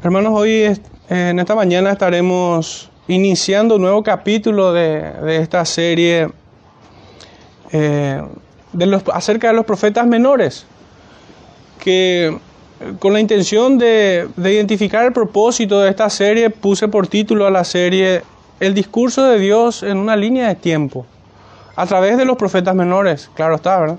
Hermanos, 0.00 0.32
hoy 0.32 0.80
en 1.08 1.40
esta 1.40 1.56
mañana 1.56 1.90
estaremos 1.90 2.88
iniciando 3.08 3.74
un 3.74 3.82
nuevo 3.82 4.04
capítulo 4.04 4.72
de, 4.72 5.40
esta 5.42 5.64
serie 5.64 6.28
eh, 7.72 8.22
de 8.72 8.86
los, 8.86 9.02
acerca 9.12 9.48
de 9.48 9.54
los 9.54 9.66
profetas 9.66 10.06
menores, 10.06 10.66
que 11.80 12.38
con 13.00 13.12
la 13.12 13.18
intención 13.18 13.76
de, 13.76 14.28
de 14.36 14.52
identificar 14.52 15.04
el 15.04 15.12
propósito 15.12 15.80
de 15.80 15.90
esta 15.90 16.08
serie 16.10 16.48
puse 16.48 16.86
por 16.86 17.08
título 17.08 17.44
a 17.48 17.50
la 17.50 17.64
serie 17.64 18.22
El 18.60 18.74
discurso 18.74 19.24
de 19.24 19.40
Dios 19.40 19.82
en 19.82 19.96
una 19.98 20.14
línea 20.14 20.46
de 20.46 20.54
tiempo, 20.54 21.06
a 21.74 21.86
través 21.86 22.16
de 22.16 22.24
los 22.24 22.36
profetas 22.36 22.76
menores, 22.76 23.28
claro 23.34 23.56
está, 23.56 23.80
¿verdad? 23.80 23.98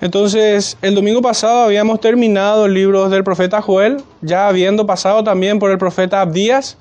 Entonces, 0.00 0.76
el 0.82 0.94
domingo 0.94 1.22
pasado 1.22 1.64
habíamos 1.64 2.00
terminado 2.00 2.66
el 2.66 2.74
libro 2.74 3.08
del 3.08 3.24
profeta 3.24 3.62
Joel, 3.62 4.02
ya 4.20 4.48
habiendo 4.48 4.86
pasado 4.86 5.24
también 5.24 5.58
por 5.58 5.70
el 5.70 5.78
profeta 5.78 6.20
Abdías, 6.20 6.76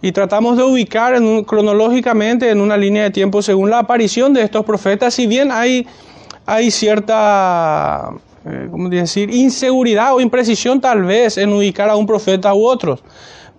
y 0.00 0.12
tratamos 0.12 0.56
de 0.56 0.62
ubicar 0.62 1.14
cronológicamente 1.44 2.50
en 2.50 2.60
una 2.60 2.76
línea 2.76 3.04
de 3.04 3.10
tiempo 3.10 3.42
según 3.42 3.70
la 3.70 3.80
aparición 3.80 4.32
de 4.32 4.42
estos 4.42 4.64
profetas, 4.64 5.14
si 5.14 5.26
bien 5.26 5.50
hay, 5.50 5.86
hay 6.46 6.70
cierta, 6.70 8.10
eh, 8.46 8.68
¿cómo 8.70 8.88
decir?, 8.88 9.34
inseguridad 9.34 10.14
o 10.14 10.20
imprecisión 10.20 10.80
tal 10.80 11.02
vez 11.02 11.36
en 11.36 11.52
ubicar 11.52 11.90
a 11.90 11.96
un 11.96 12.06
profeta 12.06 12.54
u 12.54 12.66
otros. 12.66 13.02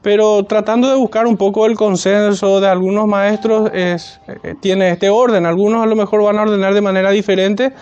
Pero 0.02 0.45
tratando 0.45 0.89
de 0.89 0.95
buscar 0.95 1.27
un 1.27 1.35
poco 1.35 1.66
el 1.66 1.75
consenso 1.75 2.61
de 2.61 2.69
algunos 2.69 3.05
maestros, 3.05 3.69
es, 3.73 4.21
eh, 4.44 4.55
tiene 4.61 4.91
este 4.91 5.09
orden. 5.09 5.45
Algunos 5.45 5.83
a 5.83 5.88
lo 5.88 5.95
mejor 5.97 6.23
van 6.23 6.39
a 6.39 6.44
ordenar 6.44 6.73
de 6.73 6.80
manera 6.80 7.11
diferente, 7.11 7.73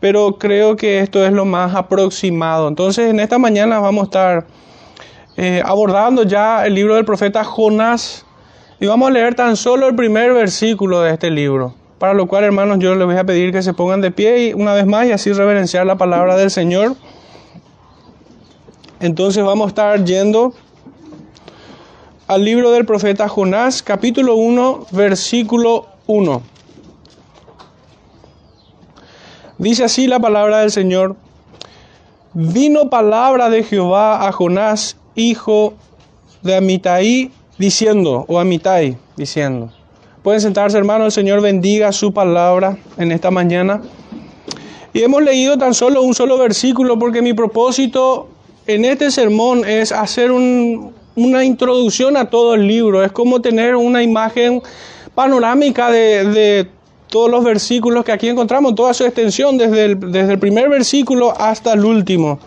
pero 0.00 0.38
creo 0.38 0.76
que 0.76 1.00
esto 1.00 1.24
es 1.24 1.32
lo 1.32 1.44
más 1.44 1.74
aproximado. 1.74 2.68
Entonces, 2.68 3.10
en 3.10 3.20
esta 3.20 3.38
mañana 3.38 3.78
vamos 3.78 4.02
a 4.02 4.04
estar 4.04 4.46
eh, 5.36 5.62
abordando 5.64 6.22
ya 6.22 6.66
el 6.66 6.74
libro 6.74 6.96
del 6.96 7.04
profeta 7.04 7.44
Jonás 7.44 8.24
y 8.80 8.86
vamos 8.86 9.08
a 9.08 9.12
leer 9.12 9.34
tan 9.34 9.56
solo 9.56 9.88
el 9.88 9.94
primer 9.94 10.32
versículo 10.32 11.02
de 11.02 11.12
este 11.12 11.30
libro. 11.30 11.74
Para 11.98 12.14
lo 12.14 12.26
cual, 12.26 12.44
hermanos, 12.44 12.78
yo 12.78 12.94
les 12.94 13.06
voy 13.06 13.16
a 13.16 13.24
pedir 13.24 13.52
que 13.52 13.60
se 13.60 13.74
pongan 13.74 14.00
de 14.00 14.10
pie 14.10 14.48
y 14.48 14.52
una 14.54 14.72
vez 14.72 14.86
más 14.86 15.06
y 15.06 15.12
así 15.12 15.32
reverenciar 15.32 15.84
la 15.84 15.96
palabra 15.96 16.34
del 16.34 16.50
Señor. 16.50 16.96
Entonces 19.00 19.44
vamos 19.44 19.66
a 19.66 19.68
estar 19.68 20.04
yendo 20.04 20.54
al 22.26 22.44
libro 22.44 22.70
del 22.70 22.86
profeta 22.86 23.28
Jonás, 23.28 23.82
capítulo 23.82 24.36
1, 24.36 24.86
versículo 24.92 25.88
1. 26.06 26.42
Dice 29.60 29.84
así 29.84 30.06
la 30.06 30.18
palabra 30.18 30.60
del 30.60 30.70
Señor. 30.70 31.16
Vino 32.32 32.88
palabra 32.88 33.50
de 33.50 33.62
Jehová 33.62 34.26
a 34.26 34.32
Jonás, 34.32 34.96
hijo 35.14 35.74
de 36.40 36.56
Amitai, 36.56 37.30
diciendo, 37.58 38.24
o 38.26 38.40
Amitai, 38.40 38.96
diciendo. 39.18 39.70
Pueden 40.22 40.40
sentarse, 40.40 40.78
hermanos, 40.78 41.08
el 41.08 41.12
Señor 41.12 41.42
bendiga 41.42 41.92
su 41.92 42.14
palabra 42.14 42.78
en 42.96 43.12
esta 43.12 43.30
mañana. 43.30 43.82
Y 44.94 45.02
hemos 45.02 45.22
leído 45.22 45.58
tan 45.58 45.74
solo 45.74 46.00
un 46.00 46.14
solo 46.14 46.38
versículo 46.38 46.98
porque 46.98 47.20
mi 47.20 47.34
propósito 47.34 48.28
en 48.66 48.86
este 48.86 49.10
sermón 49.10 49.68
es 49.68 49.92
hacer 49.92 50.30
una 50.32 51.44
introducción 51.44 52.16
a 52.16 52.30
todo 52.30 52.54
el 52.54 52.66
libro. 52.66 53.04
Es 53.04 53.12
como 53.12 53.42
tener 53.42 53.76
una 53.76 54.02
imagen 54.02 54.62
panorámica 55.14 55.90
de, 55.90 56.24
de 56.24 56.79
todos 57.10 57.30
los 57.30 57.44
versículos 57.44 58.04
que 58.04 58.12
aquí 58.12 58.28
encontramos, 58.28 58.74
toda 58.74 58.94
su 58.94 59.04
extensión, 59.04 59.58
desde 59.58 59.84
el, 59.84 60.38
primer 60.38 60.68
versículo 60.68 61.34
hasta 61.36 61.74
el 61.74 61.84
último. 61.84 62.38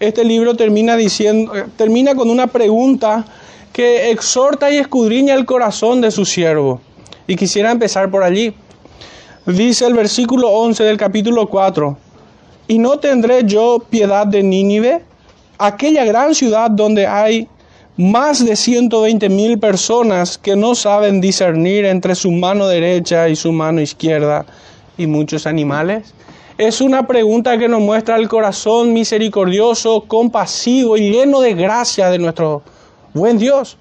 Este 0.00 0.24
libro 0.24 0.54
termina, 0.54 0.96
diciendo, 0.96 1.54
eh, 1.54 1.66
termina 1.76 2.14
con 2.14 2.30
una 2.30 2.46
pregunta 2.46 3.24
que 3.72 4.10
exhorta 4.10 4.70
y 4.70 4.76
escudriña 4.76 5.34
el 5.34 5.44
corazón 5.44 6.00
de 6.00 6.12
su 6.12 6.24
siervo. 6.24 6.80
Y 7.26 7.36
quisiera 7.36 7.72
empezar 7.72 8.10
por 8.10 8.22
allí. 8.22 8.54
Dice 9.44 9.86
el 9.86 9.94
versículo 9.94 10.48
11 10.50 10.84
del 10.84 10.96
capítulo 10.96 11.48
4, 11.48 11.96
¿y 12.68 12.78
no 12.78 12.98
tendré 12.98 13.44
yo 13.44 13.82
piedad 13.90 14.26
de 14.26 14.42
Nínive, 14.42 15.02
aquella 15.58 16.04
gran 16.04 16.34
ciudad 16.34 16.70
donde 16.70 17.06
hay 17.06 17.48
más 17.98 18.46
de 18.46 18.54
120 18.54 19.28
mil 19.28 19.58
personas 19.58 20.38
que 20.38 20.54
no 20.54 20.76
saben 20.76 21.20
discernir 21.20 21.84
entre 21.84 22.14
su 22.14 22.30
mano 22.30 22.68
derecha 22.68 23.28
y 23.28 23.34
su 23.34 23.50
mano 23.50 23.80
izquierda 23.80 24.46
y 24.96 25.08
muchos 25.08 25.48
animales? 25.48 26.14
Es 26.58 26.80
una 26.80 27.08
pregunta 27.08 27.58
que 27.58 27.68
nos 27.68 27.80
muestra 27.80 28.14
el 28.14 28.28
corazón 28.28 28.92
misericordioso, 28.92 30.04
compasivo 30.06 30.96
y 30.96 31.10
lleno 31.10 31.40
de 31.40 31.54
gracia 31.54 32.08
de 32.08 32.20
nuestro 32.20 32.62
buen 33.14 33.36
Dios. 33.36 33.76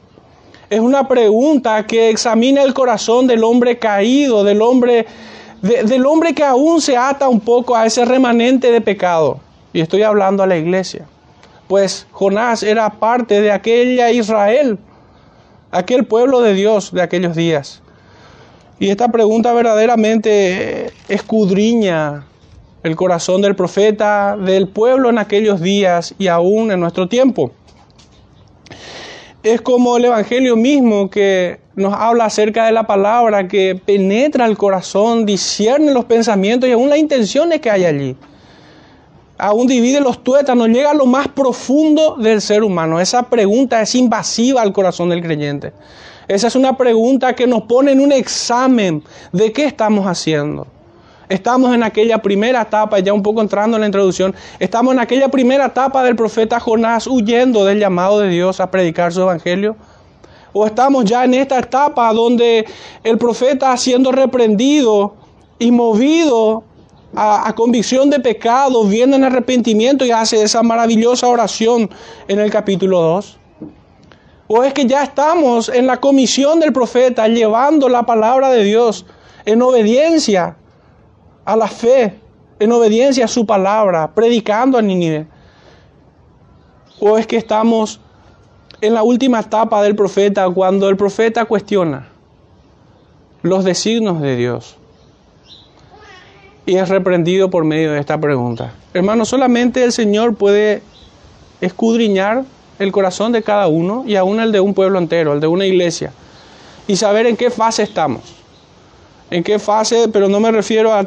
Es 0.71 0.79
una 0.79 1.07
pregunta 1.07 1.85
que 1.85 2.09
examina 2.09 2.63
el 2.63 2.73
corazón 2.73 3.27
del 3.27 3.43
hombre 3.43 3.77
caído, 3.77 4.43
del 4.43 4.63
hombre, 4.63 5.05
del 5.61 6.05
hombre 6.07 6.33
que 6.33 6.43
aún 6.43 6.81
se 6.81 6.97
ata 6.97 7.29
un 7.29 7.39
poco 7.39 7.75
a 7.75 7.85
ese 7.85 8.03
remanente 8.03 8.71
de 8.71 8.81
pecado. 8.81 9.39
Y 9.73 9.79
estoy 9.79 10.01
hablando 10.01 10.41
a 10.41 10.47
la 10.47 10.57
iglesia 10.57 11.05
pues 11.67 12.07
Jonás 12.11 12.63
era 12.63 12.89
parte 12.89 13.41
de 13.41 13.51
aquella 13.51 14.11
Israel, 14.11 14.77
aquel 15.71 16.05
pueblo 16.05 16.41
de 16.41 16.53
Dios 16.53 16.91
de 16.93 17.01
aquellos 17.01 17.35
días. 17.35 17.81
Y 18.79 18.89
esta 18.89 19.09
pregunta 19.09 19.53
verdaderamente 19.53 20.91
escudriña 21.09 22.25
el 22.83 22.95
corazón 22.95 23.41
del 23.41 23.55
profeta, 23.55 24.37
del 24.37 24.69
pueblo 24.69 25.09
en 25.09 25.17
aquellos 25.17 25.59
días 25.59 26.15
y 26.17 26.27
aún 26.27 26.71
en 26.71 26.79
nuestro 26.79 27.09
tiempo. 27.09 27.51
Es 29.43 29.61
como 29.61 29.97
el 29.97 30.05
Evangelio 30.05 30.55
mismo 30.55 31.09
que 31.09 31.59
nos 31.75 31.93
habla 31.93 32.25
acerca 32.25 32.65
de 32.65 32.71
la 32.71 32.87
palabra 32.87 33.47
que 33.47 33.79
penetra 33.83 34.45
el 34.45 34.57
corazón, 34.57 35.25
discierne 35.25 35.91
los 35.91 36.05
pensamientos 36.05 36.69
y 36.69 36.73
aún 36.73 36.89
las 36.89 36.99
intenciones 36.99 37.59
que 37.59 37.69
hay 37.69 37.85
allí 37.85 38.15
aún 39.37 39.67
divide 39.67 39.99
los 40.01 40.23
tuétanos, 40.23 40.67
llega 40.69 40.91
a 40.91 40.93
lo 40.93 41.05
más 41.05 41.27
profundo 41.27 42.15
del 42.17 42.41
ser 42.41 42.63
humano. 42.63 42.99
Esa 42.99 43.23
pregunta 43.23 43.81
es 43.81 43.95
invasiva 43.95 44.61
al 44.61 44.73
corazón 44.73 45.09
del 45.09 45.21
creyente. 45.21 45.73
Esa 46.27 46.47
es 46.47 46.55
una 46.55 46.75
pregunta 46.75 47.35
que 47.35 47.47
nos 47.47 47.63
pone 47.63 47.91
en 47.91 48.01
un 48.01 48.11
examen 48.11 49.03
de 49.31 49.51
qué 49.53 49.65
estamos 49.65 50.05
haciendo. 50.05 50.67
Estamos 51.29 51.73
en 51.75 51.83
aquella 51.83 52.19
primera 52.19 52.61
etapa, 52.61 52.99
ya 52.99 53.13
un 53.13 53.21
poco 53.21 53.41
entrando 53.41 53.75
en 53.75 53.81
la 53.81 53.87
introducción, 53.87 54.33
estamos 54.59 54.93
en 54.93 54.99
aquella 54.99 55.27
primera 55.27 55.65
etapa 55.65 56.01
del 56.03 56.15
profeta 56.15 56.59
Jonás 56.59 57.05
huyendo 57.05 57.65
del 57.65 57.79
llamado 57.79 58.19
de 58.19 58.29
Dios 58.29 58.61
a 58.61 58.71
predicar 58.71 59.11
su 59.11 59.21
evangelio. 59.21 59.75
O 60.53 60.65
estamos 60.65 61.03
ya 61.05 61.25
en 61.25 61.33
esta 61.33 61.59
etapa 61.59 62.11
donde 62.13 62.65
el 63.03 63.17
profeta 63.17 63.75
siendo 63.75 64.11
reprendido 64.11 65.15
y 65.59 65.71
movido 65.71 66.63
a, 67.15 67.53
convicción 67.55 68.09
de 68.09 68.19
pecado, 68.19 68.83
viene 68.85 69.15
en 69.15 69.23
arrepentimiento 69.23 70.05
y 70.05 70.11
hace 70.11 70.41
esa 70.41 70.63
maravillosa 70.63 71.27
oración 71.27 71.89
en 72.27 72.39
el 72.39 72.51
capítulo 72.51 73.01
2. 73.01 73.37
O 74.47 74.63
es 74.63 74.73
que 74.73 74.85
ya 74.85 75.03
estamos 75.03 75.69
en 75.69 75.87
la 75.87 75.97
comisión 75.97 76.59
del 76.59 76.71
profeta 76.71 77.27
llevando 77.27 77.89
la 77.89 78.03
palabra 78.03 78.49
de 78.49 78.63
Dios 78.63 79.05
en 79.45 79.61
obediencia 79.61 80.57
a 81.43 81.55
la 81.55 81.67
fe, 81.67 82.19
en 82.59 82.71
obediencia 82.71 83.25
a 83.25 83.27
su 83.27 83.45
palabra, 83.45 84.13
predicando 84.13 84.77
a 84.77 84.81
Nínive. 84.81 85.27
O 86.99 87.17
es 87.17 87.27
que 87.27 87.37
estamos 87.37 87.99
en 88.79 88.93
la 88.93 89.03
última 89.03 89.39
etapa 89.39 89.81
del 89.81 89.95
profeta 89.95 90.49
cuando 90.49 90.87
el 90.89 90.97
profeta 90.97 91.45
cuestiona 91.45 92.09
los 93.41 93.63
designios 93.63 94.21
de 94.21 94.35
Dios 94.35 94.76
y 96.67 96.75
es 96.75 96.89
reprendido 96.89 97.49
por 97.49 97.63
medio 97.63 97.93
de 97.93 97.99
esta 97.99 98.19
pregunta. 98.19 98.73
Hermano, 98.93 99.23
solamente 99.23 99.83
el 99.83 99.93
Señor 99.93 100.35
puede 100.35 100.83
escudriñar 101.61 102.43
el 102.77 102.91
corazón 102.91 103.31
de 103.31 103.41
cada 103.41 103.67
uno 103.67 104.03
y 104.05 104.17
aún 104.17 104.41
el 104.41 104.51
de 104.51 104.59
un 104.59 104.73
pueblo 104.73 104.99
entero, 104.99 105.33
el 105.33 105.39
de 105.39 105.47
una 105.47 105.65
iglesia, 105.65 106.11
y 106.85 106.97
saber 106.97 107.25
en 107.25 107.37
qué 107.37 107.49
fase 107.49 107.83
estamos. 107.83 108.21
En 109.31 109.43
qué 109.43 109.59
fase, 109.59 110.09
pero 110.09 110.27
no 110.27 110.41
me 110.41 110.51
refiero 110.51 110.93
a, 110.93 111.03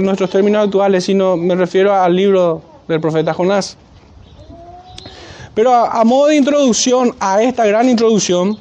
nuestros 0.00 0.30
términos 0.30 0.64
actuales, 0.64 1.04
sino 1.04 1.36
me 1.36 1.56
refiero 1.56 1.92
al 1.92 2.14
libro 2.14 2.62
del 2.86 3.00
profeta 3.00 3.34
Jonás. 3.34 3.76
Pero 5.54 5.74
a, 5.74 6.04
modo 6.04 6.28
de 6.28 6.36
introducción 6.36 7.16
a 7.18 7.42
esta 7.42 7.66
gran 7.66 7.88
introducción, 7.88 8.56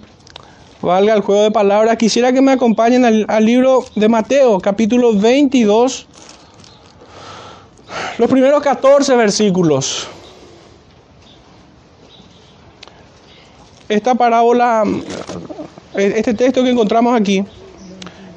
valga 0.82 1.14
el 1.14 1.22
juego 1.22 1.44
de 1.44 1.52
palabras, 1.52 1.98
quisiera 1.98 2.34
que 2.34 2.42
me 2.42 2.54
acompañen 2.54 3.06
al, 3.06 3.26
al 3.28 3.46
libro 3.46 3.86
de 3.96 4.10
Mateo, 4.10 4.60
capítulo 4.60 5.14
22, 5.14 6.08
los 8.18 8.30
primeros 8.30 8.62
14 8.62 9.16
versículos. 9.16 10.08
Esta 13.88 14.16
parábola, 14.16 14.84
este 15.96 16.34
texto 16.34 16.64
que 16.64 16.70
encontramos 16.70 17.20
aquí, 17.20 17.44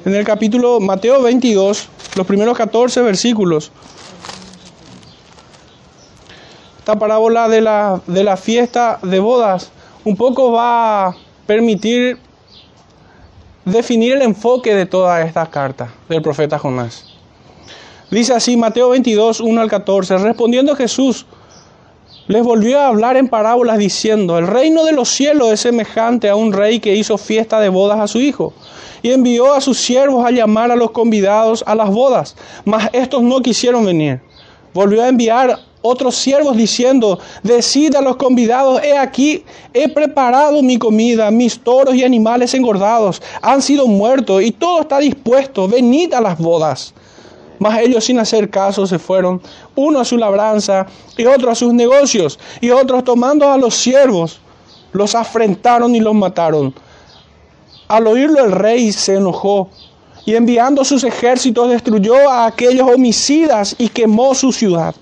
en 0.05 0.15
el 0.15 0.25
capítulo 0.25 0.79
Mateo 0.79 1.21
22, 1.21 1.89
los 2.15 2.27
primeros 2.27 2.57
14 2.57 3.01
versículos. 3.01 3.71
Esta 6.79 6.97
parábola 6.97 7.47
de 7.47 7.61
la, 7.61 8.01
de 8.07 8.23
la 8.23 8.35
fiesta 8.35 8.99
de 9.03 9.19
bodas 9.19 9.71
un 10.03 10.17
poco 10.17 10.51
va 10.51 11.07
a 11.07 11.15
permitir 11.45 12.17
definir 13.63 14.13
el 14.13 14.21
enfoque 14.21 14.75
de 14.75 14.85
toda 14.85 15.21
esta 15.21 15.45
carta 15.45 15.93
del 16.09 16.21
profeta 16.21 16.59
Jonás. 16.59 17.12
Dice 18.13 18.31
así 18.33 18.55
Mateo 18.57 18.89
22, 18.89 19.39
1 19.39 19.59
al 19.59 19.71
14, 19.71 20.19
respondiendo 20.19 20.75
Jesús, 20.75 21.25
les 22.27 22.43
volvió 22.43 22.79
a 22.79 22.89
hablar 22.89 23.17
en 23.17 23.27
parábolas 23.27 23.79
diciendo, 23.79 24.37
el 24.37 24.45
reino 24.45 24.85
de 24.85 24.91
los 24.91 25.09
cielos 25.09 25.51
es 25.51 25.61
semejante 25.61 26.29
a 26.29 26.35
un 26.35 26.53
rey 26.53 26.79
que 26.79 26.95
hizo 26.95 27.17
fiesta 27.17 27.59
de 27.59 27.69
bodas 27.69 27.99
a 27.99 28.07
su 28.07 28.21
hijo 28.21 28.53
y 29.01 29.09
envió 29.09 29.55
a 29.55 29.61
sus 29.61 29.79
siervos 29.79 30.23
a 30.27 30.29
llamar 30.29 30.71
a 30.71 30.75
los 30.75 30.91
convidados 30.91 31.63
a 31.65 31.73
las 31.73 31.89
bodas, 31.89 32.35
mas 32.65 32.87
estos 32.93 33.23
no 33.23 33.41
quisieron 33.41 33.83
venir. 33.83 34.21
Volvió 34.75 35.01
a 35.01 35.09
enviar 35.09 35.57
otros 35.81 36.13
siervos 36.13 36.55
diciendo, 36.55 37.17
decid 37.41 37.95
a 37.95 38.01
los 38.01 38.17
convidados, 38.17 38.83
he 38.83 38.95
aquí, 38.95 39.43
he 39.73 39.89
preparado 39.89 40.61
mi 40.61 40.77
comida, 40.77 41.31
mis 41.31 41.59
toros 41.59 41.95
y 41.95 42.03
animales 42.03 42.53
engordados 42.53 43.23
han 43.41 43.63
sido 43.63 43.87
muertos 43.87 44.43
y 44.43 44.51
todo 44.51 44.81
está 44.81 44.99
dispuesto, 44.99 45.67
venid 45.67 46.13
a 46.13 46.21
las 46.21 46.37
bodas. 46.37 46.93
Mas 47.59 47.79
ellos 47.79 48.03
sin 48.05 48.19
hacer 48.19 48.49
caso 48.49 48.85
se 48.87 48.99
fueron, 48.99 49.41
uno 49.75 49.99
a 49.99 50.05
su 50.05 50.17
labranza 50.17 50.85
y 51.17 51.25
otro 51.25 51.51
a 51.51 51.55
sus 51.55 51.73
negocios, 51.73 52.39
y 52.61 52.69
otros 52.71 53.03
tomando 53.03 53.49
a 53.49 53.57
los 53.57 53.75
siervos, 53.75 54.39
los 54.91 55.15
afrentaron 55.15 55.95
y 55.95 55.99
los 55.99 56.13
mataron. 56.13 56.73
Al 57.87 58.07
oírlo 58.07 58.43
el 58.43 58.51
rey 58.51 58.91
se 58.91 59.15
enojó 59.15 59.69
y 60.25 60.35
enviando 60.35 60.85
sus 60.85 61.03
ejércitos 61.03 61.69
destruyó 61.69 62.29
a 62.29 62.45
aquellos 62.45 62.89
homicidas 62.89 63.75
y 63.77 63.89
quemó 63.89 64.33
su 64.33 64.51
ciudad. 64.51 64.95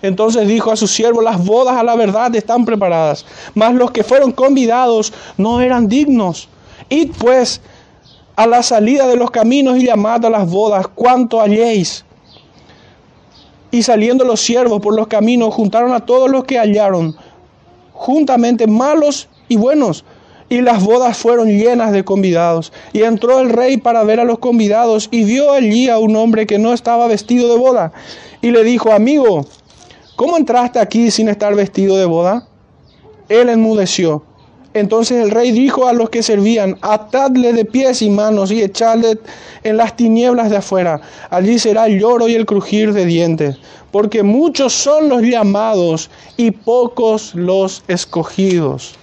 Entonces 0.00 0.46
dijo 0.46 0.70
a 0.70 0.76
sus 0.76 0.92
siervos, 0.92 1.24
las 1.24 1.44
bodas 1.44 1.76
a 1.76 1.82
la 1.82 1.96
verdad 1.96 2.34
están 2.36 2.64
preparadas, 2.64 3.24
mas 3.54 3.74
los 3.74 3.90
que 3.90 4.04
fueron 4.04 4.30
convidados 4.30 5.12
no 5.36 5.60
eran 5.60 5.88
dignos. 5.88 6.48
Id 6.88 7.10
pues 7.18 7.60
a 8.38 8.46
la 8.46 8.62
salida 8.62 9.08
de 9.08 9.16
los 9.16 9.32
caminos 9.32 9.78
y 9.78 9.86
llamad 9.86 10.24
a 10.24 10.30
las 10.30 10.48
bodas 10.48 10.86
cuanto 10.86 11.40
halléis. 11.40 12.04
Y 13.72 13.82
saliendo 13.82 14.24
los 14.24 14.38
siervos 14.38 14.80
por 14.80 14.94
los 14.94 15.08
caminos, 15.08 15.52
juntaron 15.52 15.92
a 15.92 16.06
todos 16.06 16.30
los 16.30 16.44
que 16.44 16.56
hallaron, 16.56 17.16
juntamente 17.92 18.68
malos 18.68 19.28
y 19.48 19.56
buenos, 19.56 20.04
y 20.48 20.60
las 20.60 20.84
bodas 20.84 21.18
fueron 21.18 21.48
llenas 21.48 21.90
de 21.90 22.04
convidados. 22.04 22.72
Y 22.92 23.02
entró 23.02 23.40
el 23.40 23.50
rey 23.50 23.76
para 23.76 24.04
ver 24.04 24.20
a 24.20 24.24
los 24.24 24.38
convidados 24.38 25.08
y 25.10 25.24
vio 25.24 25.50
allí 25.50 25.88
a 25.88 25.98
un 25.98 26.14
hombre 26.14 26.46
que 26.46 26.60
no 26.60 26.72
estaba 26.72 27.08
vestido 27.08 27.48
de 27.48 27.58
boda. 27.58 27.92
Y 28.40 28.52
le 28.52 28.62
dijo, 28.62 28.92
amigo, 28.92 29.46
¿cómo 30.14 30.36
entraste 30.36 30.78
aquí 30.78 31.10
sin 31.10 31.28
estar 31.28 31.56
vestido 31.56 31.96
de 31.96 32.04
boda? 32.04 32.46
Él 33.28 33.48
enmudeció. 33.48 34.27
Entonces 34.74 35.22
el 35.22 35.30
rey 35.30 35.50
dijo 35.50 35.88
a 35.88 35.92
los 35.92 36.10
que 36.10 36.22
servían, 36.22 36.76
atadle 36.82 37.52
de 37.52 37.64
pies 37.64 38.02
y 38.02 38.10
manos 38.10 38.50
y 38.50 38.62
echadle 38.62 39.18
en 39.62 39.76
las 39.76 39.96
tinieblas 39.96 40.50
de 40.50 40.58
afuera. 40.58 41.00
Allí 41.30 41.58
será 41.58 41.86
el 41.86 41.98
lloro 41.98 42.28
y 42.28 42.34
el 42.34 42.46
crujir 42.46 42.92
de 42.92 43.06
dientes, 43.06 43.56
porque 43.90 44.22
muchos 44.22 44.72
son 44.72 45.08
los 45.08 45.22
llamados 45.22 46.10
y 46.36 46.50
pocos 46.50 47.34
los 47.34 47.82
escogidos. 47.88 48.94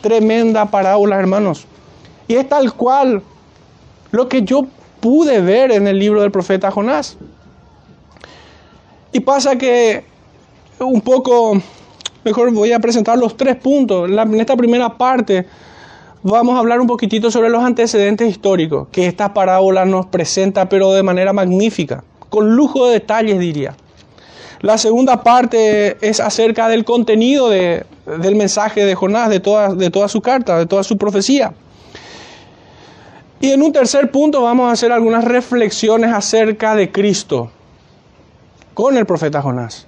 Tremenda 0.00 0.70
parábola, 0.70 1.18
hermanos. 1.18 1.66
Y 2.26 2.36
es 2.36 2.48
tal 2.48 2.72
cual 2.72 3.22
lo 4.10 4.28
que 4.28 4.42
yo 4.42 4.66
pude 5.00 5.40
ver 5.40 5.72
en 5.72 5.86
el 5.86 5.98
libro 5.98 6.22
del 6.22 6.30
profeta 6.30 6.70
Jonás. 6.70 7.16
Y 9.12 9.20
pasa 9.20 9.56
que 9.56 10.04
un 10.78 11.00
poco, 11.00 11.60
mejor 12.24 12.52
voy 12.52 12.72
a 12.72 12.78
presentar 12.78 13.18
los 13.18 13.36
tres 13.36 13.56
puntos. 13.56 14.10
En 14.10 14.40
esta 14.40 14.56
primera 14.56 14.96
parte 14.96 15.46
vamos 16.22 16.56
a 16.56 16.58
hablar 16.58 16.80
un 16.80 16.86
poquitito 16.86 17.30
sobre 17.30 17.48
los 17.48 17.62
antecedentes 17.62 18.28
históricos 18.28 18.88
que 18.90 19.06
esta 19.06 19.32
parábola 19.32 19.84
nos 19.84 20.06
presenta, 20.06 20.68
pero 20.68 20.92
de 20.92 21.02
manera 21.02 21.32
magnífica, 21.32 22.04
con 22.28 22.54
lujo 22.54 22.86
de 22.86 22.94
detalles 22.94 23.38
diría. 23.38 23.74
La 24.60 24.76
segunda 24.76 25.22
parte 25.22 25.96
es 26.06 26.20
acerca 26.20 26.68
del 26.68 26.84
contenido 26.84 27.48
de, 27.48 27.84
del 28.20 28.36
mensaje 28.36 28.84
de 28.84 28.94
Jonás, 28.94 29.30
de 29.30 29.40
de 29.40 29.90
toda 29.90 30.08
su 30.08 30.20
carta, 30.20 30.58
de 30.58 30.66
toda 30.66 30.82
su 30.82 30.98
profecía. 30.98 31.54
Y 33.40 33.52
en 33.52 33.62
un 33.62 33.72
tercer 33.72 34.10
punto 34.10 34.42
vamos 34.42 34.68
a 34.68 34.72
hacer 34.72 34.92
algunas 34.92 35.24
reflexiones 35.24 36.12
acerca 36.12 36.74
de 36.74 36.92
Cristo 36.92 37.50
con 38.74 38.98
el 38.98 39.06
profeta 39.06 39.40
Jonás. 39.40 39.86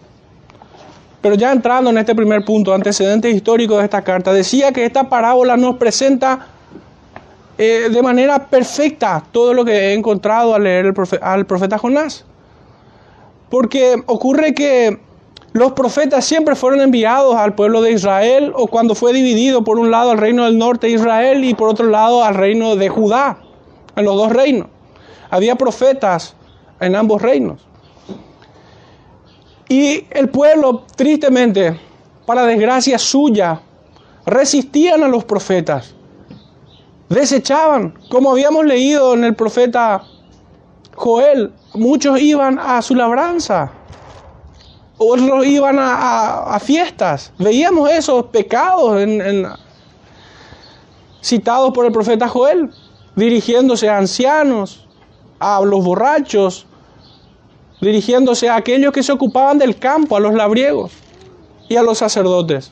Pero 1.22 1.36
ya 1.36 1.52
entrando 1.52 1.90
en 1.90 1.98
este 1.98 2.14
primer 2.14 2.44
punto, 2.44 2.74
antecedentes 2.74 3.34
históricos 3.34 3.78
de 3.78 3.84
esta 3.84 4.02
carta, 4.02 4.32
decía 4.32 4.72
que 4.72 4.84
esta 4.84 5.08
parábola 5.08 5.56
nos 5.56 5.76
presenta 5.76 6.48
eh, 7.56 7.88
de 7.92 8.02
manera 8.02 8.48
perfecta 8.48 9.22
todo 9.30 9.54
lo 9.54 9.64
que 9.64 9.72
he 9.72 9.94
encontrado 9.94 10.54
al 10.54 10.64
leer 10.64 10.92
al 11.22 11.46
profeta 11.46 11.78
Jonás. 11.78 12.24
Porque 13.48 14.02
ocurre 14.06 14.52
que 14.52 14.98
los 15.52 15.72
profetas 15.72 16.24
siempre 16.24 16.56
fueron 16.56 16.80
enviados 16.80 17.36
al 17.36 17.54
pueblo 17.54 17.82
de 17.82 17.92
Israel 17.92 18.52
o 18.56 18.66
cuando 18.66 18.96
fue 18.96 19.12
dividido 19.12 19.62
por 19.62 19.78
un 19.78 19.90
lado 19.90 20.10
al 20.10 20.18
reino 20.18 20.44
del 20.44 20.58
norte 20.58 20.88
de 20.88 20.94
Israel 20.94 21.44
y 21.44 21.54
por 21.54 21.68
otro 21.68 21.86
lado 21.86 22.24
al 22.24 22.34
reino 22.34 22.74
de 22.74 22.88
Judá, 22.88 23.38
en 23.94 24.04
los 24.04 24.16
dos 24.16 24.32
reinos. 24.32 24.66
Había 25.30 25.54
profetas 25.54 26.34
en 26.80 26.96
ambos 26.96 27.22
reinos. 27.22 27.66
Y 29.72 30.06
el 30.10 30.28
pueblo, 30.28 30.84
tristemente, 30.96 31.80
para 32.26 32.44
desgracia 32.44 32.98
suya, 32.98 33.58
resistían 34.26 35.02
a 35.02 35.08
los 35.08 35.24
profetas. 35.24 35.94
Desechaban, 37.08 37.94
como 38.10 38.32
habíamos 38.32 38.66
leído 38.66 39.14
en 39.14 39.24
el 39.24 39.34
profeta 39.34 40.04
Joel, 40.94 41.54
muchos 41.72 42.20
iban 42.20 42.58
a 42.58 42.82
su 42.82 42.94
labranza, 42.94 43.72
otros 44.98 45.46
iban 45.46 45.78
a, 45.80 46.58
fiestas. 46.60 47.32
Veíamos 47.38 47.88
esos 47.88 48.26
pecados 48.26 49.00
citados 51.22 51.72
por 51.72 51.86
el 51.86 51.92
profeta 51.92 52.28
Joel, 52.28 52.70
dirigiéndose 53.16 53.88
a 53.88 53.96
ancianos, 53.96 54.86
a 55.40 55.62
los 55.62 55.82
borrachos, 55.82 56.66
dirigiéndose 57.82 58.48
a 58.48 58.56
aquellos 58.56 58.92
que 58.94 59.02
se 59.02 59.12
ocupaban 59.12 59.58
del 59.58 59.76
campo, 59.76 60.16
a 60.16 60.20
los 60.20 60.32
labriegos 60.32 60.92
y 61.68 61.76
a 61.76 61.82
los 61.82 61.98
sacerdotes. 61.98 62.70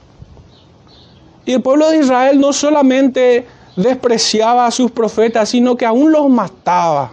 Y 1.45 1.53
el 1.53 1.61
pueblo 1.61 1.91
de 1.91 1.99
Israel 1.99 2.41
no 2.41 2.55
solamente 2.55 3.47
despreciaba 3.77 4.67
a 4.67 4.71
sus 4.71 4.91
profetas, 4.91 5.51
sino 5.51 5.77
que 5.77 5.85
aún 5.85 6.11
los 6.11 6.31
mataba 6.31 7.13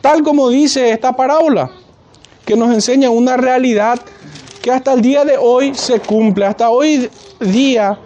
tal 0.00 0.22
como 0.22 0.48
dice 0.48 0.90
esta 0.90 1.12
parábola, 1.14 1.70
que 2.44 2.56
nos 2.56 2.72
enseña 2.72 3.10
una 3.10 3.36
realidad 3.36 4.00
que 4.62 4.70
hasta 4.70 4.92
el 4.92 5.02
día 5.02 5.24
de 5.24 5.36
hoy 5.36 5.74
se 5.74 6.00
cumple, 6.00 6.46
hasta 6.46 6.70
hoy 6.70 7.10
día 7.40 7.98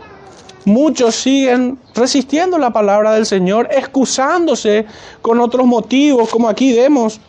muchos 0.65 1.15
siguen 1.15 1.79
resistiendo 1.95 2.59
la 2.59 2.73
palabra 2.73 3.13
del 3.13 3.27
Señor, 3.27 3.69
excusándose 3.71 4.87
con 5.21 5.41
otros 5.41 5.67
motivos, 5.67 6.29
como 6.29 6.49
aquí 6.49 6.75
vemos, 6.75 7.21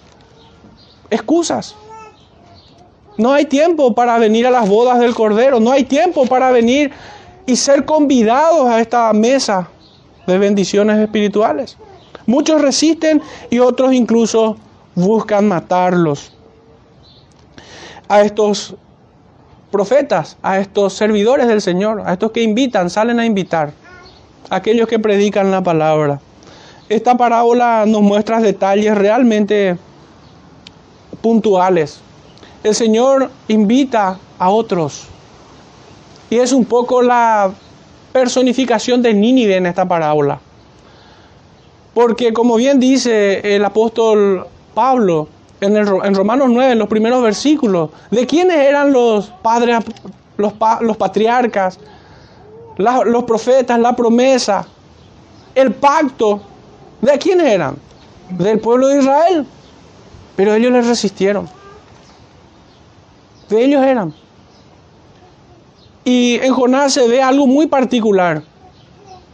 excusas. 1.09 1.75
No 3.17 3.33
hay 3.33 3.45
tiempo 3.45 3.93
para 3.93 4.17
venir 4.17 4.47
a 4.47 4.51
las 4.51 4.67
bodas 4.67 4.99
del 4.99 5.13
Cordero, 5.13 5.59
no 5.59 5.71
hay 5.71 5.83
tiempo 5.83 6.25
para 6.25 6.51
venir 6.51 6.91
y 7.45 7.55
ser 7.55 7.85
convidados 7.85 8.67
a 8.67 8.79
esta 8.79 9.11
mesa 9.13 9.69
de 10.25 10.37
bendiciones 10.37 10.99
espirituales. 10.99 11.77
Muchos 12.25 12.61
resisten 12.61 13.21
y 13.49 13.59
otros 13.59 13.93
incluso 13.93 14.57
buscan 14.95 15.47
matarlos. 15.47 16.31
A 18.07 18.21
estos 18.21 18.75
profetas, 19.71 20.37
a 20.41 20.59
estos 20.59 20.93
servidores 20.93 21.47
del 21.47 21.61
Señor, 21.61 22.03
a 22.05 22.13
estos 22.13 22.31
que 22.31 22.41
invitan, 22.41 22.89
salen 22.89 23.19
a 23.19 23.25
invitar, 23.25 23.73
a 24.49 24.57
aquellos 24.57 24.87
que 24.87 24.99
predican 24.99 25.51
la 25.51 25.61
palabra. 25.61 26.19
Esta 26.89 27.17
parábola 27.17 27.85
nos 27.87 28.01
muestra 28.01 28.39
detalles 28.39 28.95
realmente 28.95 29.77
puntuales. 31.21 31.99
El 32.63 32.73
Señor 32.73 33.29
invita 33.49 34.17
a 34.39 34.49
otros. 34.49 35.03
Y 36.29 36.37
es 36.37 36.53
un 36.53 36.63
poco 36.63 37.01
la 37.01 37.51
personificación 38.13 39.01
de 39.01 39.13
Nínive 39.13 39.57
en 39.57 39.65
esta 39.65 39.85
parábola. 39.85 40.39
Porque 41.93 42.31
como 42.31 42.55
bien 42.55 42.79
dice 42.79 43.55
el 43.55 43.65
apóstol 43.65 44.47
Pablo 44.73 45.27
en, 45.59 45.75
el, 45.75 45.87
en 46.03 46.15
Romanos 46.15 46.47
9, 46.49 46.71
en 46.71 46.79
los 46.79 46.87
primeros 46.87 47.21
versículos, 47.21 47.89
¿de 48.09 48.25
quiénes 48.25 48.57
eran 48.57 48.93
los 48.93 49.27
padres, 49.41 49.79
los, 50.37 50.53
los 50.81 50.97
patriarcas, 50.97 51.79
los 52.77 53.23
profetas, 53.25 53.77
la 53.77 53.93
promesa, 53.93 54.65
el 55.53 55.73
pacto? 55.73 56.41
¿De 57.01 57.17
quiénes 57.19 57.47
eran? 57.47 57.75
Del 58.29 58.59
pueblo 58.59 58.87
de 58.87 58.99
Israel. 58.99 59.45
Pero 60.37 60.53
ellos 60.55 60.71
les 60.71 60.87
resistieron. 60.87 61.47
Ellos 63.57 63.83
eran. 63.83 64.13
Y 66.05 66.39
en 66.41 66.53
Jonás 66.53 66.93
se 66.93 67.07
ve 67.07 67.21
algo 67.21 67.47
muy 67.47 67.67
particular. 67.67 68.43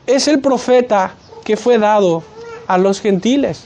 es 0.05 0.27
el 0.27 0.39
profeta 0.39 1.13
que 1.43 1.55
fue 1.55 1.77
dado 1.77 2.23
a 2.67 2.77
los 2.77 2.99
gentiles. 2.99 3.65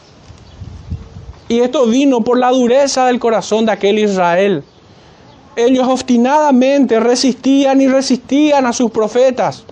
Y 1.48 1.60
esto 1.60 1.86
vino 1.86 2.22
por 2.22 2.38
la 2.38 2.52
dureza 2.52 3.06
del 3.06 3.20
corazón 3.20 3.66
de 3.66 3.72
aquel 3.72 4.00
Israel. 4.00 4.64
Ellos 5.56 5.88
obstinadamente 5.88 7.00
resistían 7.00 7.80
y 7.82 7.88
resistían 7.88 8.66
a 8.66 8.74
sus 8.74 8.92
profetas. 8.92 9.64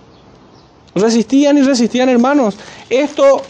Resistían 0.94 1.58
y 1.58 1.62
resistían, 1.62 2.08
hermanos. 2.08 2.56
Esto, 2.88 3.42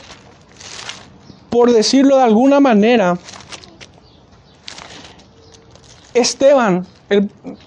por 1.50 1.72
decirlo 1.72 2.16
de 2.16 2.22
alguna 2.22 2.60
manera, 2.60 3.18
Esteban, 6.14 6.86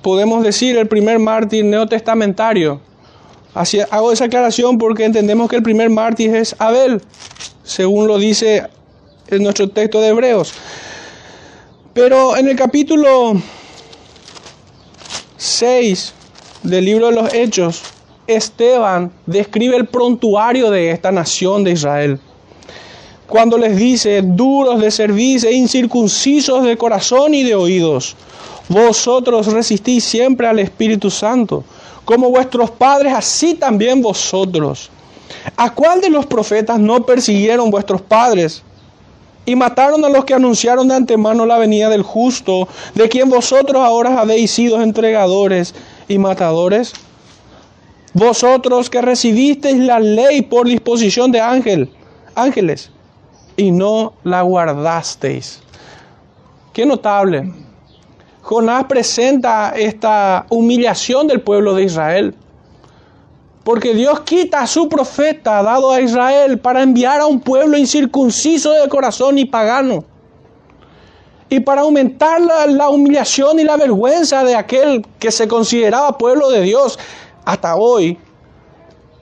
podemos 0.01 0.43
decir 0.43 0.77
el 0.77 0.87
primer 0.87 1.19
mártir 1.19 1.65
neotestamentario. 1.65 2.81
Hago 3.89 4.11
esa 4.11 4.25
aclaración 4.25 4.77
porque 4.77 5.05
entendemos 5.05 5.49
que 5.49 5.55
el 5.55 5.63
primer 5.63 5.89
mártir 5.89 6.35
es 6.35 6.55
Abel, 6.59 7.01
según 7.63 8.07
lo 8.07 8.17
dice 8.17 8.63
en 9.27 9.43
nuestro 9.43 9.69
texto 9.69 10.01
de 10.01 10.09
Hebreos. 10.09 10.53
Pero 11.93 12.35
en 12.35 12.49
el 12.49 12.55
capítulo 12.57 13.41
6 15.37 16.13
del 16.63 16.85
libro 16.85 17.07
de 17.07 17.13
los 17.13 17.33
Hechos, 17.33 17.81
Esteban 18.27 19.11
describe 19.25 19.77
el 19.77 19.85
prontuario 19.85 20.71
de 20.71 20.91
esta 20.91 21.11
nación 21.11 21.63
de 21.63 21.71
Israel. 21.71 22.19
Cuando 23.27 23.57
les 23.57 23.77
dice, 23.77 24.21
duros 24.21 24.81
de 24.81 24.91
servicio 24.91 25.49
e 25.49 25.53
incircuncisos 25.53 26.63
de 26.63 26.77
corazón 26.77 27.33
y 27.33 27.43
de 27.43 27.55
oídos, 27.55 28.15
vosotros 28.69 29.47
resistís 29.47 30.03
siempre 30.03 30.47
al 30.47 30.59
Espíritu 30.59 31.09
Santo, 31.09 31.63
como 32.03 32.29
vuestros 32.29 32.71
padres, 32.71 33.13
así 33.13 33.53
también 33.53 34.01
vosotros. 34.01 34.89
¿A 35.57 35.73
cuál 35.73 36.01
de 36.01 36.09
los 36.09 36.25
profetas 36.25 36.79
no 36.79 37.05
persiguieron 37.05 37.69
vuestros 37.69 38.01
padres? 38.01 38.63
y 39.45 39.55
mataron 39.55 40.03
a 40.03 40.09
los 40.09 40.25
que 40.25 40.33
anunciaron 40.33 40.87
de 40.87 40.95
antemano 40.95 41.45
la 41.45 41.57
venida 41.57 41.89
del 41.89 42.01
justo, 42.01 42.67
de 42.95 43.07
quien 43.07 43.29
vosotros 43.29 43.81
ahora 43.81 44.19
habéis 44.19 44.51
sido 44.51 44.81
entregadores 44.81 45.75
y 46.07 46.17
matadores. 46.17 46.93
Vosotros 48.13 48.89
que 48.89 49.01
recibisteis 49.01 49.77
la 49.77 49.99
ley 49.99 50.41
por 50.41 50.67
disposición 50.67 51.31
de 51.31 51.41
ángel, 51.41 51.89
ángeles 52.33 52.89
y 53.57 53.71
no 53.71 54.13
la 54.23 54.41
guardasteis. 54.41 55.59
Qué 56.73 56.85
notable. 56.85 57.53
Jonás 58.45 58.83
presenta 58.83 59.73
esta 59.75 60.45
humillación 60.49 61.25
del 61.25 61.41
pueblo 61.41 61.73
de 61.73 61.85
Israel. 61.85 62.35
Porque 63.63 63.95
Dios 63.95 64.19
quita 64.19 64.61
a 64.61 64.67
su 64.67 64.87
profeta 64.87 65.63
dado 65.63 65.91
a 65.91 65.99
Israel 65.99 66.59
para 66.59 66.83
enviar 66.83 67.21
a 67.21 67.25
un 67.25 67.39
pueblo 67.39 67.75
incircunciso 67.75 68.71
de 68.71 68.87
corazón 68.87 69.39
y 69.39 69.45
pagano. 69.45 70.03
Y 71.49 71.59
para 71.61 71.81
aumentar 71.81 72.39
la, 72.39 72.87
humillación 72.87 73.59
y 73.59 73.63
la 73.63 73.77
vergüenza 73.77 74.43
de 74.43 74.53
aquel 74.53 75.03
que 75.17 75.31
se 75.31 75.47
consideraba 75.47 76.15
pueblo 76.15 76.51
de 76.51 76.61
Dios 76.61 76.99
hasta 77.45 77.75
hoy. 77.75 78.19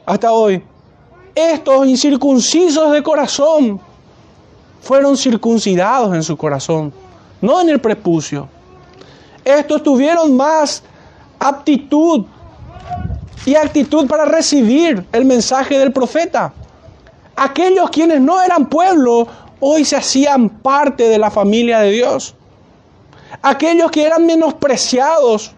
Hasta 0.06 0.34
hoy. 0.34 0.62
Estos 1.34 1.88
incircuncisos 1.88 2.92
de 2.92 3.02
corazón 3.02 3.80
fueron 4.82 5.16
circuncidados 5.16 6.14
en 6.14 6.24
su 6.24 6.36
corazón, 6.36 6.92
no 7.40 7.62
en 7.62 7.70
el 7.70 7.80
prepucio. 7.80 8.50
Estos 9.44 9.84
tuvieron 9.84 10.36
más 10.36 10.84
aptitud 11.40 12.26
y 13.46 13.56
actitud 13.56 14.08
para 14.08 14.26
recibir 14.26 15.06
el 15.12 15.26
mensaje 15.26 15.78
del 15.78 15.92
profeta. 15.92 16.54
Aquellos 17.36 17.90
quienes 17.90 18.22
no 18.22 18.42
eran 18.42 18.70
pueblo, 18.70 19.28
hoy 19.60 19.84
se 19.86 19.96
hacían 19.96 20.50
parte 20.50 21.08
de 21.10 21.18
la 21.18 21.32
familia 21.32 21.80
de 21.80 21.92
Dios. 21.92 22.36
Aquellos 23.42 23.92
que 23.92 24.06
eran 24.06 24.26
menospreciados, 24.26 25.52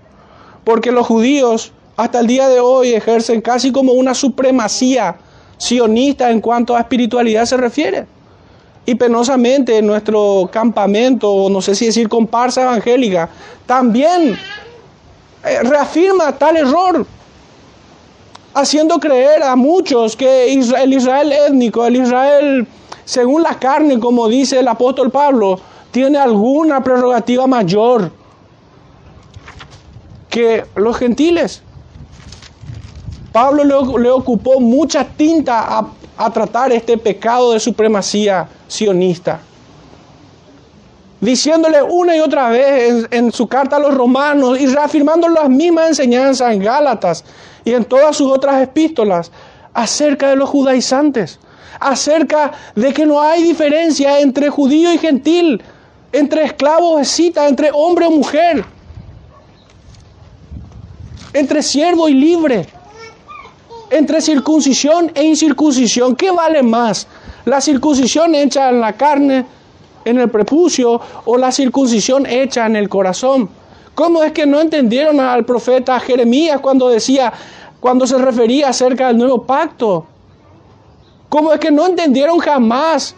porque 0.64 0.92
los 0.92 1.06
judíos 1.06 1.72
hasta 1.98 2.20
el 2.20 2.28
día 2.28 2.48
de 2.48 2.60
hoy 2.60 2.94
ejercen 2.94 3.42
casi 3.42 3.72
como 3.72 3.94
una 3.94 4.14
supremacía 4.14 5.18
sionista 5.58 6.32
en 6.32 6.42
cuanto 6.42 6.76
a 6.76 6.80
espiritualidad 6.80 7.46
se 7.46 7.58
refiere. 7.58 8.08
Y 8.86 8.96
penosamente 8.96 9.80
en 9.80 9.88
nuestro 9.88 10.50
campamento, 10.52 11.48
no 11.50 11.62
sé 11.62 11.74
si 11.76 11.88
decir 11.88 12.08
comparsa 12.08 12.64
evangélica, 12.64 13.30
también 13.66 14.38
eh, 15.44 15.60
reafirma 15.64 16.32
tal 16.38 16.58
error 16.58 17.06
haciendo 18.54 19.00
creer 19.00 19.44
a 19.44 19.56
muchos 19.56 20.16
que 20.16 20.54
el 20.54 20.94
Israel 20.94 21.32
étnico, 21.32 21.86
el 21.86 21.98
Israel 21.98 22.68
según 23.06 23.44
la 23.44 23.60
carne, 23.60 24.00
como 24.00 24.28
dice 24.28 24.60
el 24.60 24.68
apóstol 24.68 25.12
Pablo, 25.12 25.60
tiene 25.92 26.18
alguna 26.18 26.84
prerrogativa 26.84 27.46
mayor 27.48 28.12
que 30.30 30.66
los 30.76 30.98
gentiles. 30.98 31.62
Pablo 33.32 33.64
le, 34.00 34.10
ocupó 34.10 34.60
mucha 34.60 35.06
tinta 35.06 35.78
a, 35.78 35.88
tratar 36.32 36.72
este 36.72 36.98
pecado 36.98 37.52
de 37.52 37.60
supremacía 37.60 38.48
sionista. 38.68 39.40
Diciéndole 41.20 41.82
una 41.82 42.16
y 42.16 42.20
otra 42.20 42.50
vez 42.50 43.08
en, 43.12 43.32
su 43.32 43.48
carta 43.48 43.78
a 43.78 43.80
los 43.80 43.94
romanos 43.94 44.60
y 44.60 44.68
reafirmando 44.68 45.28
las 45.28 45.50
mismas 45.50 45.90
enseñanzas 45.90 46.54
en 46.54 46.60
Gálatas 46.60 47.24
y 47.64 47.74
en 47.74 47.84
todas 47.84 48.16
sus 48.16 48.32
otras 48.32 48.62
epístolas 48.62 49.32
acerca 49.74 50.30
de 50.30 50.36
los 50.36 50.50
judaizantes, 50.50 51.40
acerca 51.80 52.52
de 52.76 52.94
que 52.94 53.06
no 53.06 53.22
hay 53.22 53.44
diferencia 53.44 54.20
entre 54.20 54.50
judío 54.50 54.94
y 54.94 54.98
gentil, 54.98 55.62
entre 56.12 56.44
esclavo 56.44 56.92
o 56.92 57.04
cita, 57.04 57.48
entre 57.48 57.72
hombre 57.74 58.06
o 58.06 58.12
mujer, 58.12 58.64
entre 61.34 61.62
siervo 61.62 62.08
y 62.08 62.14
libre, 62.14 62.68
entre 63.90 64.22
circuncisión 64.22 65.12
e 65.14 65.24
incircuncisión. 65.24 66.16
¿Qué 66.16 66.32
vale 66.32 66.64
más? 66.64 67.08
¿La 67.46 67.62
circuncisión 67.62 68.36
hecha 68.36 68.70
en 68.70 68.82
la 68.82 68.94
carne, 68.94 69.46
en 70.04 70.20
el 70.20 70.30
prepucio, 70.30 71.00
o 71.26 71.38
la 71.38 71.52
circuncisión 71.52 72.26
hecha 72.26 72.66
en 72.66 72.76
el 72.76 72.90
corazón? 72.90 73.50
¿Cómo 73.94 74.24
es 74.24 74.32
que 74.32 74.46
no 74.46 74.60
entendieron 74.60 75.20
al 75.20 75.46
profeta 75.46 76.00
Jeremías 76.00 76.60
cuando 76.60 76.90
decía, 76.90 77.32
cuando 77.80 78.06
se 78.06 78.18
refería 78.18 78.70
acerca 78.70 79.08
del 79.08 79.18
nuevo 79.18 79.44
pacto? 79.44 80.06
¿Cómo 81.30 81.54
es 81.54 81.60
que 81.60 81.72
no 81.72 81.86
entendieron 81.86 82.40
jamás 82.40 83.16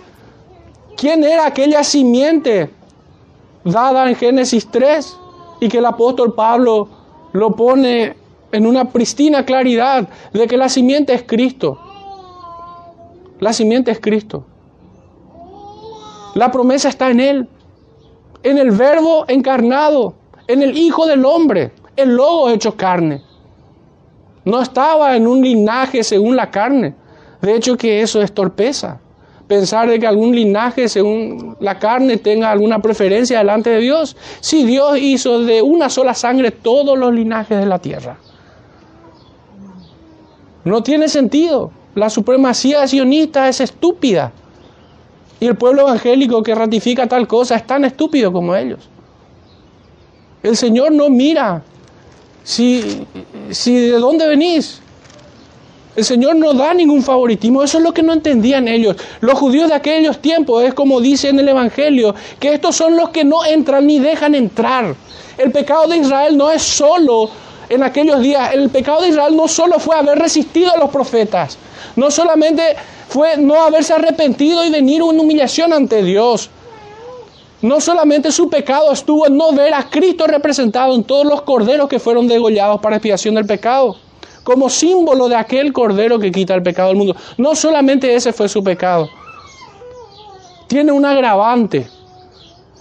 quién 0.96 1.24
era 1.24 1.48
aquella 1.48 1.84
simiente 1.84 2.70
dada 3.64 4.08
en 4.10 4.16
Génesis 4.16 4.68
3 4.70 5.18
y 5.62 5.68
que 5.68 5.80
el 5.80 5.86
apóstol 5.86 6.34
Pablo 6.34 6.88
lo 7.34 7.56
pone 7.56 8.16
en 8.58 8.66
una 8.66 8.90
pristina 8.90 9.46
claridad 9.46 10.10
de 10.34 10.48
que 10.48 10.58
la 10.58 10.68
simiente 10.68 11.14
es 11.14 11.24
Cristo? 11.24 11.80
La 13.40 13.54
simiente 13.54 13.92
es 13.92 14.00
Cristo. 14.00 14.46
La 16.36 16.52
promesa 16.52 16.90
está 16.90 17.10
en 17.10 17.20
Él, 17.20 17.48
en 18.44 18.58
el 18.58 18.72
verbo 18.72 19.26
encarnado 19.28 20.16
en 20.48 20.64
el 20.64 20.78
Hijo 20.78 21.06
del 21.06 21.26
Hombre, 21.26 21.72
el 21.96 22.16
Lobo 22.16 22.50
hecho 22.50 22.76
carne. 22.76 23.22
No 24.46 24.62
estaba 24.62 25.16
en 25.16 25.28
un 25.28 25.42
linaje 25.42 26.04
según 26.04 26.36
la 26.36 26.50
carne. 26.50 26.96
De 27.42 27.54
hecho 27.54 27.78
que 27.78 28.02
eso 28.02 28.22
es 28.22 28.34
torpeza. 28.34 29.02
Pensar 29.48 29.90
de 29.90 30.00
que 30.00 30.08
algún 30.08 30.36
linaje 30.36 30.88
según 30.90 31.56
la 31.60 31.80
carne 31.80 32.18
tenga 32.18 32.52
alguna 32.52 32.82
preferencia 32.82 33.40
delante 33.40 33.70
de 33.70 33.80
Dios. 33.80 34.16
Si 34.40 34.66
Dios 34.66 34.98
hizo 35.00 35.42
de 35.42 35.62
una 35.62 35.90
sola 35.90 36.14
sangre 36.14 36.52
todos 36.52 36.98
los 36.98 37.14
linajes 37.14 37.60
de 37.60 37.66
la 37.66 37.80
tierra. 37.80 38.18
No 40.68 40.84
tiene 40.84 41.08
sentido. 41.08 41.72
La 41.96 42.10
supremacía 42.10 42.86
sionista 42.88 43.48
es 43.48 43.62
estúpida. 43.62 44.34
Y 45.40 45.48
el 45.48 45.56
pueblo 45.56 45.84
evangélico 45.84 46.44
que 46.44 46.54
ratifica 46.54 47.08
tal 47.08 47.26
cosa 47.26 47.56
es 47.56 47.66
tan 47.66 47.86
estúpido 47.86 48.34
como 48.34 48.54
ellos. 48.54 48.80
El 50.44 50.58
Señor 50.58 50.92
no 50.92 51.10
mira 51.10 51.64
si, 52.44 53.08
si 53.50 53.76
de 53.76 53.98
dónde 53.98 54.28
venís. 54.28 54.82
El 55.96 56.04
Señor 56.04 56.36
no 56.36 56.54
da 56.54 56.74
ningún 56.74 57.02
favoritismo. 57.02 57.64
Eso 57.64 57.78
es 57.78 57.84
lo 57.86 57.94
que 57.94 58.04
no 58.04 58.12
entendían 58.12 58.68
ellos. 58.68 58.98
Los 59.22 59.40
judíos 59.40 59.70
de 59.70 59.76
aquellos 59.76 60.20
tiempos 60.22 60.64
es 60.64 60.74
como 60.74 61.00
dice 61.00 61.30
en 61.30 61.40
el 61.40 61.48
Evangelio, 61.48 62.14
que 62.42 62.54
estos 62.54 62.76
son 62.76 62.98
los 62.98 63.10
que 63.10 63.24
no 63.24 63.46
entran 63.46 63.88
ni 63.88 64.00
dejan 64.00 64.36
entrar. 64.36 64.96
El 65.38 65.52
pecado 65.52 65.88
de 65.88 65.98
Israel 65.98 66.36
no 66.36 66.52
es 66.52 66.62
solo 66.62 67.30
en 67.70 67.84
aquellos 67.84 68.22
días. 68.22 68.54
El 68.54 68.70
pecado 68.70 69.02
de 69.02 69.10
Israel 69.10 69.36
no 69.36 69.48
solo 69.48 69.80
fue 69.80 69.96
haber 69.96 70.20
resistido 70.20 70.74
a 70.74 70.78
los 70.78 70.90
profetas. 70.90 71.58
No 71.96 72.12
solamente 72.12 72.76
fue 73.10 73.38
no 73.38 73.62
haberse 73.64 73.94
arrepentido 73.94 74.66
y 74.66 74.70
venir 74.70 75.02
una 75.02 75.22
humillación 75.22 75.74
ante 75.74 76.04
Dios. 76.04 76.50
No 77.62 77.82
solamente 77.82 78.32
su 78.32 78.50
pecado 78.50 78.92
estuvo 78.92 79.26
en 79.26 79.36
no 79.36 79.52
ver 79.52 79.74
a 79.74 79.90
Cristo 79.90 80.28
representado 80.28 80.94
en 80.94 81.04
todos 81.04 81.26
los 81.26 81.42
corderos 81.42 81.90
que 81.90 82.00
fueron 82.00 82.28
degollados 82.28 82.80
para 82.82 82.98
expiación 82.98 83.34
del 83.34 83.48
pecado, 83.48 83.96
como 84.44 84.70
símbolo 84.70 85.28
de 85.28 85.36
aquel 85.36 85.74
cordero 85.74 86.20
que 86.20 86.32
quita 86.32 86.54
el 86.54 86.62
pecado 86.62 86.90
del 86.90 86.98
mundo. 86.98 87.16
No 87.38 87.56
solamente 87.56 88.14
ese 88.14 88.32
fue 88.32 88.48
su 88.48 88.64
pecado, 88.64 89.10
tiene 90.68 90.92
un 90.92 91.04
agravante. 91.04 91.90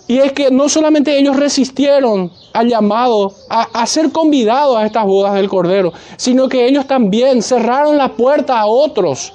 Y 0.08 0.18
es 0.18 0.32
que 0.32 0.50
no 0.50 0.68
solamente 0.68 1.18
ellos 1.18 1.36
resistieron 1.36 2.30
al 2.52 2.68
llamado 2.68 3.34
a, 3.48 3.86
ser 3.86 4.12
convidados 4.12 4.76
a 4.76 4.86
estas 4.86 5.04
bodas 5.04 5.34
del 5.34 5.48
Cordero, 5.48 5.92
sino 6.16 6.48
que 6.48 6.66
ellos 6.66 6.86
también 6.86 7.42
cerraron 7.42 7.98
la 7.98 8.12
puerta 8.12 8.60
a 8.60 8.66
otros. 8.66 9.32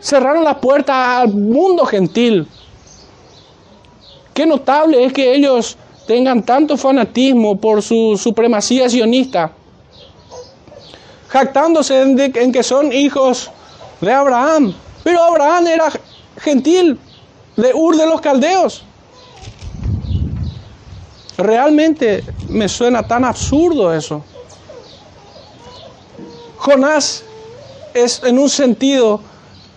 Cerraron 0.00 0.44
la 0.44 0.60
puerta 0.60 1.20
al 1.20 1.34
mundo 1.34 1.84
gentil. 1.86 2.46
Qué 4.32 4.46
notable 4.46 5.04
es 5.04 5.12
que 5.12 5.34
ellos 5.34 5.76
tengan 6.06 6.44
tanto 6.44 6.76
fanatismo 6.76 7.56
por 7.56 7.82
su 7.82 8.16
supremacía 8.16 8.88
sionista, 8.88 9.50
jactándose 11.28 12.00
en 12.00 12.52
que 12.52 12.62
son 12.62 12.92
hijos 12.92 13.50
de 14.00 14.12
Abraham. 14.12 14.72
Pero 15.02 15.22
Abraham 15.22 15.66
era 15.66 15.92
gentil, 16.38 16.98
de 17.56 17.72
Ur 17.74 17.96
de 17.96 18.06
los 18.06 18.20
Caldeos. 18.20 18.84
Realmente 21.38 22.24
me 22.48 22.68
suena 22.68 23.06
tan 23.06 23.24
absurdo 23.24 23.92
eso. 23.92 24.22
Jonás 26.56 27.24
es 27.94 28.22
en 28.24 28.38
un 28.38 28.48
sentido 28.48 29.20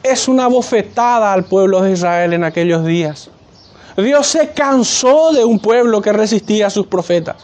es 0.03 0.27
una 0.27 0.47
bofetada 0.47 1.33
al 1.33 1.45
pueblo 1.45 1.81
de 1.81 1.91
Israel 1.91 2.33
en 2.33 2.43
aquellos 2.43 2.85
días. 2.85 3.29
Dios 3.97 4.27
se 4.27 4.51
cansó 4.51 5.33
de 5.33 5.43
un 5.43 5.59
pueblo 5.59 6.01
que 6.01 6.13
resistía 6.13 6.67
a 6.67 6.69
sus 6.69 6.87
profetas 6.87 7.35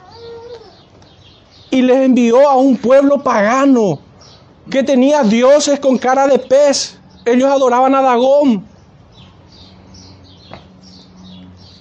y 1.70 1.82
les 1.82 1.98
envió 1.98 2.48
a 2.48 2.56
un 2.56 2.77
pueblo 2.77 3.22
pagano 3.22 4.00
que 4.70 4.84
tenía 4.84 5.24
dioses 5.24 5.80
con 5.80 5.98
cara 5.98 6.27
de 6.27 6.39
pez. 6.39 6.98
Ellos 7.25 7.51
adoraban 7.51 7.94
a 7.96 8.01
Dagón. 8.01 8.65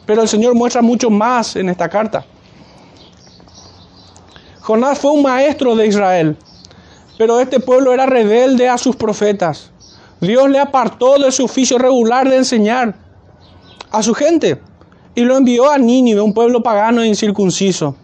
Pero 0.06 0.22
el 0.22 0.28
Señor 0.28 0.54
muestra 0.54 0.82
mucho 0.82 1.10
más 1.10 1.56
en 1.56 1.68
esta 1.68 1.88
carta. 1.88 2.24
Jonás 4.60 4.98
fue 4.98 5.12
un 5.12 5.22
maestro 5.22 5.76
de 5.76 5.86
Israel, 5.86 6.36
pero 7.18 7.38
este 7.40 7.60
pueblo 7.60 7.92
era 7.92 8.06
rebelde 8.06 8.68
a 8.68 8.78
sus 8.78 8.96
profetas. 8.96 9.70
Dios 10.20 10.48
le 10.48 10.58
apartó 10.58 11.18
de 11.18 11.30
su 11.32 11.44
oficio 11.44 11.76
regular 11.76 12.28
de 12.28 12.36
enseñar 12.36 12.94
a 13.90 14.02
su 14.02 14.14
gente 14.14 14.60
y 15.14 15.22
lo 15.22 15.36
envió 15.36 15.70
a 15.70 15.78
Nínive, 15.78 16.20
un 16.20 16.32
pueblo 16.32 16.62
pagano 16.62 17.02
e 17.02 17.06
incircunciso. 17.06 17.94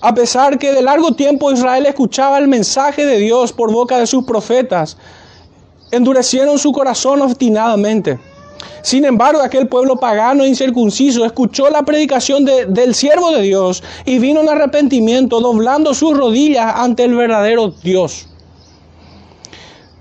A 0.00 0.14
pesar 0.14 0.58
que 0.58 0.72
de 0.72 0.82
largo 0.82 1.12
tiempo 1.12 1.50
Israel 1.50 1.86
escuchaba 1.86 2.38
el 2.38 2.48
mensaje 2.48 3.04
de 3.04 3.18
Dios 3.18 3.52
por 3.52 3.72
boca 3.72 3.98
de 3.98 4.06
sus 4.06 4.24
profetas, 4.24 4.96
endurecieron 5.90 6.58
su 6.58 6.72
corazón 6.72 7.22
obstinadamente. 7.22 8.18
Sin 8.82 9.04
embargo, 9.04 9.40
aquel 9.40 9.66
pueblo 9.66 9.96
pagano 9.96 10.44
e 10.44 10.48
incircunciso 10.48 11.24
escuchó 11.24 11.68
la 11.70 11.82
predicación 11.82 12.44
del 12.44 12.94
siervo 12.94 13.32
de 13.32 13.42
Dios 13.42 13.82
y 14.04 14.18
vino 14.18 14.40
en 14.40 14.48
arrepentimiento, 14.48 15.40
doblando 15.40 15.92
sus 15.92 16.16
rodillas 16.16 16.72
ante 16.76 17.04
el 17.04 17.16
verdadero 17.16 17.74
Dios. 17.82 18.28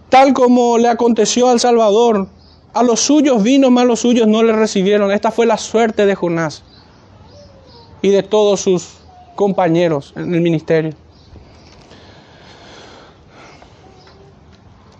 Tal 0.09 0.33
como 0.33 0.77
le 0.77 0.88
aconteció 0.88 1.50
al 1.50 1.59
Salvador, 1.59 2.27
a 2.74 2.83
los 2.83 3.00
suyos 3.00 3.41
vino, 3.41 3.71
mas 3.71 3.85
los 3.85 4.01
suyos 4.01 4.27
no 4.27 4.43
le 4.43 4.53
recibieron. 4.53 5.12
Esta 5.12 5.31
fue 5.31 5.45
la 5.45 5.57
suerte 5.57 6.05
de 6.05 6.13
Jonás 6.13 6.63
y 8.01 8.09
de 8.09 8.21
todos 8.21 8.62
sus 8.62 8.97
compañeros 9.35 10.13
en 10.15 10.33
el 10.35 10.41
ministerio. 10.41 10.93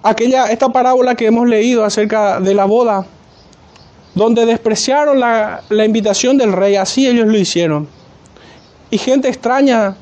Aquella, 0.02 0.52
esta 0.52 0.70
parábola 0.70 1.16
que 1.16 1.26
hemos 1.28 1.48
leído 1.48 1.84
acerca 1.84 2.40
de 2.40 2.54
la 2.54 2.66
boda 2.66 3.06
donde 4.16 4.46
despreciaron 4.46 5.20
la, 5.20 5.62
invitación 5.70 6.38
del 6.38 6.54
rey, 6.54 6.78
así 6.78 7.08
ellos 7.08 7.28
lo 7.28 7.38
hicieron. 7.38 7.88
Y 8.90 8.98
gente 8.98 9.28
extraña 9.28 9.96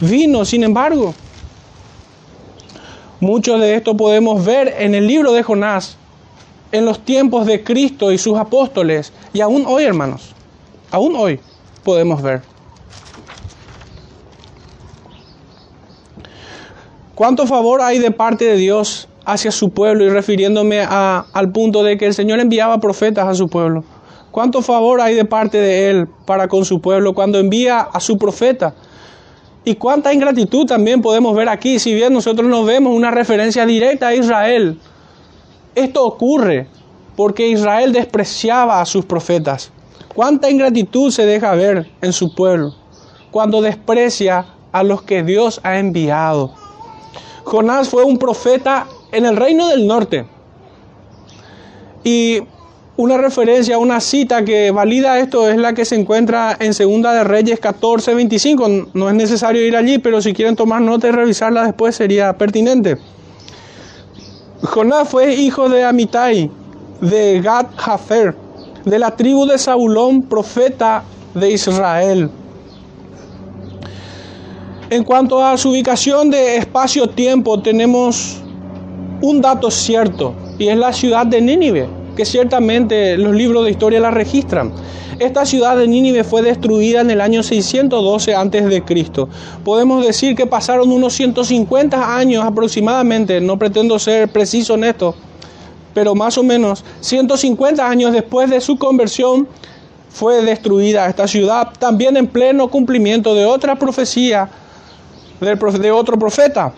vino, 0.00 0.44
sin 0.44 0.64
embargo. 0.64 1.14
Mucho 3.20 3.58
de 3.58 3.76
esto 3.76 3.96
podemos 3.96 4.44
ver 4.44 4.74
en 4.78 4.94
el 4.94 5.06
libro 5.06 5.32
de 5.32 5.44
Jonás, 5.44 5.96
en 6.72 6.84
los 6.84 7.04
tiempos 7.04 7.46
de 7.46 7.62
Cristo 7.62 8.10
y 8.10 8.18
sus 8.18 8.36
apóstoles, 8.36 9.12
y 9.32 9.40
aún 9.40 9.64
hoy, 9.66 9.84
hermanos, 9.84 10.34
aún 10.90 11.14
hoy 11.16 11.40
podemos 11.84 12.20
ver. 12.20 12.42
¿Cuánto 17.14 17.46
favor 17.46 17.80
hay 17.80 18.00
de 18.00 18.10
parte 18.10 18.44
de 18.44 18.56
Dios 18.56 19.06
hacia 19.24 19.50
su 19.50 19.70
pueblo 19.70 20.04
y 20.04 20.08
refiriéndome 20.08 20.80
al 20.80 21.52
punto 21.52 21.82
de 21.82 21.96
que 21.96 22.06
el 22.06 22.14
Señor 22.14 22.40
enviaba 22.40 22.78
profetas 22.78 23.26
a 23.26 23.34
su 23.34 23.48
pueblo. 23.48 23.84
¿Cuánto 24.30 24.62
favor 24.62 25.00
hay 25.00 25.14
de 25.14 25.24
parte 25.24 25.58
de 25.58 25.90
Él 25.90 26.08
para 26.26 26.48
con 26.48 26.64
su 26.64 26.80
pueblo 26.80 27.14
cuando 27.14 27.38
envía 27.38 27.80
a 27.80 28.00
su 28.00 28.18
profeta? 28.18 28.74
Y 29.64 29.76
cuánta 29.76 30.12
ingratitud 30.12 30.66
también 30.66 31.00
podemos 31.00 31.34
ver 31.34 31.48
aquí, 31.48 31.78
si 31.78 31.94
bien 31.94 32.12
nosotros 32.12 32.48
no 32.48 32.64
vemos 32.64 32.94
una 32.94 33.10
referencia 33.10 33.64
directa 33.64 34.08
a 34.08 34.14
Israel. 34.14 34.78
Esto 35.74 36.04
ocurre 36.04 36.66
porque 37.16 37.48
Israel 37.48 37.92
despreciaba 37.92 38.80
a 38.80 38.86
sus 38.86 39.04
profetas. 39.04 39.72
Cuánta 40.14 40.50
ingratitud 40.50 41.10
se 41.10 41.24
deja 41.24 41.54
ver 41.54 41.90
en 42.02 42.12
su 42.12 42.34
pueblo 42.34 42.74
cuando 43.30 43.62
desprecia 43.62 44.46
a 44.70 44.82
los 44.82 45.02
que 45.02 45.22
Dios 45.22 45.60
ha 45.62 45.78
enviado. 45.78 46.52
Jonás 47.44 47.88
fue 47.88 48.04
un 48.04 48.18
profeta 48.18 48.86
en 49.14 49.26
el 49.26 49.36
reino 49.36 49.68
del 49.68 49.86
norte. 49.86 50.26
Y 52.02 52.40
una 52.96 53.16
referencia, 53.16 53.78
una 53.78 54.00
cita 54.00 54.44
que 54.44 54.70
valida 54.70 55.18
esto 55.18 55.48
es 55.48 55.56
la 55.56 55.72
que 55.72 55.84
se 55.84 55.96
encuentra 55.96 56.56
en 56.60 56.74
Segunda 56.74 57.12
de 57.12 57.24
Reyes 57.24 57.58
14, 57.58 58.14
25. 58.14 58.68
No 58.92 59.08
es 59.08 59.14
necesario 59.14 59.66
ir 59.66 59.76
allí, 59.76 59.98
pero 59.98 60.20
si 60.22 60.32
quieren 60.32 60.54
tomar 60.54 60.80
nota 60.80 61.08
y 61.08 61.10
revisarla 61.10 61.64
después 61.64 61.96
sería 61.96 62.36
pertinente. 62.38 62.98
Jonás 64.62 65.08
fue 65.08 65.34
hijo 65.34 65.68
de 65.68 65.84
Amitai, 65.84 66.50
de 67.00 67.40
Gad 67.40 67.66
Hafer, 67.76 68.34
de 68.84 68.98
la 68.98 69.16
tribu 69.16 69.46
de 69.46 69.58
Saulón, 69.58 70.22
profeta 70.22 71.02
de 71.34 71.50
Israel. 71.50 72.30
En 74.90 75.02
cuanto 75.02 75.44
a 75.44 75.56
su 75.58 75.70
ubicación 75.70 76.30
de 76.30 76.58
espacio-tiempo, 76.58 77.60
tenemos 77.60 78.43
un 79.24 79.40
dato 79.40 79.70
cierto 79.70 80.34
y 80.58 80.68
es 80.68 80.76
la 80.76 80.92
ciudad 80.92 81.24
de 81.24 81.40
Nínive, 81.40 81.88
que 82.14 82.26
ciertamente 82.26 83.16
los 83.16 83.34
libros 83.34 83.64
de 83.64 83.70
historia 83.70 83.98
la 83.98 84.10
registran. 84.10 84.70
Esta 85.18 85.46
ciudad 85.46 85.78
de 85.78 85.88
Nínive 85.88 86.24
fue 86.24 86.42
destruida 86.42 87.00
en 87.00 87.10
el 87.10 87.22
año 87.22 87.42
612 87.42 88.34
a.C. 88.34 88.82
Podemos 89.64 90.04
decir 90.04 90.36
que 90.36 90.46
pasaron 90.46 90.92
unos 90.92 91.14
150 91.14 92.16
años 92.16 92.44
aproximadamente, 92.44 93.40
no 93.40 93.58
pretendo 93.58 93.98
ser 93.98 94.28
preciso 94.28 94.74
en 94.74 94.84
esto, 94.84 95.14
pero 95.94 96.14
más 96.14 96.36
o 96.36 96.42
menos 96.42 96.84
150 97.00 97.88
años 97.88 98.12
después 98.12 98.50
de 98.50 98.60
su 98.60 98.76
conversión 98.76 99.48
fue 100.10 100.42
destruida 100.42 101.08
esta 101.08 101.26
ciudad, 101.26 101.70
también 101.78 102.18
en 102.18 102.26
pleno 102.26 102.68
cumplimiento 102.68 103.34
de 103.34 103.46
otra 103.46 103.76
profecía 103.76 104.50
de 105.40 105.90
otro 105.90 106.18
profeta 106.18 106.74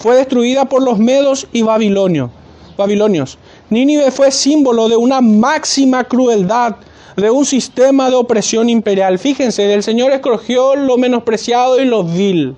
fue 0.00 0.16
destruida 0.16 0.64
por 0.64 0.82
los 0.82 0.98
medos 0.98 1.46
y 1.52 1.62
babilonios. 1.62 2.30
babilonios. 2.76 3.36
Nínive 3.68 4.10
fue 4.10 4.30
símbolo 4.30 4.88
de 4.88 4.96
una 4.96 5.20
máxima 5.20 6.04
crueldad, 6.04 6.76
de 7.16 7.30
un 7.30 7.44
sistema 7.44 8.08
de 8.08 8.16
opresión 8.16 8.70
imperial. 8.70 9.18
Fíjense, 9.18 9.72
el 9.74 9.82
Señor 9.82 10.12
escogió 10.12 10.74
lo 10.74 10.96
menospreciado 10.96 11.78
y 11.78 11.84
lo 11.84 12.02
vil, 12.02 12.56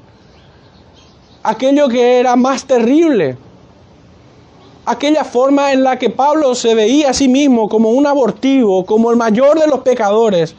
aquello 1.43 1.89
que 1.89 2.21
era 2.21 2.37
más 2.37 2.65
terrible, 2.65 3.37
aquella 4.87 5.25
forma 5.25 5.73
en 5.73 5.83
la 5.83 5.99
que 5.99 6.11
Pablo 6.11 6.55
se 6.55 6.77
veía 6.77 7.11
a 7.11 7.15
sí 7.15 7.27
mismo 7.27 7.69
como 7.69 7.91
un 7.91 8.07
abortivo, 8.07 8.87
como 8.87 9.11
el 9.11 9.17
mayor 9.17 9.59
de 9.59 9.67
los 9.67 9.81
pecadores. 9.81 10.55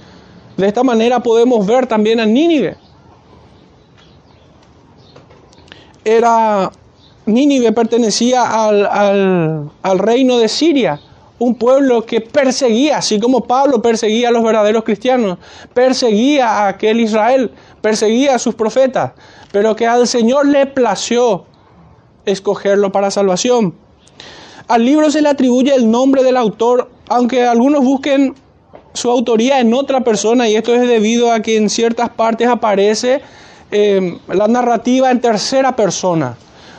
De 0.58 0.68
esta 0.68 0.84
manera 0.84 1.22
podemos 1.22 1.66
ver 1.66 1.88
también 1.88 2.20
a 2.20 2.26
Nínive. 2.26 2.76
Era 6.04 6.72
Nínive 7.26 7.72
pertenecía 7.72 8.44
al, 8.44 9.72
reino 9.98 10.38
de 10.38 10.50
Siria, 10.50 11.00
un 11.40 11.56
pueblo 11.56 12.06
que 12.06 12.20
perseguía, 12.20 12.98
así 12.98 13.20
como 13.20 13.46
Pablo 13.46 13.82
perseguía 13.82 14.28
a 14.28 14.32
los 14.32 14.44
verdaderos 14.44 14.84
cristianos, 14.84 15.38
perseguía 15.74 16.50
a 16.50 16.68
aquel 16.70 17.00
Israel, 17.00 17.52
perseguía 17.82 18.36
a 18.36 18.40
sus 18.40 18.56
profetas, 18.56 19.14
pero 19.52 19.76
que 19.76 19.88
al 19.88 20.08
Señor 20.08 20.48
le 20.48 20.66
plació 20.66 21.46
escogerlo 22.26 22.92
para 22.92 23.10
salvación. 23.10 23.74
Al 24.68 24.86
libro 24.86 25.10
se 25.12 25.22
le 25.22 25.30
atribuye 25.30 25.74
el 25.74 25.90
nombre 25.90 26.24
del 26.24 26.38
autor, 26.38 26.90
aunque 27.08 27.44
algunos 27.44 27.84
busquen 27.84 28.36
su 28.94 29.10
autoría 29.10 29.60
en 29.60 29.74
otra 29.74 30.02
persona, 30.02 30.50
y 30.50 30.56
esto 30.56 30.74
es 30.74 30.82
debido 30.82 31.32
a 31.32 31.42
que 31.42 31.58
en 31.58 31.70
ciertas 31.70 32.10
partes 32.10 32.48
aparece 32.48 33.22
eh, 33.76 34.20
la 34.28 34.48
narrativa 34.48 35.10
en 35.10 35.20
tercera 35.20 35.76
persona. 35.76 36.38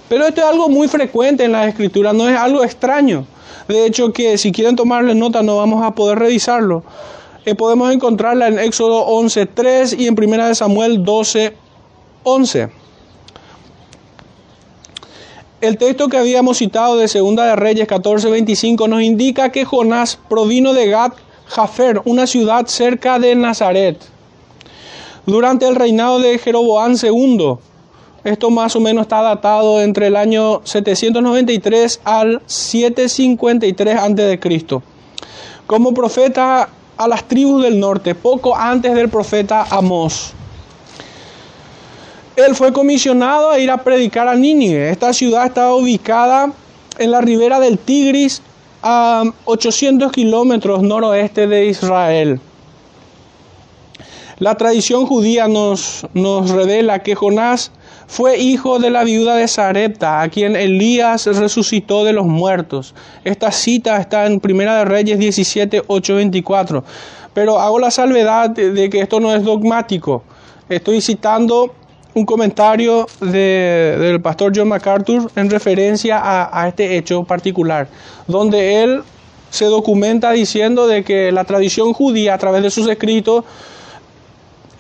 Pero 0.09 0.27
esto 0.27 0.43
es 0.43 0.47
algo 0.47 0.69
muy 0.69 0.87
frecuente 0.87 1.45
en 1.45 1.51
la 1.51 1.67
escritura, 1.67 2.13
no 2.13 2.29
es 2.29 2.39
algo 2.39 2.63
extraño. 2.63 3.27
De 3.67 3.85
hecho, 3.85 4.13
que 4.13 4.39
si 4.39 4.53
quieren 4.53 4.77
tomarle 4.77 5.15
nota 5.17 5.43
no 5.43 5.57
vamos 5.57 5.85
a 5.85 5.91
poder 5.93 6.21
revisarlo. 6.21 6.85
Eh, 7.45 7.57
podemos 7.57 7.93
encontrarla 7.93 8.47
en 8.47 8.61
Éxodo 8.61 9.07
11.3 9.09 9.99
y 9.99 10.07
en 10.07 10.15
1 10.17 10.55
Samuel 10.55 11.05
12.11. 11.05 12.71
El 15.61 15.79
texto 15.79 16.09
que 16.09 16.19
habíamos 16.19 16.59
citado 16.59 16.97
de 16.97 17.09
Segunda 17.09 17.47
de 17.47 17.57
Reyes 17.57 17.89
14:25 17.89 18.87
nos 18.87 19.03
indica 19.03 19.51
que 19.51 19.65
Jonás 19.65 20.17
provino 20.29 20.75
de 20.75 20.89
Gad 20.91 21.15
Jafer, 21.47 22.03
una 22.05 22.29
ciudad 22.29 22.67
cerca 22.67 23.19
de 23.19 23.35
Nazaret. 23.35 24.14
Durante 25.27 25.67
el 25.67 25.75
reinado 25.75 26.19
de 26.19 26.39
Jeroboán 26.39 26.97
II, 27.03 27.55
esto 28.25 28.51
más 28.51 28.77
o 28.77 28.81
menos 28.81 29.03
está 29.03 29.23
datado 29.23 29.81
entre 29.81 30.09
el 30.09 30.17
año 30.17 30.61
793 30.65 32.01
al 32.05 32.43
753 32.47 33.97
a.C. 33.97 34.81
Como 35.67 35.95
profeta 35.95 36.69
a 36.97 37.09
las 37.09 37.25
tribus 37.25 37.63
del 37.63 37.81
norte, 37.81 38.15
poco 38.15 38.55
antes 38.55 38.95
del 38.95 39.09
profeta 39.09 39.67
Amós. 39.71 40.33
Él 42.37 42.55
fue 42.55 42.73
comisionado 42.73 43.51
a 43.51 43.59
ir 43.59 43.71
a 43.71 43.79
predicar 43.79 44.29
a 44.29 44.35
Nínive. 44.35 44.91
Esta 44.91 45.13
ciudad 45.13 45.47
estaba 45.47 45.75
ubicada 45.75 46.53
en 46.99 47.11
la 47.11 47.21
ribera 47.21 47.61
del 47.61 47.79
Tigris, 47.79 48.43
a 48.87 49.25
800 49.47 50.13
kilómetros 50.13 50.83
noroeste 50.83 51.47
de 51.47 51.67
Israel. 51.67 52.39
La 54.45 54.57
tradición 54.57 55.07
judía 55.07 55.49
nos, 55.49 56.07
nos 56.13 56.51
revela 56.51 56.99
que 56.99 57.15
Jonás 57.15 57.71
fue 58.07 58.37
hijo 58.37 58.79
de 58.79 58.91
la 58.91 59.03
viuda 59.03 59.37
de 59.37 59.49
Sarepta, 59.49 60.21
a 60.21 60.29
quien 60.29 60.55
Elías 60.55 61.25
resucitó 61.25 62.05
de 62.05 62.13
los 62.13 62.27
muertos. 62.27 62.95
Esta 63.25 63.51
cita 63.51 63.97
está 63.97 64.27
en 64.27 64.41
Primera 64.41 64.77
de 64.77 64.85
Reyes 64.85 65.19
17, 65.19 65.85
8, 65.87 66.17
24. 66.17 66.85
Pero 67.33 67.59
hago 67.59 67.79
la 67.79 67.91
salvedad 67.91 68.51
de 68.51 68.91
que 68.91 69.01
esto 69.01 69.19
no 69.19 69.35
es 69.35 69.43
dogmático. 69.45 70.23
Estoy 70.69 71.01
citando 71.01 71.73
un 72.13 72.27
comentario 72.27 73.07
del 73.23 74.21
pastor 74.21 74.53
John 74.55 74.69
MacArthur 74.69 75.31
en 75.37 75.49
referencia 75.49 76.21
a, 76.23 76.69
este 76.69 76.99
hecho 76.99 77.25
particular, 77.25 77.89
donde 78.29 78.83
él 78.83 79.05
se 79.49 79.65
documenta 79.65 80.33
diciendo 80.33 80.87
de 80.87 81.03
que 81.03 81.33
la 81.33 81.45
tradición 81.45 81.95
judía 81.95 82.35
a 82.35 82.39
través 82.39 82.63
de 82.63 82.71
sus 82.71 82.87
escritos 82.89 83.45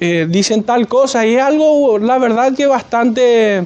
eh, 0.01 0.27
dicen 0.29 0.65
tal 0.65 0.89
cosa 0.89 1.27
y 1.27 1.37
es 1.37 1.43
algo, 1.43 1.99
la 1.99 2.19
verdad 2.19 2.55
que 2.55 2.67
bastante 2.67 3.65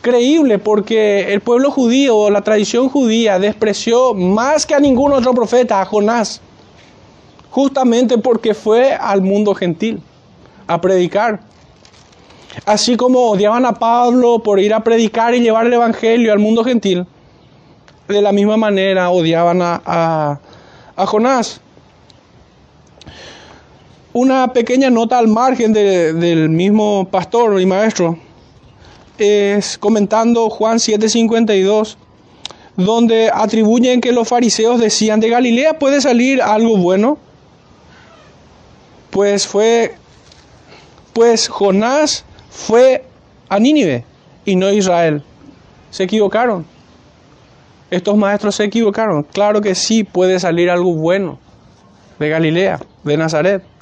creíble 0.00 0.58
porque 0.58 1.32
el 1.32 1.40
pueblo 1.40 1.70
judío, 1.70 2.30
la 2.30 2.42
tradición 2.42 2.88
judía 2.88 3.38
despreció 3.38 4.14
más 4.14 4.66
que 4.66 4.74
a 4.74 4.80
ningún 4.80 5.12
otro 5.12 5.32
profeta, 5.34 5.80
a 5.80 5.84
Jonás, 5.86 6.40
justamente 7.50 8.18
porque 8.18 8.54
fue 8.54 8.92
al 8.92 9.22
mundo 9.22 9.54
gentil 9.54 10.02
a 10.66 10.80
predicar. 10.80 11.40
Así 12.66 12.96
como 12.96 13.30
odiaban 13.30 13.66
a 13.66 13.72
Pablo 13.72 14.40
por 14.40 14.60
ir 14.60 14.74
a 14.74 14.84
predicar 14.84 15.34
y 15.34 15.40
llevar 15.40 15.66
el 15.66 15.72
Evangelio 15.72 16.32
al 16.32 16.38
mundo 16.38 16.62
gentil, 16.64 17.06
de 18.08 18.22
la 18.22 18.32
misma 18.32 18.56
manera 18.56 19.10
odiaban 19.10 19.60
a, 19.62 20.38
Jonás. 20.96 21.60
Una 24.14 24.52
pequeña 24.52 24.90
nota 24.90 25.18
al 25.18 25.26
margen 25.26 25.72
del 25.72 26.48
mismo 26.48 27.08
pastor 27.10 27.60
y 27.60 27.66
maestro 27.66 28.16
es 29.18 29.76
comentando 29.76 30.48
Juan 30.50 30.78
7:52, 30.78 31.96
donde 32.76 33.28
atribuyen 33.34 34.00
que 34.00 34.12
los 34.12 34.28
fariseos 34.28 34.78
decían, 34.78 35.18
de 35.18 35.30
Galilea 35.30 35.80
puede 35.80 36.00
salir 36.00 36.40
algo 36.40 36.76
bueno. 36.76 37.18
Pues 39.10 39.48
fue, 39.48 39.96
pues 41.12 41.48
Jonás 41.48 42.24
fue 42.50 43.04
a 43.48 43.58
Nínive 43.58 44.04
y 44.44 44.54
no 44.54 44.66
a 44.66 44.72
Israel. 44.72 45.24
Se 45.90 46.04
equivocaron. 46.04 46.64
Estos 47.90 48.16
maestros 48.16 48.54
se 48.54 48.62
equivocaron. 48.62 49.24
Claro 49.24 49.60
que 49.60 49.74
sí 49.74 50.04
puede 50.04 50.38
salir 50.38 50.70
algo 50.70 50.94
bueno 50.94 51.40
de 52.20 52.28
Galilea, 52.28 52.78
de 53.02 53.16
Nazaret. 53.16 53.73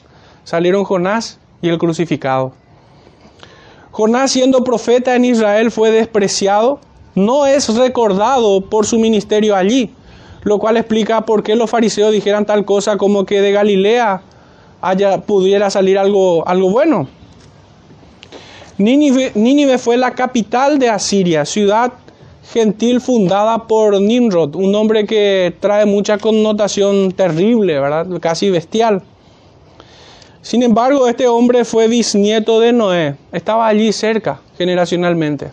Salieron 0.45 0.85
Jonás 0.85 1.39
y 1.61 1.69
el 1.69 1.79
crucificado. 1.79 2.53
Jonás 3.91 4.31
siendo 4.31 4.65
profeta 4.65 5.15
en 5.15 5.25
Israel 5.25 5.71
fue 5.71 5.91
despreciado, 5.91 6.81
no 7.15 7.47
es 7.47 7.75
recordado 7.77 8.63
por 8.63 8.87
su 8.87 8.99
ministerio 8.99 9.55
allí, 9.55 9.91
lo 10.43 10.59
cual 10.59 10.79
explica 10.79 11.21
por 11.23 11.43
qué 11.43 11.55
los 11.55 11.71
fariseos 11.71 12.11
dijeran 12.13 12.47
tal 12.47 12.65
cosa 12.65 12.97
como 12.97 13.27
que 13.27 13.41
de 13.41 13.53
Galilea 13.53 14.23
haya, 14.81 15.21
pudiera 15.21 15.71
salir 15.71 15.99
algo, 15.99 16.47
algo 16.49 16.71
bueno. 16.71 17.07
Nínive, 18.79 19.79
fue 19.79 19.97
la 19.97 20.13
capital 20.13 20.79
de 20.79 20.89
Asiria, 20.89 21.45
ciudad 21.45 21.93
gentil 22.53 23.01
fundada 23.01 23.67
por 23.67 24.01
Nimrod, 24.01 24.57
un 24.57 24.73
nombre 24.73 25.07
que 25.07 25.55
trae 25.61 25.87
mucha 25.87 26.19
connotación 26.19 27.13
terrible, 27.13 27.79
¿verdad? 27.79 28.07
casi 28.21 28.51
bestial. 28.51 29.03
Sin 30.43 30.65
embargo, 30.65 31.07
este 31.07 31.29
hombre 31.29 31.65
fue 31.65 31.87
bisnieto 31.87 32.59
de 32.59 32.73
Noé, 32.73 33.15
estaba 33.31 33.69
allí 33.69 33.93
cerca 33.93 34.41
generacionalmente. 34.59 35.53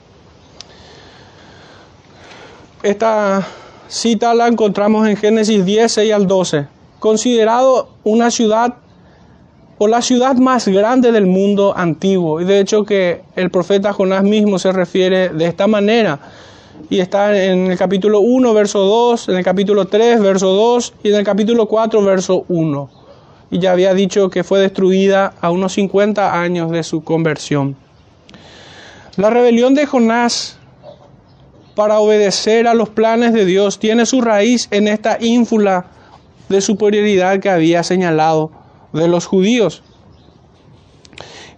Esta 2.81 3.45
cita 3.87 4.33
la 4.33 4.47
encontramos 4.47 5.07
en 5.07 5.15
Génesis 5.15 5.63
10, 5.63 5.91
6 5.91 6.13
al 6.13 6.27
12. 6.27 6.67
Considerado 6.99 7.89
una 8.03 8.31
ciudad 8.31 8.77
o 9.77 9.87
la 9.87 10.01
ciudad 10.01 10.35
más 10.37 10.67
grande 10.67 11.11
del 11.11 11.27
mundo 11.27 11.73
antiguo. 11.77 12.41
Y 12.41 12.45
de 12.45 12.59
hecho 12.59 12.83
que 12.83 13.21
el 13.35 13.51
profeta 13.51 13.93
Jonás 13.93 14.23
mismo 14.23 14.57
se 14.57 14.71
refiere 14.71 15.29
de 15.29 15.45
esta 15.45 15.67
manera. 15.67 16.19
Y 16.89 16.99
está 16.99 17.37
en 17.37 17.71
el 17.71 17.77
capítulo 17.77 18.21
1, 18.21 18.53
verso 18.55 18.79
2, 18.79 19.29
en 19.29 19.37
el 19.37 19.43
capítulo 19.43 19.85
3, 19.85 20.19
verso 20.19 20.47
2 20.47 20.93
y 21.03 21.09
en 21.09 21.15
el 21.15 21.23
capítulo 21.23 21.67
4, 21.67 22.01
verso 22.01 22.45
1. 22.47 22.98
Y 23.51 23.59
ya 23.59 23.71
había 23.71 23.93
dicho 23.93 24.29
que 24.29 24.43
fue 24.43 24.59
destruida 24.59 25.33
a 25.41 25.49
unos 25.51 25.73
50 25.73 26.41
años 26.41 26.71
de 26.71 26.83
su 26.83 27.03
conversión. 27.03 27.75
La 29.15 29.29
rebelión 29.29 29.73
de 29.73 29.85
Jonás 29.85 30.57
para 31.75 31.99
obedecer 31.99 32.67
a 32.67 32.73
los 32.73 32.89
planes 32.89 33.33
de 33.33 33.45
Dios 33.45 33.79
tiene 33.79 34.05
su 34.05 34.21
raíz 34.21 34.67
en 34.71 34.87
esta 34.87 35.17
ínfula 35.19 35.85
de 36.49 36.61
superioridad 36.61 37.39
que 37.39 37.49
había 37.49 37.83
señalado 37.83 38.51
de 38.91 39.07
los 39.07 39.25
judíos, 39.25 39.83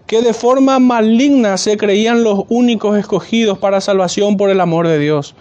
que 0.06 0.22
de 0.22 0.34
forma 0.34 0.80
maligna 0.80 1.58
se 1.58 1.78
creían 1.78 2.24
los 2.24 2.44
únicos 2.50 2.98
escogidos 2.98 3.58
para 3.58 3.82
salvación 3.82 4.38
por 4.38 4.50
el 4.50 4.60
amor 4.60 4.88
de 4.88 5.00
Dios. 5.00 5.34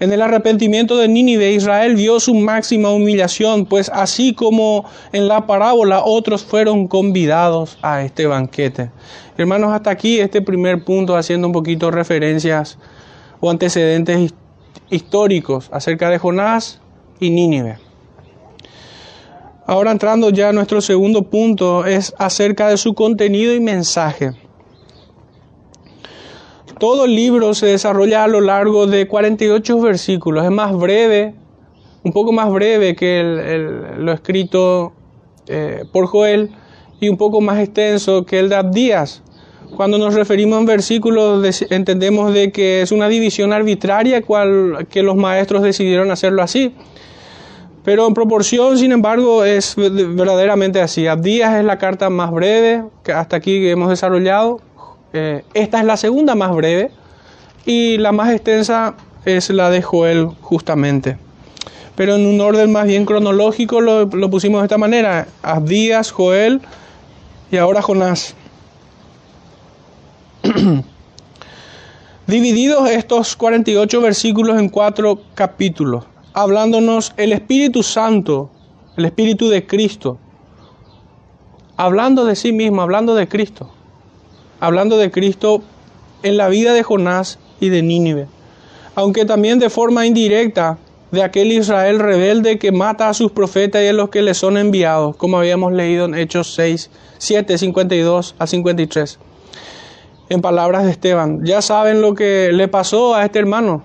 En 0.00 0.14
el 0.14 0.22
arrepentimiento 0.22 0.96
de 0.96 1.08
Nínive, 1.08 1.52
Israel 1.52 1.94
vio 1.94 2.20
su 2.20 2.34
máxima 2.34 2.90
humillación, 2.90 3.66
pues 3.66 3.90
así 3.90 4.32
como 4.32 4.86
en 5.12 5.28
la 5.28 5.46
parábola 5.46 6.02
otros 6.02 6.42
fueron 6.42 6.88
convidados 6.88 7.76
a 7.82 8.02
este 8.02 8.26
banquete. 8.26 8.90
Hermanos, 9.36 9.72
hasta 9.72 9.90
aquí 9.90 10.18
este 10.18 10.40
primer 10.40 10.84
punto 10.84 11.16
haciendo 11.16 11.48
un 11.48 11.52
poquito 11.52 11.90
referencias 11.90 12.78
o 13.40 13.50
antecedentes 13.50 14.32
históricos 14.88 15.68
acerca 15.70 16.08
de 16.08 16.16
Jonás 16.16 16.80
y 17.20 17.28
Nínive. 17.28 17.76
Ahora 19.66 19.92
entrando 19.92 20.30
ya 20.30 20.48
a 20.48 20.52
nuestro 20.54 20.80
segundo 20.80 21.24
punto 21.24 21.84
es 21.84 22.14
acerca 22.18 22.68
de 22.68 22.78
su 22.78 22.94
contenido 22.94 23.54
y 23.54 23.60
mensaje. 23.60 24.32
Todo 26.80 27.04
el 27.04 27.14
libro 27.14 27.52
se 27.52 27.66
desarrolla 27.66 28.24
a 28.24 28.26
lo 28.26 28.40
largo 28.40 28.86
de 28.86 29.06
48 29.06 29.80
versículos. 29.82 30.46
Es 30.46 30.50
más 30.50 30.74
breve, 30.74 31.34
un 32.02 32.12
poco 32.14 32.32
más 32.32 32.50
breve 32.50 32.96
que 32.96 33.22
lo 33.98 34.10
escrito 34.12 34.94
eh, 35.46 35.84
por 35.92 36.06
Joel 36.06 36.48
y 36.98 37.10
un 37.10 37.18
poco 37.18 37.42
más 37.42 37.58
extenso 37.58 38.24
que 38.24 38.38
el 38.38 38.48
de 38.48 38.56
Abdías. 38.56 39.22
Cuando 39.76 39.98
nos 39.98 40.14
referimos 40.14 40.58
en 40.58 40.64
versículos 40.64 41.62
entendemos 41.70 42.32
de 42.32 42.50
que 42.50 42.80
es 42.80 42.92
una 42.92 43.08
división 43.08 43.52
arbitraria 43.52 44.22
cual, 44.22 44.86
que 44.88 45.02
los 45.02 45.16
maestros 45.16 45.62
decidieron 45.62 46.10
hacerlo 46.10 46.42
así. 46.42 46.72
Pero 47.84 48.06
en 48.06 48.14
proporción, 48.14 48.78
sin 48.78 48.92
embargo, 48.92 49.44
es 49.44 49.74
verdaderamente 49.76 50.80
así. 50.80 51.06
Abdías 51.06 51.56
es 51.56 51.64
la 51.64 51.76
carta 51.76 52.08
más 52.08 52.30
breve 52.30 52.84
que 53.04 53.12
hasta 53.12 53.36
aquí 53.36 53.68
hemos 53.68 53.90
desarrollado. 53.90 54.62
Eh, 55.12 55.44
esta 55.54 55.80
es 55.80 55.84
la 55.84 55.96
segunda 55.96 56.34
más 56.34 56.54
breve 56.54 56.90
y 57.66 57.98
la 57.98 58.12
más 58.12 58.30
extensa 58.32 58.94
es 59.24 59.50
la 59.50 59.70
de 59.70 59.82
Joel 59.82 60.28
justamente. 60.40 61.18
Pero 61.96 62.16
en 62.16 62.26
un 62.26 62.40
orden 62.40 62.72
más 62.72 62.86
bien 62.86 63.04
cronológico 63.04 63.80
lo, 63.80 64.06
lo 64.06 64.30
pusimos 64.30 64.60
de 64.62 64.66
esta 64.66 64.78
manera. 64.78 65.26
Abdías, 65.42 66.12
Joel 66.12 66.60
y 67.50 67.56
ahora 67.56 67.82
Jonás. 67.82 68.34
Divididos 72.26 72.88
estos 72.88 73.34
48 73.34 74.00
versículos 74.00 74.58
en 74.58 74.68
cuatro 74.68 75.20
capítulos, 75.34 76.04
hablándonos 76.32 77.12
el 77.16 77.32
Espíritu 77.32 77.82
Santo, 77.82 78.50
el 78.96 79.04
Espíritu 79.06 79.48
de 79.48 79.66
Cristo, 79.66 80.16
hablando 81.76 82.24
de 82.24 82.36
sí 82.36 82.52
mismo, 82.52 82.82
hablando 82.82 83.16
de 83.16 83.26
Cristo, 83.26 83.72
hablando 84.60 84.98
de 84.98 85.10
Cristo 85.10 85.62
en 86.22 86.36
la 86.36 86.48
vida 86.48 86.72
de 86.72 86.82
Jonás 86.82 87.38
y 87.58 87.70
de 87.70 87.82
Nínive, 87.82 88.28
aunque 88.94 89.24
también 89.24 89.58
de 89.58 89.70
forma 89.70 90.06
indirecta 90.06 90.78
de 91.10 91.22
aquel 91.22 91.50
Israel 91.50 91.98
rebelde 91.98 92.58
que 92.58 92.70
mata 92.70 93.08
a 93.08 93.14
sus 93.14 93.32
profetas 93.32 93.82
y 93.82 93.88
a 93.88 93.92
los 93.92 94.10
que 94.10 94.22
le 94.22 94.34
son 94.34 94.56
enviados, 94.56 95.16
como 95.16 95.38
habíamos 95.38 95.72
leído 95.72 96.04
en 96.04 96.14
Hechos 96.14 96.54
6, 96.54 96.90
7, 97.18 97.58
52 97.58 98.36
a 98.38 98.46
53. 98.46 99.18
En 100.28 100.40
palabras 100.40 100.84
de 100.84 100.92
Esteban, 100.92 101.44
ya 101.44 101.60
saben 101.62 102.00
lo 102.00 102.14
que 102.14 102.50
le 102.52 102.68
pasó 102.68 103.16
a 103.16 103.24
este 103.24 103.40
hermano 103.40 103.82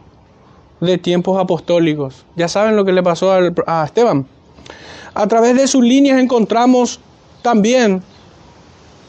de 0.81 0.99
tiempos 0.99 1.39
apostólicos, 1.39 2.25
ya 2.35 2.47
saben 2.47 2.75
lo 2.75 2.85
que 2.85 2.91
le 2.91 3.01
pasó 3.01 3.31
a 3.65 3.85
Esteban. 3.85 4.27
A 5.15 5.27
través 5.27 5.55
de 5.55 5.67
sus 5.67 5.83
líneas 5.83 6.19
encontramos 6.21 6.99
también 7.41 8.03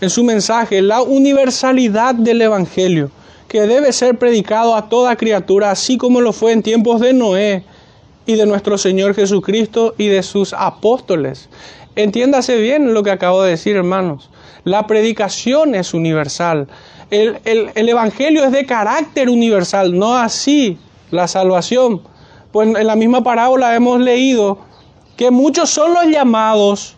en 0.07 0.11
su 0.11 0.23
mensaje 0.23 0.83
la 0.83 1.03
universalidad 1.03 2.15
del 2.15 2.41
Evangelio, 2.41 3.11
que 3.49 3.63
debe 3.63 3.93
ser 3.93 4.17
predicado 4.17 4.77
a 4.77 4.89
toda 4.89 5.17
criatura, 5.17 5.73
así 5.73 5.99
como 5.99 6.21
lo 6.21 6.33
fue 6.33 6.53
en 6.53 6.63
tiempos 6.63 7.01
de 7.01 7.13
Noé, 7.13 7.65
y 8.25 8.37
de 8.37 8.47
nuestro 8.47 8.79
Señor 8.79 9.17
Jesucristo 9.17 9.95
y 9.99 10.07
de 10.07 10.23
sus 10.23 10.53
apóstoles. 10.53 11.49
Entiéndase 11.97 12.57
bien 12.57 12.95
lo 12.95 13.03
que 13.03 13.11
acabo 13.11 13.43
de 13.43 13.51
decir, 13.51 13.75
hermanos. 13.75 14.31
La 14.63 14.87
predicación 14.87 15.75
es 15.75 15.93
universal. 15.93 16.69
El, 17.11 17.41
Evangelio 17.75 18.45
es 18.45 18.53
de 18.53 18.65
carácter 18.65 19.29
universal, 19.29 19.99
no 19.99 20.17
así 20.17 20.79
la 21.11 21.27
salvación. 21.27 22.01
Pues 22.53 22.69
en 22.69 22.87
la 22.87 22.95
misma 22.95 23.25
parábola 23.25 23.75
hemos 23.75 24.01
leído 24.01 24.59
que 25.17 25.33
muchos 25.33 25.69
son 25.69 25.95
los 25.95 26.07
llamados 26.07 26.97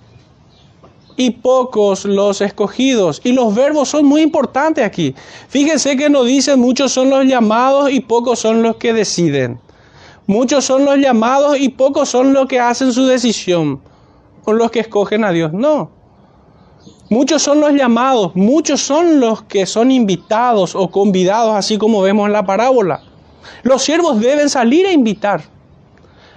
y 1.19 1.31
pocos 1.31 2.05
los 2.05 2.41
escogidos. 2.41 3.21
Y 3.25 3.33
los 3.33 3.53
verbos 3.53 3.89
son 3.89 4.07
muy 4.07 4.23
importantes 4.23 4.85
aquí. 4.85 5.15
Fíjense 5.49 5.97
que 5.97 6.09
nos 6.09 6.27
dicen 6.27 6.61
muchos 6.61 6.93
son 6.93 7.11
los 7.11 7.27
llamados 7.27 7.91
y 7.91 7.99
pocos 8.01 8.39
son 8.39 8.63
los 8.63 8.77
que 8.77 8.93
deciden. 8.93 9.61
Muchos 10.29 10.65
son 10.65 10.85
los 10.85 10.97
llamados 10.99 11.59
y 11.59 11.71
pocos 11.71 12.09
son 12.09 12.33
los 12.33 12.47
que 12.47 12.61
hacen 12.61 12.93
su 12.93 13.05
decisión, 13.07 13.81
o 14.45 14.53
los 14.53 14.71
que 14.71 14.81
escogen 14.81 15.25
a 15.25 15.33
Dios. 15.33 15.53
No. 15.53 15.91
Muchos 17.11 17.43
son 17.43 17.61
los 17.61 17.73
llamados, 17.73 18.37
muchos 18.37 18.81
son 18.81 19.19
los 19.19 19.43
que 19.43 19.67
son 19.67 19.91
invitados 19.91 20.77
o 20.77 20.89
convidados, 20.89 21.57
así 21.57 21.79
como 21.79 22.01
vemos 22.01 22.27
en 22.27 22.33
la 22.33 22.47
parábola. 22.47 23.01
Los 23.65 23.83
siervos 23.83 24.21
deben 24.21 24.49
salir 24.51 24.87
a 24.87 24.93
invitar, 24.93 25.43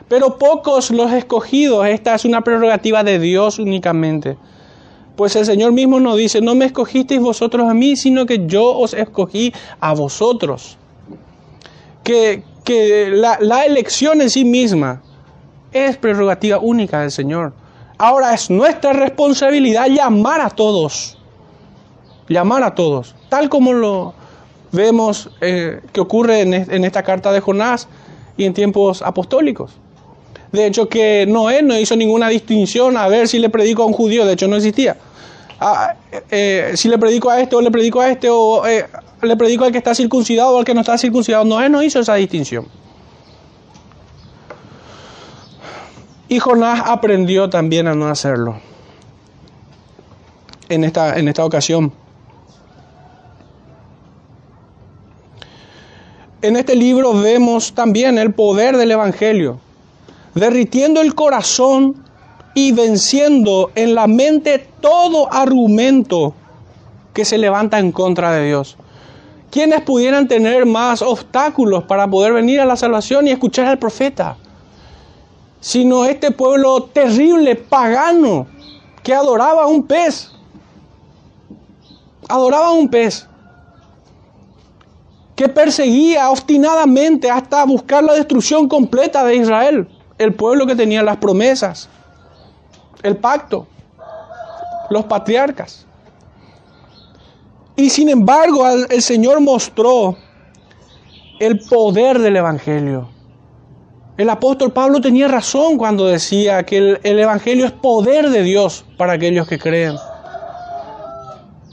pero 0.07 0.39
pocos 0.39 0.89
los 0.89 1.11
escogidos. 1.11 1.85
Esta 1.85 2.15
es 2.15 2.25
una 2.25 2.41
prerrogativa 2.41 3.03
de 3.03 3.19
Dios 3.19 3.59
únicamente. 3.59 4.37
Pues 5.15 5.35
el 5.35 5.45
Señor 5.45 5.73
mismo 5.73 5.99
nos 5.99 6.17
dice, 6.17 6.41
no 6.41 6.55
me 6.55 6.65
escogisteis 6.65 7.21
vosotros 7.21 7.69
a 7.69 7.73
mí, 7.73 7.95
sino 7.95 8.25
que 8.25 8.45
yo 8.47 8.77
os 8.77 8.93
escogí 8.93 9.53
a 9.79 9.93
vosotros. 9.93 10.77
Que, 12.03 12.43
que 12.63 13.09
la, 13.11 13.65
elección 13.65 14.21
en 14.21 14.29
sí 14.29 14.45
misma 14.45 15.01
es 15.71 15.97
prerrogativa 15.97 16.59
única 16.59 17.01
del 17.01 17.11
Señor. 17.11 17.53
Ahora 17.97 18.33
es 18.33 18.49
nuestra 18.49 18.93
responsabilidad 18.93 19.87
llamar 19.87 20.41
a 20.41 20.49
todos, 20.49 21.17
llamar 22.27 22.63
a 22.63 22.73
todos, 22.73 23.15
tal 23.29 23.49
como 23.49 23.73
lo 23.73 24.13
vemos 24.71 25.29
eh, 25.41 25.81
que 25.93 26.01
ocurre 26.01 26.41
en, 26.41 26.53
en, 26.53 26.83
esta 26.83 27.03
carta 27.03 27.31
de 27.31 27.41
Jonás 27.41 27.87
y 28.37 28.45
en 28.45 28.53
tiempos 28.53 29.03
apostólicos. 29.03 29.73
De 30.51 30.65
hecho 30.65 30.89
que 30.89 31.25
Noé 31.27 31.61
no 31.61 31.79
hizo 31.79 31.95
ninguna 31.95 32.27
distinción 32.29 32.97
a 32.97 33.07
ver 33.07 33.27
si 33.27 33.39
le 33.39 33.49
predico 33.49 33.83
a 33.83 33.85
un 33.85 33.93
judío, 33.93 34.25
de 34.25 34.33
hecho 34.33 34.47
no 34.47 34.57
existía. 34.57 34.97
Ah, 35.59 35.95
eh, 36.29 36.71
si 36.75 36.89
le 36.89 36.97
predico 36.97 37.29
a 37.29 37.39
este 37.39 37.55
o 37.55 37.61
le 37.61 37.71
predico 37.71 38.01
a 38.01 38.09
este 38.09 38.29
o 38.29 38.65
eh, 38.65 38.85
le 39.21 39.37
predico 39.37 39.63
al 39.63 39.71
que 39.71 39.77
está 39.77 39.93
circuncidado 39.93 40.55
o 40.55 40.59
al 40.59 40.65
que 40.65 40.73
no 40.73 40.81
está 40.81 40.97
circuncidado. 40.97 41.45
No, 41.45 41.61
él 41.61 41.71
no 41.71 41.83
hizo 41.83 41.99
esa 41.99 42.15
distinción. 42.15 42.67
Y 46.27 46.39
Jonás 46.39 46.81
aprendió 46.85 47.49
también 47.49 47.87
a 47.87 47.93
no 47.93 48.07
hacerlo. 48.07 48.59
En 50.69 50.83
esta, 50.83 51.19
en 51.19 51.27
esta 51.27 51.45
ocasión. 51.45 51.91
En 56.41 56.55
este 56.55 56.75
libro 56.75 57.13
vemos 57.13 57.73
también 57.73 58.17
el 58.17 58.33
poder 58.33 58.77
del 58.77 58.91
Evangelio, 58.91 59.59
derritiendo 60.35 61.01
el 61.01 61.15
corazón 61.15 62.03
y 62.53 62.71
venciendo 62.71 63.71
en 63.75 63.95
la 63.95 64.07
mente 64.07 64.67
todo 64.81 65.31
argumento 65.31 66.33
que 67.13 67.25
se 67.25 67.37
levanta 67.37 67.79
en 67.79 67.91
contra 67.91 68.31
de 68.33 68.47
Dios. 68.47 68.77
Quienes 69.49 69.81
pudieran 69.81 70.27
tener 70.27 70.65
más 70.65 71.01
obstáculos 71.01 71.83
para 71.83 72.07
poder 72.07 72.33
venir 72.33 72.61
a 72.61 72.65
la 72.65 72.77
salvación 72.77 73.27
y 73.27 73.31
escuchar 73.31 73.65
al 73.65 73.79
profeta? 73.79 74.37
Sino 75.59 76.05
este 76.05 76.31
pueblo 76.31 76.83
terrible, 76.83 77.55
pagano, 77.55 78.47
que 79.03 79.13
adoraba 79.13 79.63
a 79.63 79.67
un 79.67 79.83
pez. 79.83 80.31
Adoraba 82.29 82.67
a 82.67 82.71
un 82.71 82.87
pez. 82.87 83.27
Que 85.35 85.49
perseguía 85.49 86.29
obstinadamente 86.29 87.29
hasta 87.29 87.65
buscar 87.65 88.03
la 88.03 88.13
destrucción 88.13 88.69
completa 88.69 89.23
de 89.25 89.35
Israel. 89.35 89.87
El 90.21 90.35
pueblo 90.35 90.67
que 90.67 90.75
tenía 90.75 91.01
las 91.01 91.17
promesas 91.17 91.89
el 93.03 93.17
pacto, 93.17 93.67
los 94.89 95.05
patriarcas. 95.05 95.85
Y 97.75 97.89
sin 97.89 98.09
embargo 98.09 98.67
el 98.67 99.01
Señor 99.01 99.41
mostró 99.41 100.15
el 101.39 101.59
poder 101.61 102.19
del 102.19 102.37
Evangelio. 102.37 103.09
El 104.17 104.29
apóstol 104.29 104.71
Pablo 104.71 105.01
tenía 105.01 105.27
razón 105.27 105.77
cuando 105.77 106.05
decía 106.05 106.63
que 106.63 106.77
el, 106.77 106.99
el, 107.01 107.17
Evangelio 107.17 107.65
es 107.65 107.71
poder 107.71 108.29
de 108.29 108.43
Dios 108.43 108.85
para 108.97 109.13
aquellos 109.13 109.47
que 109.47 109.57
creen. 109.57 109.95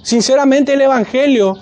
Sinceramente 0.02 0.72
el 0.72 0.80
Evangelio 0.80 1.58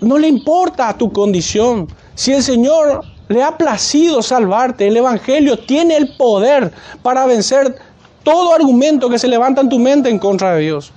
no 0.00 0.18
le 0.18 0.28
importa 0.28 0.96
tu 0.96 1.12
condición. 1.12 1.88
Si 2.14 2.32
el 2.32 2.44
Señor 2.44 3.02
le 3.32 3.42
ha 3.42 3.56
placido 3.56 4.22
salvarte, 4.22 4.88
el 4.88 4.96
Evangelio 4.96 5.58
tiene 5.58 5.96
el 5.96 6.16
poder 6.16 6.72
para 7.02 7.26
vencer 7.26 7.76
todo 8.22 8.54
argumento 8.54 9.08
que 9.08 9.18
se 9.18 9.28
levanta 9.28 9.60
en 9.60 9.68
tu 9.68 9.78
mente 9.78 10.08
en 10.08 10.18
contra 10.18 10.54
de 10.54 10.60
Dios. 10.62 10.92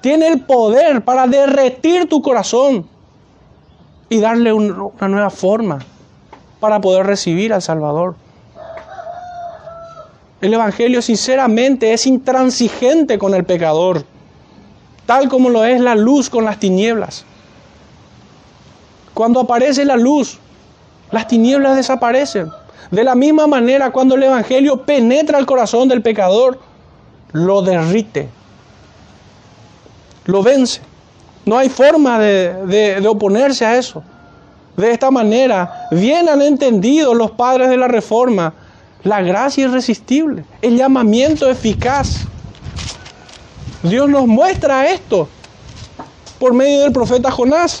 Tiene 0.00 0.28
el 0.28 0.40
poder 0.40 1.02
para 1.02 1.26
derretir 1.26 2.08
tu 2.08 2.22
corazón 2.22 2.86
y 4.08 4.20
darle 4.20 4.52
una 4.52 5.08
nueva 5.08 5.30
forma 5.30 5.78
para 6.60 6.80
poder 6.80 7.06
recibir 7.06 7.52
al 7.52 7.62
Salvador. 7.62 8.14
El 10.40 10.54
Evangelio 10.54 11.00
sinceramente 11.02 11.92
es 11.92 12.06
intransigente 12.06 13.16
con 13.16 13.32
el 13.34 13.44
pecador, 13.44 14.04
tal 15.06 15.28
como 15.28 15.50
lo 15.50 15.64
es 15.64 15.80
la 15.80 15.94
luz 15.94 16.28
con 16.28 16.44
las 16.44 16.58
tinieblas. 16.58 17.24
Cuando 19.14 19.40
aparece 19.40 19.84
la 19.84 19.96
luz, 19.96 20.38
las 21.12 21.28
tinieblas 21.28 21.76
desaparecen. 21.76 22.50
De 22.90 23.04
la 23.04 23.14
misma 23.14 23.46
manera, 23.46 23.90
cuando 23.90 24.16
el 24.16 24.24
Evangelio 24.24 24.82
penetra 24.82 25.38
el 25.38 25.46
corazón 25.46 25.88
del 25.88 26.02
pecador, 26.02 26.58
lo 27.32 27.62
derrite, 27.62 28.28
lo 30.24 30.42
vence. 30.42 30.80
No 31.44 31.58
hay 31.58 31.68
forma 31.68 32.18
de, 32.18 33.04
oponerse 33.08 33.64
a 33.64 33.76
eso. 33.76 34.02
De 34.76 34.90
esta 34.90 35.10
manera, 35.10 35.88
bien 35.90 36.28
han 36.28 36.40
entendido 36.42 37.14
los 37.14 37.30
padres 37.32 37.68
de 37.68 37.76
la 37.76 37.88
Reforma 37.88 38.54
la 39.04 39.20
gracia 39.20 39.64
irresistible, 39.64 40.44
el 40.62 40.76
llamamiento 40.76 41.50
eficaz. 41.50 42.26
Dios 43.82 44.08
nos 44.08 44.28
muestra 44.28 44.90
esto 44.90 45.28
por 46.38 46.54
medio 46.54 46.82
del 46.82 46.92
profeta 46.92 47.30
Jonás. 47.30 47.80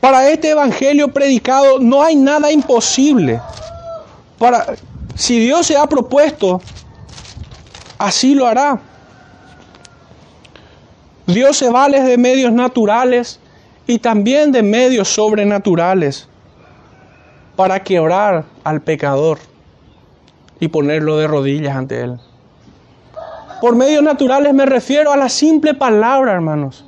Para 0.00 0.28
este 0.28 0.50
evangelio 0.50 1.08
predicado 1.08 1.78
no 1.78 2.02
hay 2.02 2.16
nada 2.16 2.52
imposible. 2.52 3.40
Para, 4.38 4.76
si 5.14 5.40
Dios 5.40 5.66
se 5.66 5.76
ha 5.76 5.86
propuesto, 5.86 6.60
así 7.98 8.34
lo 8.34 8.46
hará. 8.46 8.78
Dios 11.26 11.56
se 11.56 11.70
vale 11.70 12.02
de 12.02 12.18
medios 12.18 12.52
naturales 12.52 13.40
y 13.86 13.98
también 13.98 14.52
de 14.52 14.62
medios 14.62 15.08
sobrenaturales 15.08 16.28
para 17.56 17.82
quebrar 17.82 18.44
al 18.62 18.82
pecador 18.82 19.38
y 20.60 20.68
ponerlo 20.68 21.16
de 21.16 21.26
rodillas 21.26 21.74
ante 21.74 22.00
Él. 22.00 22.18
Por 23.60 23.74
medios 23.74 24.02
naturales 24.02 24.52
me 24.52 24.66
refiero 24.66 25.12
a 25.12 25.16
la 25.16 25.28
simple 25.28 25.74
palabra, 25.74 26.32
hermanos. 26.32 26.84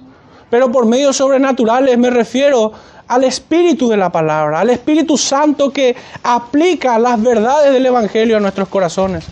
Pero 0.50 0.70
por 0.70 0.86
medios 0.86 1.16
sobrenaturales 1.16 1.98
me 1.98 2.10
refiero 2.10 2.72
al 3.08 3.24
espíritu 3.24 3.88
de 3.88 3.96
la 3.96 4.12
palabra, 4.12 4.60
al 4.60 4.70
Espíritu 4.70 5.16
Santo 5.16 5.70
que 5.72 5.96
aplica 6.22 6.98
las 6.98 7.20
verdades 7.20 7.72
del 7.72 7.86
Evangelio 7.86 8.36
a 8.36 8.40
nuestros 8.40 8.68
corazones. 8.68 9.24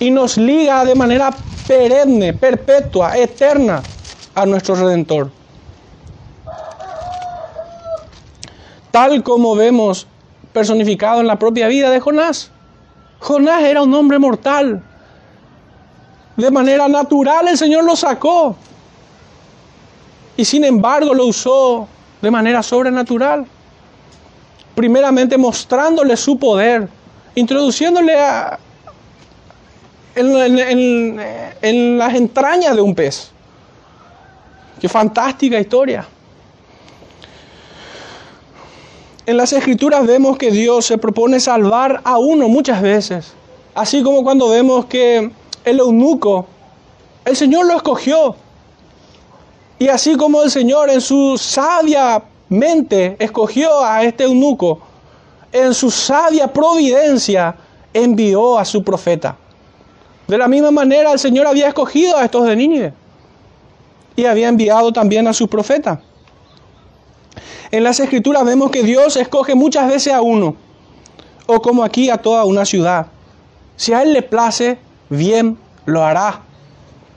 Y 0.00 0.10
nos 0.10 0.36
liga 0.38 0.84
de 0.84 0.94
manera 0.94 1.30
perenne, 1.66 2.32
perpetua, 2.32 3.16
eterna 3.16 3.82
a 4.34 4.46
nuestro 4.46 4.74
Redentor. 4.74 5.30
Tal 8.90 9.22
como 9.22 9.54
vemos 9.54 10.06
personificado 10.54 11.20
en 11.20 11.26
la 11.26 11.38
propia 11.38 11.68
vida 11.68 11.90
de 11.90 12.00
Jonás. 12.00 12.50
Jonás 13.20 13.62
era 13.62 13.82
un 13.82 13.92
hombre 13.92 14.18
mortal. 14.18 14.82
De 16.34 16.50
manera 16.50 16.88
natural 16.88 17.48
el 17.48 17.58
Señor 17.58 17.84
lo 17.84 17.94
sacó. 17.94 18.56
Y 20.38 20.46
sin 20.46 20.64
embargo 20.64 21.12
lo 21.12 21.26
usó 21.26 21.88
de 22.20 22.30
manera 22.30 22.62
sobrenatural. 22.62 23.46
Primeramente 24.74 25.38
mostrándole 25.38 26.16
su 26.16 26.38
poder, 26.38 26.88
introduciéndole 27.34 28.18
a, 28.18 28.58
en, 30.14 31.20
en 31.62 31.98
las 31.98 32.14
entrañas 32.14 32.76
de 32.76 32.82
un 32.82 32.94
pez. 32.94 33.30
Qué 34.80 34.88
fantástica 34.88 35.58
historia. 35.58 36.06
En 39.24 39.36
las 39.36 39.52
escrituras 39.52 40.06
vemos 40.06 40.38
que 40.38 40.50
Dios 40.50 40.86
se 40.86 40.98
propone 40.98 41.40
salvar 41.40 42.00
a 42.04 42.18
uno 42.18 42.48
muchas 42.48 42.80
veces. 42.80 43.32
Así 43.74 44.02
como 44.02 44.22
cuando 44.22 44.48
vemos 44.48 44.86
que 44.86 45.30
el 45.64 45.80
eunuco, 45.80 46.46
el 47.24 47.36
Señor 47.36 47.66
lo 47.66 47.74
escogió. 47.74 48.36
Y 49.78 49.88
así 49.88 50.16
como 50.16 50.42
el 50.42 50.50
Señor 50.50 50.90
en 50.90 51.00
su 51.00 51.36
sabia 51.36 52.22
mente 52.48 53.16
escogió 53.18 53.84
a 53.84 54.02
este 54.02 54.24
eunuco, 54.24 54.80
en 55.52 55.74
su 55.74 55.90
sabia 55.90 56.52
providencia 56.52 57.54
envió 57.92 58.58
a 58.58 58.64
su 58.64 58.82
profeta. 58.82 59.36
De 60.26 60.38
la 60.38 60.48
misma 60.48 60.70
manera 60.70 61.12
el 61.12 61.18
Señor 61.18 61.46
había 61.46 61.68
escogido 61.68 62.16
a 62.16 62.24
estos 62.24 62.46
de 62.46 62.56
Nínive 62.56 62.94
y 64.16 64.24
había 64.24 64.48
enviado 64.48 64.92
también 64.92 65.28
a 65.28 65.32
su 65.32 65.46
profeta. 65.46 66.00
En 67.70 67.84
las 67.84 68.00
escrituras 68.00 68.44
vemos 68.44 68.70
que 68.70 68.82
Dios 68.82 69.16
escoge 69.16 69.54
muchas 69.54 69.88
veces 69.88 70.12
a 70.12 70.22
uno, 70.22 70.56
o 71.46 71.60
como 71.60 71.84
aquí 71.84 72.10
a 72.10 72.16
toda 72.16 72.44
una 72.44 72.64
ciudad. 72.64 73.06
Si 73.76 73.92
a 73.92 74.02
Él 74.02 74.14
le 74.14 74.22
place, 74.22 74.78
bien 75.10 75.58
lo 75.84 76.02
hará. 76.02 76.45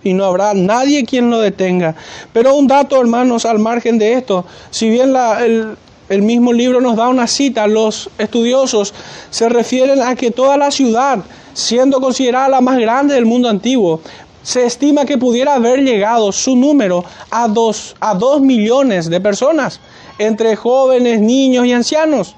Y 0.03 0.13
no 0.13 0.25
habrá 0.25 0.53
nadie 0.53 1.05
quien 1.05 1.29
lo 1.29 1.39
detenga. 1.39 1.95
Pero 2.33 2.55
un 2.55 2.67
dato, 2.67 2.99
hermanos, 2.99 3.45
al 3.45 3.59
margen 3.59 3.97
de 3.97 4.13
esto, 4.13 4.45
si 4.69 4.89
bien 4.89 5.13
el, 5.41 5.75
el 6.09 6.21
mismo 6.21 6.53
libro 6.53 6.81
nos 6.81 6.95
da 6.95 7.09
una 7.09 7.27
cita, 7.27 7.67
los 7.67 8.09
estudiosos 8.17 8.93
se 9.29 9.49
refieren 9.49 10.01
a 10.01 10.15
que 10.15 10.31
toda 10.31 10.57
la 10.57 10.71
ciudad, 10.71 11.19
siendo 11.53 11.99
considerada 12.01 12.49
la 12.49 12.61
más 12.61 12.79
grande 12.79 13.13
del 13.13 13.25
mundo 13.25 13.49
antiguo, 13.49 14.01
se 14.41 14.65
estima 14.65 15.05
que 15.05 15.17
pudiera 15.17 15.55
haber 15.55 15.81
llegado 15.81 16.31
su 16.31 16.55
número 16.55 17.03
a 17.29 17.47
dos, 17.47 17.95
a 17.99 18.15
dos 18.15 18.41
millones 18.41 19.09
de 19.09 19.21
personas 19.21 19.79
entre 20.17 20.55
jóvenes, 20.55 21.21
niños 21.21 21.65
y 21.65 21.73
ancianos. 21.73 22.35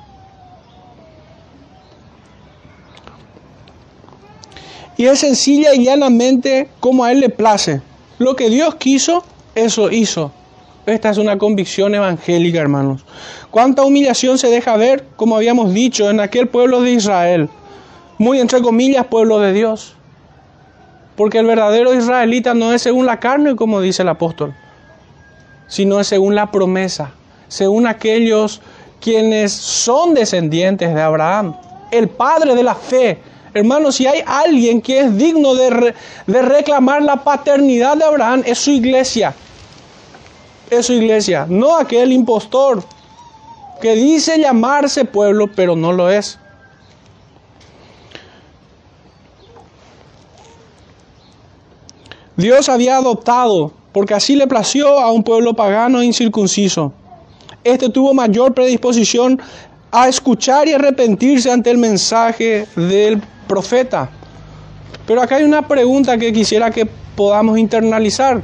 Y 5.02 5.08
es 5.08 5.18
sencilla 5.18 5.74
y 5.74 5.84
llanamente 5.84 6.70
como 6.80 7.04
a 7.04 7.12
Él 7.12 7.22
le 7.22 7.30
place. 7.30 7.82
Lo 8.20 8.36
que 8.36 8.52
Dios 8.52 8.76
quiso, 8.76 9.24
eso 9.56 9.90
hizo. 9.90 10.32
Esta 10.86 11.10
es 11.10 11.18
una 11.18 11.40
convicción 11.40 11.96
evangélica, 11.96 12.60
hermanos. 12.60 13.04
Cuánta 13.50 13.82
humillación 13.82 14.38
se 14.38 14.50
deja 14.50 14.78
ver, 14.78 15.04
como 15.16 15.36
habíamos 15.36 15.74
dicho, 15.74 16.08
en 16.12 16.20
aquel 16.20 16.50
pueblo 16.50 16.84
de 16.84 16.92
Israel. 16.92 17.50
Muy 18.20 18.40
entre 18.40 18.62
comillas, 18.62 19.08
pueblo 19.08 19.40
de 19.40 19.54
Dios. 19.54 19.96
Porque 21.16 21.40
el 21.40 21.48
verdadero 21.48 21.96
israelita 21.96 22.54
no 22.54 22.72
es 22.72 22.84
según 22.84 23.08
la 23.08 23.20
carne, 23.20 23.56
como 23.56 23.82
dice 23.82 24.04
el 24.04 24.10
apóstol, 24.10 24.54
sino 25.68 26.00
es 26.00 26.06
según 26.06 26.36
la 26.36 26.52
promesa 26.52 27.16
según 27.52 27.86
aquellos 27.86 28.62
quienes 29.02 29.52
son 29.52 30.14
descendientes 30.14 30.96
de 30.96 31.02
Abraham, 31.02 31.54
el 31.92 32.08
padre 32.08 32.56
de 32.56 32.64
la 32.64 32.76
fe. 32.76 33.20
Hermanos, 33.54 33.96
si 33.96 34.08
hay 34.08 34.24
alguien 34.26 34.82
que 34.82 35.00
es 35.00 35.18
digno 35.18 35.56
de, 35.56 35.94
reclamar 36.28 37.02
la 37.04 37.24
paternidad 37.24 37.98
de 37.98 38.06
Abraham, 38.06 38.44
es 38.46 38.60
su 38.60 38.72
iglesia. 38.72 39.36
Es 40.70 40.86
su 40.86 40.94
iglesia, 40.94 41.46
no 41.50 41.76
aquel 41.78 42.14
impostor 42.14 42.84
que 43.82 43.94
dice 43.96 44.40
llamarse 44.40 45.04
pueblo, 45.04 45.50
pero 45.54 45.76
no 45.76 45.92
lo 45.92 46.10
es. 46.10 46.40
Dios 52.38 52.70
había 52.70 52.98
adoptado, 52.98 53.74
porque 53.92 54.14
así 54.14 54.36
le 54.36 54.48
plació 54.48 55.00
a 55.00 55.12
un 55.12 55.24
pueblo 55.24 55.54
pagano 55.54 56.00
e 56.02 56.06
incircunciso 56.06 56.94
este 57.64 57.90
tuvo 57.90 58.14
mayor 58.14 58.54
predisposición 58.54 59.40
a 59.92 60.08
escuchar 60.08 60.68
y 60.68 60.74
arrepentirse 60.74 61.52
ante 61.52 61.70
el 61.70 61.78
mensaje 61.78 62.66
del 62.76 63.22
profeta. 63.47 64.10
Pero 65.06 65.21
acá 65.21 65.36
hay 65.38 65.43
una 65.43 65.67
pregunta 65.67 66.17
que 66.17 66.32
quisiera 66.32 66.71
que 66.71 66.86
podamos 67.15 67.58
internalizar. 67.58 68.41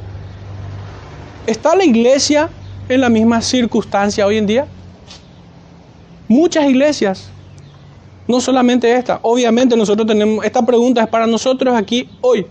¿Está 1.45 1.75
la 1.75 1.85
iglesia 1.85 2.49
en 2.89 3.01
la 3.01 3.09
misma 3.09 3.41
circunstancia 3.41 4.25
hoy 4.25 4.37
en 4.37 4.47
día? 4.47 4.67
Muchas 6.27 6.65
iglesias, 6.65 7.29
no 8.27 8.41
solamente 8.41 8.93
esta. 8.93 9.19
Obviamente 9.21 9.77
nosotros 9.77 10.05
tenemos, 10.05 10.43
esta 10.43 10.65
pregunta 10.65 11.01
es 11.01 11.07
para 11.07 11.25
nosotros 11.25 11.73
aquí 11.75 12.09
hoy. 12.21 12.45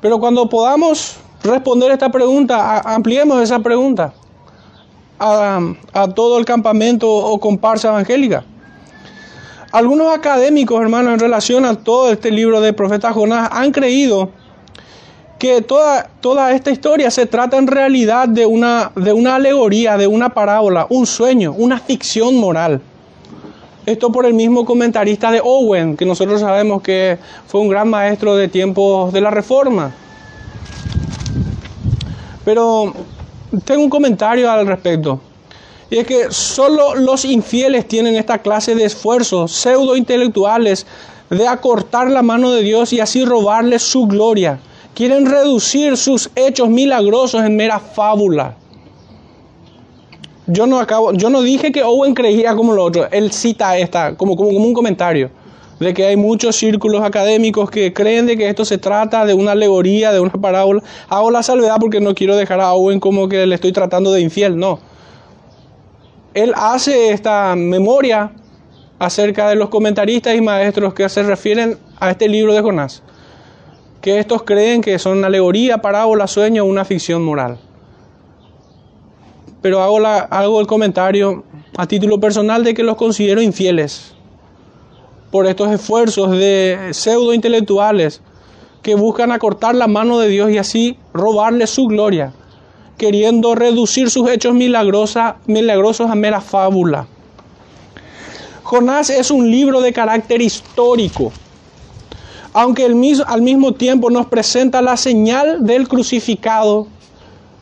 Pero 0.00 0.18
cuando 0.18 0.48
podamos 0.48 1.16
responder 1.42 1.92
esta 1.92 2.10
pregunta, 2.10 2.80
ampliemos 2.80 3.40
esa 3.42 3.58
pregunta 3.60 4.12
a, 5.18 6.08
todo 6.14 6.38
el 6.38 6.44
campamento 6.44 7.08
o 7.10 7.38
comparsa 7.38 7.88
evangélica. 7.88 8.44
Algunos 9.70 10.16
académicos, 10.16 10.80
hermanos, 10.80 11.12
en 11.12 11.20
relación 11.20 11.66
a 11.66 11.74
todo 11.74 12.10
este 12.10 12.30
libro 12.30 12.62
de 12.62 12.72
profeta 12.72 13.12
Jonás, 13.12 13.50
han 13.52 13.70
creído 13.70 14.30
que 15.38 15.60
toda, 15.60 16.08
toda 16.20 16.52
esta 16.52 16.70
historia 16.70 17.10
se 17.10 17.26
trata 17.26 17.58
en 17.58 17.66
realidad 17.66 18.28
de 18.28 18.46
una, 18.46 18.92
de 18.96 19.12
una 19.12 19.34
alegoría, 19.34 19.98
de 19.98 20.06
una 20.06 20.30
parábola, 20.30 20.86
un 20.88 21.06
sueño, 21.06 21.52
una 21.52 21.78
ficción 21.78 22.36
moral. 22.36 22.80
Esto 23.84 24.10
por 24.10 24.24
el 24.24 24.32
mismo 24.32 24.64
comentarista 24.64 25.30
de 25.30 25.42
Owen, 25.44 25.98
que 25.98 26.06
nosotros 26.06 26.40
sabemos 26.40 26.80
que 26.80 27.18
fue 27.46 27.60
un 27.60 27.68
gran 27.68 27.90
maestro 27.90 28.36
de 28.36 28.48
tiempos 28.48 29.12
de 29.12 29.20
la 29.20 29.30
Reforma. 29.30 29.92
Pero 32.44 32.94
tengo 33.66 33.82
un 33.82 33.90
comentario 33.90 34.50
al 34.50 34.66
respecto. 34.66 35.20
Y 35.90 35.98
es 35.98 36.06
que 36.06 36.30
solo 36.30 36.94
los 36.94 37.24
infieles 37.24 37.88
tienen 37.88 38.14
esta 38.16 38.38
clase 38.38 38.74
de 38.74 38.84
esfuerzos 38.84 39.52
pseudo 39.52 39.96
intelectuales 39.96 40.86
de 41.30 41.46
acortar 41.46 42.10
la 42.10 42.22
mano 42.22 42.50
de 42.50 42.62
Dios 42.62 42.92
y 42.92 43.00
así 43.00 43.24
robarle 43.24 43.78
su 43.78 44.06
gloria. 44.06 44.58
Quieren 44.94 45.26
reducir 45.26 45.96
sus 45.96 46.30
hechos 46.34 46.68
milagrosos 46.68 47.42
en 47.42 47.56
mera 47.56 47.78
fábula. 47.78 48.56
Yo 50.46 50.66
no 50.66 50.78
acabo, 50.78 51.12
yo 51.12 51.30
no 51.30 51.42
dije 51.42 51.72
que 51.72 51.84
Owen 51.84 52.14
creía 52.14 52.54
como 52.54 52.72
lo 52.72 52.84
otro. 52.84 53.08
Él 53.10 53.32
cita 53.32 53.76
esta 53.78 54.14
como, 54.16 54.36
como, 54.36 54.52
como 54.52 54.66
un 54.66 54.74
comentario 54.74 55.30
de 55.78 55.94
que 55.94 56.06
hay 56.06 56.16
muchos 56.16 56.56
círculos 56.56 57.02
académicos 57.02 57.70
que 57.70 57.92
creen 57.92 58.26
de 58.26 58.36
que 58.36 58.48
esto 58.48 58.64
se 58.64 58.78
trata 58.78 59.24
de 59.24 59.34
una 59.34 59.52
alegoría, 59.52 60.12
de 60.12 60.20
una 60.20 60.32
parábola. 60.32 60.82
Hago 61.08 61.30
la 61.30 61.42
salvedad 61.42 61.76
porque 61.80 62.00
no 62.00 62.14
quiero 62.14 62.36
dejar 62.36 62.60
a 62.60 62.72
Owen 62.72 63.00
como 63.00 63.28
que 63.28 63.46
le 63.46 63.54
estoy 63.54 63.72
tratando 63.72 64.12
de 64.12 64.20
infiel, 64.20 64.58
no. 64.58 64.80
Él 66.38 66.54
hace 66.54 67.10
esta 67.10 67.56
memoria 67.56 68.30
acerca 69.00 69.48
de 69.48 69.56
los 69.56 69.70
comentaristas 69.70 70.36
y 70.36 70.40
maestros 70.40 70.94
que 70.94 71.08
se 71.08 71.24
refieren 71.24 71.76
a 71.98 72.12
este 72.12 72.28
libro 72.28 72.54
de 72.54 72.62
Jonás, 72.62 73.02
que 74.00 74.20
estos 74.20 74.44
creen 74.44 74.80
que 74.80 75.00
son 75.00 75.24
alegoría, 75.24 75.78
parábola, 75.78 76.28
sueño, 76.28 76.64
una 76.64 76.84
ficción 76.84 77.24
moral. 77.24 77.58
Pero 79.62 79.82
hago, 79.82 79.98
la, 79.98 80.18
hago 80.18 80.60
el 80.60 80.68
comentario 80.68 81.42
a 81.76 81.88
título 81.88 82.20
personal 82.20 82.62
de 82.62 82.72
que 82.72 82.84
los 82.84 82.94
considero 82.94 83.42
infieles 83.42 84.14
por 85.32 85.44
estos 85.48 85.72
esfuerzos 85.72 86.30
de 86.30 86.90
pseudo 86.92 87.34
intelectuales 87.34 88.22
que 88.82 88.94
buscan 88.94 89.32
acortar 89.32 89.74
la 89.74 89.88
mano 89.88 90.20
de 90.20 90.28
Dios 90.28 90.52
y 90.52 90.58
así 90.58 90.98
robarle 91.12 91.66
su 91.66 91.88
gloria, 91.88 92.32
queriendo 92.98 93.54
reducir 93.54 94.10
sus 94.10 94.28
hechos 94.28 94.52
milagrosos 94.54 96.10
a 96.10 96.14
mera 96.14 96.40
fábula. 96.40 97.06
Jonás 98.64 99.08
es 99.08 99.30
un 99.30 99.50
libro 99.50 99.80
de 99.80 99.94
carácter 99.94 100.42
histórico. 100.42 101.32
aunque 102.52 102.86
mismo, 102.90 103.24
al 103.26 103.40
mismo 103.40 103.72
tiempo 103.72 104.10
nos 104.10 104.26
presenta 104.26 104.82
la 104.82 104.96
señal 104.96 105.64
del 105.64 105.88
crucificado, 105.88 106.86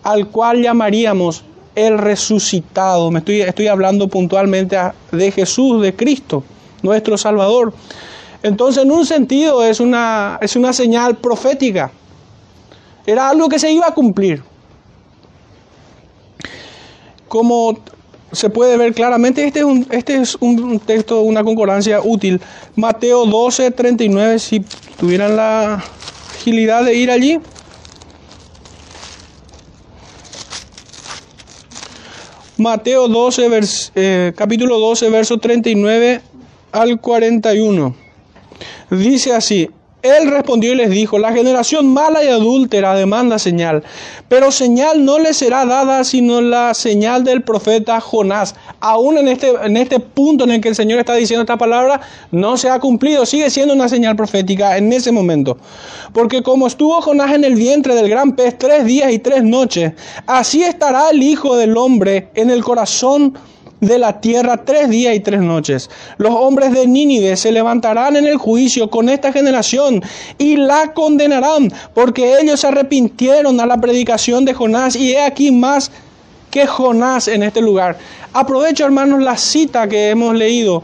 al 0.02 0.28
cual 0.28 0.62
llamaríamos 0.62 1.44
el 1.76 1.98
resucitado. 1.98 3.10
Me 3.10 3.18
estoy, 3.20 3.42
estoy 3.42 3.68
hablando 3.68 4.08
puntualmente 4.08 4.76
de 5.12 5.30
Jesús, 5.30 5.82
de 5.82 5.94
Cristo, 5.94 6.42
nuestro 6.82 7.16
Salvador. 7.18 7.74
Entonces, 8.42 8.82
en 8.82 8.90
un 8.90 9.04
sentido, 9.04 9.62
es 9.62 9.80
una, 9.80 10.38
es 10.40 10.56
una 10.56 10.72
señal 10.72 11.16
profética. 11.16 11.92
Era 13.06 13.28
algo 13.28 13.48
que 13.48 13.58
se 13.58 13.70
iba 13.70 13.86
a 13.86 13.94
cumplir. 13.94 14.42
Como 17.36 17.78
se 18.32 18.48
puede 18.48 18.78
ver 18.78 18.94
claramente, 18.94 19.46
este 19.46 19.58
es 19.58 19.66
un, 19.66 19.86
este 19.90 20.14
es 20.16 20.38
un 20.40 20.80
texto, 20.80 21.20
una 21.20 21.44
concordancia 21.44 22.00
útil. 22.02 22.40
Mateo 22.76 23.26
12, 23.26 23.72
39, 23.72 24.38
si 24.38 24.60
tuvieran 24.98 25.36
la 25.36 25.84
agilidad 26.34 26.82
de 26.82 26.94
ir 26.94 27.10
allí. 27.10 27.38
Mateo 32.56 33.06
12, 33.06 33.50
eh, 33.96 34.32
capítulo 34.34 34.78
12, 34.78 35.10
verso 35.10 35.36
39 35.36 36.22
al 36.72 36.98
41. 36.98 37.94
Dice 38.92 39.34
así, 39.34 39.68
él 40.06 40.30
respondió 40.30 40.72
y 40.72 40.76
les 40.76 40.90
dijo, 40.90 41.18
la 41.18 41.32
generación 41.32 41.92
mala 41.92 42.24
y 42.24 42.28
adúltera 42.28 42.94
demanda 42.94 43.38
señal, 43.38 43.82
pero 44.28 44.50
señal 44.50 45.04
no 45.04 45.18
le 45.18 45.34
será 45.34 45.66
dada 45.66 46.04
sino 46.04 46.40
la 46.40 46.74
señal 46.74 47.24
del 47.24 47.42
profeta 47.42 48.00
Jonás. 48.00 48.54
Aún 48.80 49.18
en 49.18 49.28
este, 49.28 49.50
en 49.62 49.76
este 49.76 50.00
punto 50.00 50.44
en 50.44 50.52
el 50.52 50.60
que 50.60 50.68
el 50.68 50.74
Señor 50.74 50.98
está 50.98 51.14
diciendo 51.14 51.42
esta 51.42 51.56
palabra, 51.56 52.00
no 52.30 52.56
se 52.56 52.68
ha 52.68 52.78
cumplido, 52.78 53.26
sigue 53.26 53.50
siendo 53.50 53.74
una 53.74 53.88
señal 53.88 54.16
profética 54.16 54.76
en 54.76 54.92
ese 54.92 55.12
momento. 55.12 55.58
Porque 56.12 56.42
como 56.42 56.66
estuvo 56.66 57.00
Jonás 57.00 57.32
en 57.32 57.44
el 57.44 57.54
vientre 57.54 57.94
del 57.94 58.08
gran 58.08 58.32
pez 58.36 58.58
tres 58.58 58.84
días 58.84 59.12
y 59.12 59.18
tres 59.18 59.42
noches, 59.42 59.92
así 60.26 60.62
estará 60.62 61.10
el 61.10 61.22
Hijo 61.22 61.56
del 61.56 61.76
Hombre 61.76 62.28
en 62.34 62.50
el 62.50 62.62
corazón 62.62 63.34
de 63.86 63.98
la 63.98 64.20
tierra 64.20 64.64
tres 64.64 64.88
días 64.88 65.14
y 65.14 65.20
tres 65.20 65.40
noches. 65.40 65.90
Los 66.18 66.34
hombres 66.34 66.72
de 66.72 66.86
Nínive 66.86 67.36
se 67.36 67.52
levantarán 67.52 68.16
en 68.16 68.26
el 68.26 68.36
juicio 68.36 68.90
con 68.90 69.08
esta 69.08 69.32
generación 69.32 70.02
y 70.38 70.56
la 70.56 70.92
condenarán, 70.92 71.72
porque 71.94 72.38
ellos 72.40 72.60
se 72.60 72.68
arrepintieron 72.68 73.60
a 73.60 73.66
la 73.66 73.80
predicación 73.80 74.44
de 74.44 74.54
Jonás 74.54 74.96
y 74.96 75.12
he 75.12 75.22
aquí 75.22 75.50
más 75.50 75.90
que 76.50 76.66
Jonás 76.66 77.28
en 77.28 77.42
este 77.42 77.60
lugar. 77.60 77.98
Aprovecho, 78.32 78.84
hermanos, 78.84 79.22
la 79.22 79.36
cita 79.36 79.88
que 79.88 80.10
hemos 80.10 80.34
leído 80.34 80.82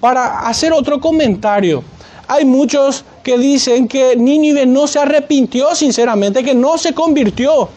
para 0.00 0.46
hacer 0.48 0.72
otro 0.72 1.00
comentario. 1.00 1.82
Hay 2.26 2.44
muchos 2.44 3.04
que 3.22 3.38
dicen 3.38 3.88
que 3.88 4.16
Nínive 4.16 4.66
no 4.66 4.86
se 4.86 4.98
arrepintió 4.98 5.74
sinceramente, 5.74 6.44
que 6.44 6.54
no 6.54 6.78
se 6.78 6.92
convirtió. 6.92 7.68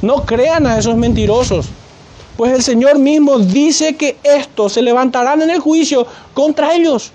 No 0.00 0.24
crean 0.24 0.66
a 0.66 0.78
esos 0.78 0.96
mentirosos. 0.96 1.68
Pues 2.42 2.54
el 2.54 2.62
Señor 2.64 2.98
mismo 2.98 3.38
dice 3.38 3.94
que 3.94 4.16
estos 4.24 4.72
se 4.72 4.82
levantarán 4.82 5.42
en 5.42 5.50
el 5.50 5.60
juicio 5.60 6.04
contra 6.34 6.74
ellos. 6.74 7.12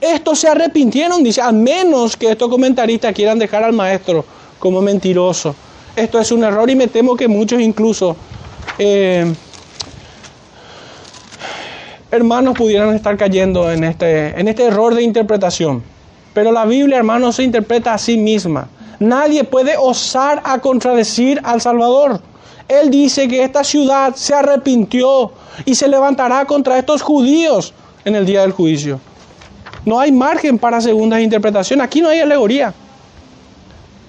Estos 0.00 0.38
se 0.38 0.48
arrepintieron, 0.48 1.22
dice, 1.22 1.42
a 1.42 1.52
menos 1.52 2.16
que 2.16 2.30
estos 2.30 2.48
comentaristas 2.48 3.12
quieran 3.12 3.38
dejar 3.38 3.64
al 3.64 3.74
maestro 3.74 4.24
como 4.58 4.80
mentiroso. 4.80 5.54
Esto 5.94 6.18
es 6.18 6.32
un 6.32 6.42
error 6.42 6.70
y 6.70 6.74
me 6.74 6.86
temo 6.86 7.16
que 7.16 7.28
muchos 7.28 7.60
incluso 7.60 8.16
eh, 8.78 9.30
hermanos 12.10 12.56
pudieran 12.56 12.94
estar 12.94 13.18
cayendo 13.18 13.70
en 13.70 13.84
este, 13.84 14.40
en 14.40 14.48
este 14.48 14.64
error 14.64 14.94
de 14.94 15.02
interpretación. 15.02 15.82
Pero 16.32 16.50
la 16.50 16.64
Biblia, 16.64 16.96
hermanos, 16.96 17.36
se 17.36 17.42
interpreta 17.42 17.92
a 17.92 17.98
sí 17.98 18.16
misma. 18.16 18.68
Nadie 19.00 19.44
puede 19.44 19.76
osar 19.76 20.40
a 20.46 20.60
contradecir 20.60 21.42
al 21.44 21.60
Salvador. 21.60 22.22
Él 22.70 22.88
dice 22.88 23.26
que 23.26 23.42
esta 23.42 23.64
ciudad 23.64 24.14
se 24.14 24.32
arrepintió 24.32 25.32
y 25.64 25.74
se 25.74 25.88
levantará 25.88 26.44
contra 26.44 26.78
estos 26.78 27.02
judíos 27.02 27.74
en 28.04 28.14
el 28.14 28.24
día 28.24 28.42
del 28.42 28.52
juicio. 28.52 29.00
No 29.84 29.98
hay 29.98 30.12
margen 30.12 30.56
para 30.56 30.80
segundas 30.80 31.20
interpretaciones. 31.20 31.84
Aquí 31.84 32.00
no 32.00 32.08
hay 32.08 32.20
alegoría. 32.20 32.72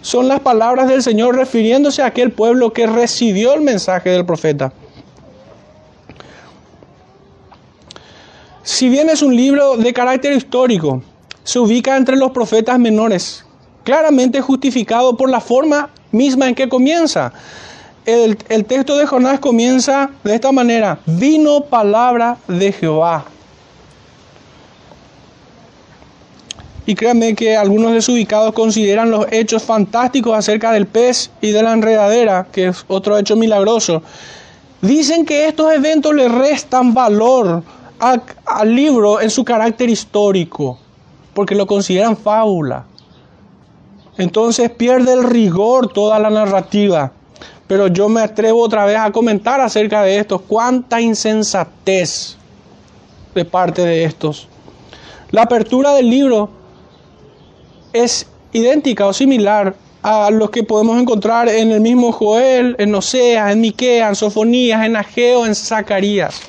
Son 0.04 0.28
las 0.28 0.42
palabras 0.42 0.88
del 0.88 1.02
Señor 1.02 1.38
refiriéndose 1.38 2.04
a 2.04 2.06
aquel 2.06 2.34
pueblo 2.34 2.72
que 2.72 2.86
recibió 2.86 3.56
el 3.56 3.62
mensaje 3.62 4.12
del 4.12 4.28
profeta. 4.28 4.72
Si 8.62 8.90
bien 8.90 9.10
es 9.10 9.24
un 9.24 9.36
libro 9.36 9.76
de 9.76 9.92
carácter 9.92 10.34
histórico, 10.34 11.02
se 11.44 11.58
ubica 11.58 11.98
entre 11.98 12.16
los 12.16 12.30
profetas 12.30 12.78
menores, 12.78 13.44
claramente 13.84 14.40
justificado 14.40 15.18
por 15.18 15.32
la 15.32 15.42
forma 15.42 15.90
misma 16.12 16.48
en 16.48 16.54
que 16.54 16.70
comienza 16.70 17.34
el, 18.06 18.66
texto 18.66 18.98
de 18.98 19.06
Jonás 19.06 19.40
comienza 19.40 20.10
de 20.24 20.36
esta 20.36 20.52
manera, 20.52 21.00
vino 21.06 21.62
palabra 21.62 22.38
de 22.48 22.72
Jehová. 22.72 23.26
Y 26.86 26.96
créanme 26.96 27.36
que 27.36 27.56
algunos 27.56 27.94
desubicados 27.94 28.54
consideran 28.54 29.12
los 29.12 29.28
hechos 29.32 29.64
fantásticos 29.64 30.36
acerca 30.36 30.72
del 30.72 30.88
pez 30.88 31.30
y 31.40 31.52
de 31.52 31.62
la 31.62 31.74
enredadera, 31.74 32.48
que 32.52 32.70
es 32.70 32.86
otro 32.88 33.18
hecho 33.18 33.36
milagroso. 33.36 34.02
Dicen 34.82 35.26
que 35.26 35.48
estos 35.48 35.72
eventos 35.72 36.14
le 36.16 36.28
restan 36.28 36.94
valor 36.94 37.64
al 38.00 38.76
libro 38.76 39.22
en 39.22 39.30
su 39.30 39.46
carácter 39.46 39.92
histórico, 39.92 40.80
porque 41.36 41.54
lo 41.54 41.68
consideran 41.68 42.18
fábula. 42.18 42.86
Entonces 44.18 44.72
pierde 44.72 45.14
el 45.14 45.24
rigor 45.24 45.94
toda 45.94 46.18
la 46.18 46.32
narrativa. 46.32 47.12
Pero 47.72 47.88
yo 47.88 48.10
me 48.10 48.20
atrevo 48.20 48.62
otra 48.62 48.84
vez 48.84 48.98
a 48.98 49.14
comentar 49.14 49.62
acerca 49.62 50.04
de 50.04 50.18
esto. 50.18 50.40
Cuánta 50.40 51.00
insensatez 51.00 52.36
de 53.34 53.46
parte 53.46 53.82
de 53.82 54.04
estos. 54.04 54.50
La 55.30 55.44
apertura 55.44 55.94
del 55.94 56.10
libro 56.10 56.50
es 57.94 58.28
idéntica 58.52 59.08
o 59.08 59.14
similar 59.14 59.74
a 60.02 60.30
lo 60.32 60.52
que 60.52 60.66
podemos 60.66 61.00
encontrar 61.02 61.48
en 61.48 61.72
el 61.72 61.80
mismo 61.80 62.12
Joel, 62.12 62.76
en 62.78 62.94
Oseas, 62.94 63.54
en 63.54 63.62
Miqueas, 63.62 64.10
en 64.10 64.16
Sofonías, 64.16 64.86
en 64.86 64.98
Ageo, 64.98 65.46
en 65.46 65.56
Zacarías. 65.56 66.42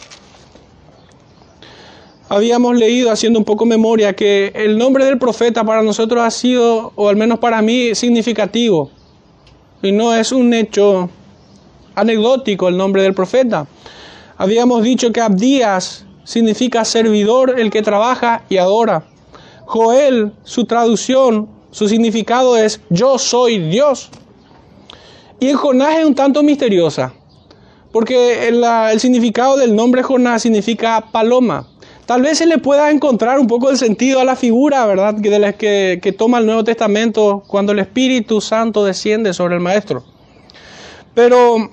Habíamos 2.29 2.77
leído, 2.77 3.13
haciendo 3.13 3.39
un 3.39 3.45
poco 3.45 3.65
memoria, 3.65 4.17
que 4.17 4.51
el 4.57 4.77
nombre 4.77 5.05
del 5.05 5.21
profeta 5.21 5.63
para 5.63 5.85
nosotros 5.85 6.21
ha 6.21 6.33
sido, 6.33 6.93
o 6.97 7.09
al 7.09 7.15
menos 7.15 7.39
para 7.39 7.63
mí, 7.63 7.95
significativo. 7.95 8.91
Y 9.83 9.93
no 9.93 10.15
es 10.15 10.33
un 10.33 10.55
hecho 10.55 11.11
anecdótico 11.95 12.69
el 12.69 12.77
nombre 12.77 13.03
del 13.03 13.15
profeta. 13.15 13.67
Habíamos 14.37 14.83
dicho 14.83 15.13
que 15.13 15.21
Abdías 15.21 16.05
significa 16.25 16.85
servidor, 16.85 17.59
el 17.59 17.71
que 17.71 17.83
trabaja 17.83 18.45
y 18.49 18.59
adora. 18.59 19.05
Joel, 19.65 20.33
su 20.45 20.65
traducción, 20.65 21.49
su 21.71 21.89
significado 21.89 22.57
es 22.57 22.81
yo 22.91 23.19
soy 23.19 23.59
Dios. 23.59 24.11
Y 25.41 25.49
en 25.49 25.57
Jonás 25.57 25.97
es 25.99 26.05
un 26.05 26.15
tanto 26.15 26.43
misteriosa, 26.43 27.15
porque 27.91 28.49
el, 28.49 28.63
el 28.63 29.01
significado 29.01 29.57
del 29.57 29.75
nombre 29.75 30.03
Jonás 30.03 30.43
significa 30.43 31.09
paloma. 31.11 31.69
Tal 32.13 32.21
vez 32.21 32.37
se 32.37 32.45
le 32.45 32.59
pueda 32.59 32.91
encontrar 32.91 33.41
un 33.41 33.47
poco 33.47 33.71
el 33.71 33.79
sentido 33.79 34.21
a 34.21 34.25
la 34.25 34.37
figura, 34.37 34.85
¿verdad?, 34.85 35.15
de 35.15 35.39
la 35.39 35.55
que, 35.55 35.99
que 36.03 36.13
toma 36.13 36.41
el 36.41 36.45
Nuevo 36.45 36.63
Testamento 36.63 37.43
cuando 37.47 37.73
el 37.73 37.79
Espíritu 37.79 38.43
Santo 38.43 38.85
desciende 38.85 39.33
sobre 39.33 39.55
el 39.55 39.63
Maestro. 39.63 40.05
Pero 41.15 41.71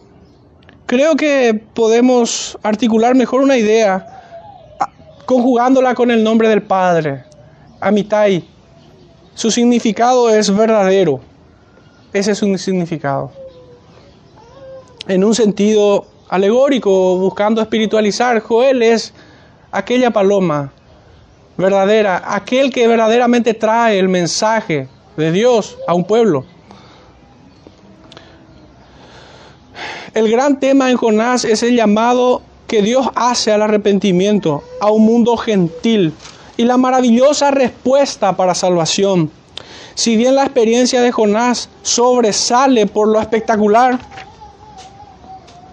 creo 0.85 1.17
que 1.17 1.61
podemos 1.73 2.57
articular 2.63 3.15
mejor 3.15 3.41
una 3.41 3.57
idea 3.57 4.77
conjugándola 5.25 5.93
con 5.93 6.09
el 6.09 6.23
nombre 6.23 6.47
del 6.47 6.61
Padre, 6.61 7.25
Amitai. 7.81 8.45
Su 9.33 9.51
significado 9.51 10.29
es 10.29 10.55
verdadero. 10.55 11.19
Ese 12.13 12.31
es 12.31 12.37
su 12.37 12.57
significado. 12.57 13.33
En 15.05 15.25
un 15.25 15.35
sentido 15.35 16.05
alegórico, 16.29 17.17
buscando 17.17 17.61
espiritualizar, 17.61 18.39
Joel 18.39 18.83
es 18.83 19.13
aquella 19.72 20.11
paloma 20.11 20.72
verdadera, 21.57 22.24
aquel 22.26 22.72
que 22.72 22.88
verdaderamente 22.88 23.53
trae 23.53 23.99
el 23.99 24.09
mensaje 24.09 24.88
de 25.17 25.32
Dios 25.32 25.78
a 25.88 25.93
un 25.93 26.05
pueblo. 26.05 26.45
El 30.13 30.32
gran 30.32 30.59
tema 30.59 30.89
en 30.89 30.97
Jonás 30.97 31.45
es 31.45 31.61
el 31.63 31.76
llamado 31.76 32.41
que 32.67 32.82
Dios 32.82 33.07
hace 33.15 33.51
al 33.51 33.61
arrepentimiento, 33.61 34.63
a 34.80 34.91
un 34.91 35.05
mundo 35.05 35.38
gentil, 35.38 36.13
y 36.57 36.63
la 36.63 36.78
maravillosa 36.78 37.51
respuesta 37.51 38.36
para 38.36 38.55
salvación. 38.55 39.32
Si 39.95 40.15
bien 40.15 40.36
la 40.36 40.43
experiencia 40.43 41.01
de 41.01 41.11
Jonás 41.11 41.70
sobresale 41.84 42.86
por 42.86 43.07
lo 43.07 43.20
espectacular, 43.20 43.99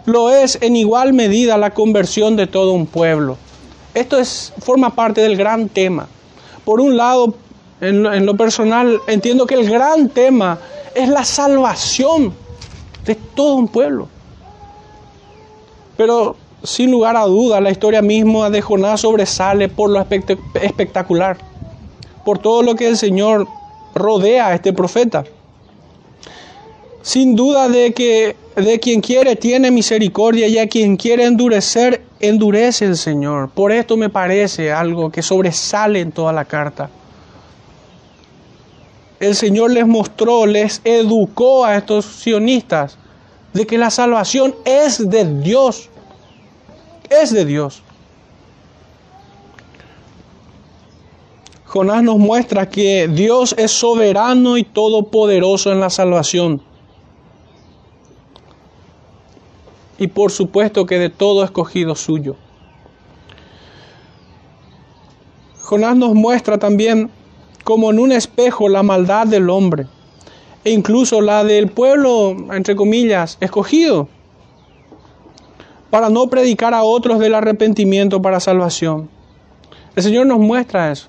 lo 0.05 0.31
es 0.31 0.59
en 0.61 0.77
igual 0.77 1.13
medida 1.13 1.59
la 1.59 1.75
conversión 1.75 2.37
de 2.37 2.47
todo 2.47 2.73
un 2.73 2.87
pueblo. 2.87 3.37
Esto 3.97 4.19
es, 4.19 4.53
forma 4.59 4.95
parte 4.95 5.23
del 5.23 5.39
gran 5.39 5.71
tema. 5.71 6.07
Por 6.67 6.83
un 6.83 6.99
lado, 6.99 7.33
en 7.81 8.03
lo, 8.03 8.13
en 8.13 8.27
lo 8.27 8.37
personal, 8.37 9.01
entiendo 9.07 9.47
que 9.47 9.55
el 9.55 9.71
gran 9.71 10.11
tema 10.11 10.59
es 10.95 11.09
la 11.09 11.25
salvación 11.25 12.35
de 13.07 13.15
todo 13.15 13.55
un 13.55 13.69
pueblo. 13.69 14.09
Pero 15.97 16.37
sin 16.63 16.91
lugar 16.91 17.17
a 17.17 17.25
duda, 17.25 17.59
la 17.63 17.71
historia 17.71 18.03
misma 18.03 18.51
de 18.51 18.61
Jonás 18.61 19.01
sobresale 19.01 19.71
por 19.71 19.89
lo 19.89 20.05
espectacular, 20.61 21.39
por 22.23 22.39
todo 22.39 22.63
lo 22.63 22.75
que 22.75 22.89
el 22.89 22.99
Señor 22.99 23.49
rodea 23.95 24.49
a 24.49 24.55
este 24.57 24.75
profeta. 24.75 25.25
Sin 27.07 27.37
duda 27.37 27.69
de 27.69 27.95
que 27.95 28.35
de 28.57 28.81
quien 28.81 29.01
quiere 29.01 29.37
tiene 29.37 29.71
misericordia 29.71 30.49
y 30.49 30.59
a 30.59 30.69
quien 30.69 30.97
quiere 30.97 31.23
endurecer, 31.23 32.03
endurece 32.19 32.85
el 32.85 32.97
Señor. 32.97 33.49
Por 33.51 33.71
esto 33.71 33.97
me 33.97 34.11
parece 34.11 34.73
algo 34.73 35.09
que 35.13 35.23
sobresale 35.23 36.01
en 36.01 36.11
toda 36.11 36.33
la 36.33 36.45
carta. 36.45 36.91
El 39.21 39.37
Señor 39.37 39.71
les 39.71 39.87
mostró, 39.87 40.47
les 40.47 40.81
educó 40.83 41.65
a 41.65 41.77
estos 41.77 42.07
sionistas 42.07 42.99
de 43.53 43.69
que 43.69 43.79
la 43.79 43.91
salvación 43.91 44.57
es 44.65 45.09
de 45.09 45.41
Dios. 45.43 45.89
Es 47.09 47.33
de 47.33 47.45
Dios. 47.45 47.85
Jonás 51.67 52.03
nos 52.03 52.19
muestra 52.19 52.69
que 52.69 53.07
Dios 53.07 53.55
es 53.57 53.71
soberano 53.71 54.57
y 54.57 54.65
todopoderoso 54.65 55.71
en 55.71 55.79
la 55.79 55.91
salvación. 55.91 56.63
Y 59.99 60.09
por 60.09 60.31
supuesto 60.31 60.87
que 60.87 60.99
de 60.99 61.11
todo 61.11 61.45
escogido 61.45 61.95
suyo. 61.95 62.37
Jonás 65.61 65.97
nos 65.97 66.15
muestra 66.15 66.59
también 66.59 67.11
como 67.65 67.91
en 67.91 67.99
un 67.99 68.13
espejo 68.13 68.69
la 68.69 68.85
maldad 68.85 69.27
del 69.27 69.51
hombre 69.51 69.87
e 70.63 70.71
incluso 70.71 71.21
la 71.21 71.43
del 71.45 71.69
pueblo, 71.69 72.37
entre 72.53 72.77
comillas, 72.77 73.39
escogido, 73.41 74.09
para 75.91 76.09
no 76.09 76.29
predicar 76.29 76.75
a 76.75 76.83
otros 76.83 77.19
del 77.19 77.35
arrepentimiento 77.35 78.21
para 78.21 78.41
salvación. 78.41 79.09
El 79.95 80.03
Señor 80.03 80.27
nos 80.27 80.39
muestra 80.39 80.93
eso. 80.93 81.09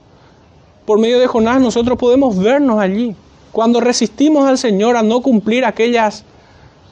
Por 0.85 0.99
medio 0.99 1.19
de 1.19 1.27
Jonás 1.27 1.59
nosotros 1.59 1.97
podemos 1.97 2.37
vernos 2.37 2.79
allí. 2.79 3.15
Cuando 3.51 3.81
resistimos 3.81 4.47
al 4.47 4.57
Señor 4.57 4.95
a 4.95 5.03
no 5.03 5.21
cumplir 5.21 5.65
aquellas, 5.65 6.23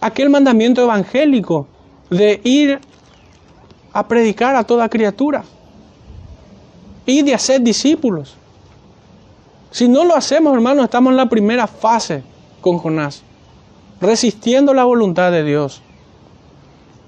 aquel 0.01 0.29
mandamiento 0.29 0.81
evangélico 0.81 1.67
de 2.09 2.39
ir 2.43 2.79
a 3.93 4.07
predicar 4.07 4.55
a 4.55 4.63
toda 4.63 4.89
criatura 4.89 5.43
y 7.05 7.21
de 7.21 7.33
hacer 7.33 7.61
discípulos. 7.61 8.35
Si 9.71 9.87
no 9.87 10.05
lo 10.05 10.15
hacemos, 10.15 10.53
hermanos, 10.53 10.85
estamos 10.85 11.11
en 11.11 11.17
la 11.17 11.29
primera 11.29 11.67
fase 11.67 12.23
con 12.61 12.77
Jonás, 12.77 13.21
resistiendo 13.99 14.73
la 14.73 14.83
voluntad 14.83 15.31
de 15.31 15.43
Dios. 15.43 15.81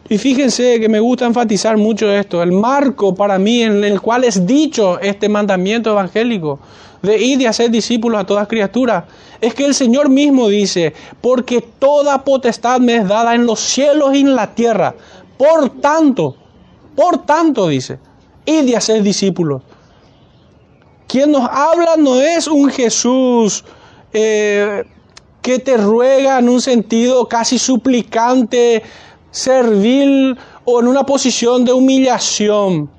Y 0.09 0.17
fíjense 0.17 0.79
que 0.79 0.87
me 0.87 0.99
gusta 0.99 1.25
enfatizar 1.25 1.75
mucho 1.77 2.09
esto, 2.11 2.41
el 2.41 2.51
marco 2.51 3.13
para 3.13 3.37
mí 3.37 3.63
en 3.63 3.83
el 3.83 3.99
cual 3.99 4.23
es 4.23 4.45
dicho 4.45 4.99
este 4.99 5.27
mandamiento 5.27 5.91
evangélico 5.91 6.59
de 7.01 7.17
ir 7.17 7.41
y 7.41 7.45
hacer 7.45 7.71
discípulos 7.71 8.19
a 8.19 8.25
todas 8.25 8.47
criaturas, 8.47 9.05
es 9.41 9.53
que 9.53 9.65
el 9.65 9.73
Señor 9.73 10.09
mismo 10.09 10.47
dice, 10.49 10.93
porque 11.21 11.61
toda 11.61 12.23
potestad 12.23 12.79
me 12.79 12.97
es 12.97 13.07
dada 13.07 13.35
en 13.35 13.45
los 13.45 13.59
cielos 13.59 14.15
y 14.15 14.21
en 14.21 14.35
la 14.35 14.53
tierra. 14.53 14.95
Por 15.37 15.69
tanto, 15.81 16.35
por 16.95 17.25
tanto 17.25 17.67
dice, 17.67 17.99
id 18.45 18.65
y 18.65 18.75
hacer 18.75 19.03
discípulos. 19.03 19.61
Quien 21.07 21.31
nos 21.31 21.47
habla 21.49 21.95
no 21.97 22.15
es 22.15 22.47
un 22.47 22.69
Jesús 22.69 23.63
eh, 24.11 24.83
que 25.41 25.59
te 25.59 25.77
ruega 25.77 26.39
en 26.39 26.49
un 26.49 26.59
sentido 26.59 27.27
casi 27.27 27.57
suplicante, 27.59 28.83
servil 29.31 30.37
o 30.65 30.79
en 30.81 30.87
una 30.87 31.05
posición 31.05 31.63
de 31.63 31.71
humillación. 31.71 32.89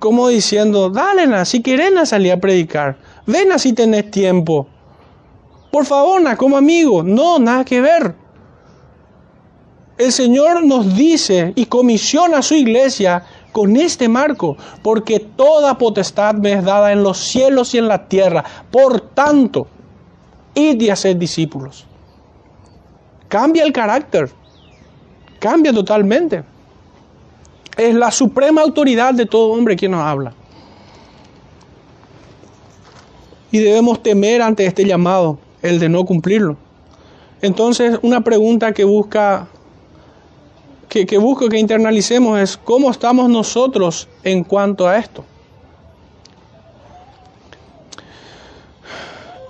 Como 0.00 0.28
diciendo, 0.28 0.90
dale, 0.90 1.44
si 1.44 1.62
querés 1.62 2.08
salir 2.08 2.32
a 2.32 2.40
predicar, 2.40 2.96
ven 3.26 3.56
si 3.58 3.74
tenés 3.74 4.10
tiempo. 4.10 4.66
Por 5.70 5.84
favor, 5.84 6.36
como 6.36 6.56
amigo, 6.56 7.02
no, 7.04 7.38
nada 7.38 7.64
que 7.64 7.80
ver. 7.80 8.14
El 9.98 10.10
Señor 10.10 10.64
nos 10.64 10.96
dice 10.96 11.52
y 11.54 11.66
comisiona 11.66 12.38
a 12.38 12.42
su 12.42 12.54
iglesia 12.54 13.22
con 13.52 13.76
este 13.76 14.08
marco, 14.08 14.56
porque 14.82 15.20
toda 15.20 15.76
potestad 15.76 16.34
me 16.34 16.54
es 16.54 16.64
dada 16.64 16.92
en 16.92 17.02
los 17.02 17.18
cielos 17.18 17.74
y 17.74 17.78
en 17.78 17.88
la 17.88 18.08
tierra. 18.08 18.42
Por 18.70 19.00
tanto, 19.00 19.66
id 20.54 20.80
y 20.80 20.88
hacer 20.88 21.18
discípulos. 21.18 21.86
Cambia 23.28 23.62
el 23.62 23.72
carácter, 23.74 24.30
cambia 25.38 25.74
totalmente. 25.74 26.42
Es 27.80 27.94
la 27.94 28.10
suprema 28.10 28.60
autoridad 28.60 29.14
de 29.14 29.24
todo 29.24 29.52
hombre 29.52 29.74
quien 29.74 29.92
nos 29.92 30.02
habla. 30.02 30.34
Y 33.50 33.56
debemos 33.56 34.02
temer 34.02 34.42
ante 34.42 34.66
este 34.66 34.84
llamado, 34.84 35.38
el 35.62 35.78
de 35.78 35.88
no 35.88 36.04
cumplirlo. 36.04 36.58
Entonces, 37.40 37.98
una 38.02 38.20
pregunta 38.20 38.72
que 38.72 38.84
busca 38.84 39.48
que, 40.90 41.16
busco 41.16 41.48
que 41.48 41.58
internalicemos 41.58 42.38
es 42.38 42.58
cómo 42.58 42.90
estamos 42.90 43.30
nosotros 43.30 44.08
en 44.24 44.44
cuanto 44.44 44.86
a 44.86 44.98
esto. 44.98 45.24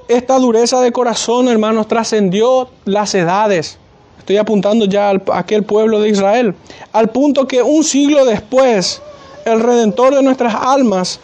Esta 0.07 0.39
dureza 0.39 0.81
de 0.81 0.93
corazón, 0.93 1.49
hermanos, 1.49 1.89
trascendió 1.89 2.70
las 2.85 3.12
edades. 3.16 3.81
Estoy 4.21 4.37
apuntando 4.37 4.85
ya 4.85 5.11
a 5.11 5.39
aquel 5.39 5.64
pueblo 5.64 5.99
de 5.99 6.11
Israel. 6.11 6.55
Al 6.93 7.09
punto 7.09 7.49
que 7.49 7.62
un 7.62 7.83
siglo 7.83 8.27
después, 8.27 9.01
el 9.47 9.61
redentor 9.61 10.14
de 10.14 10.23
nuestras 10.23 10.55
almas 10.55 11.18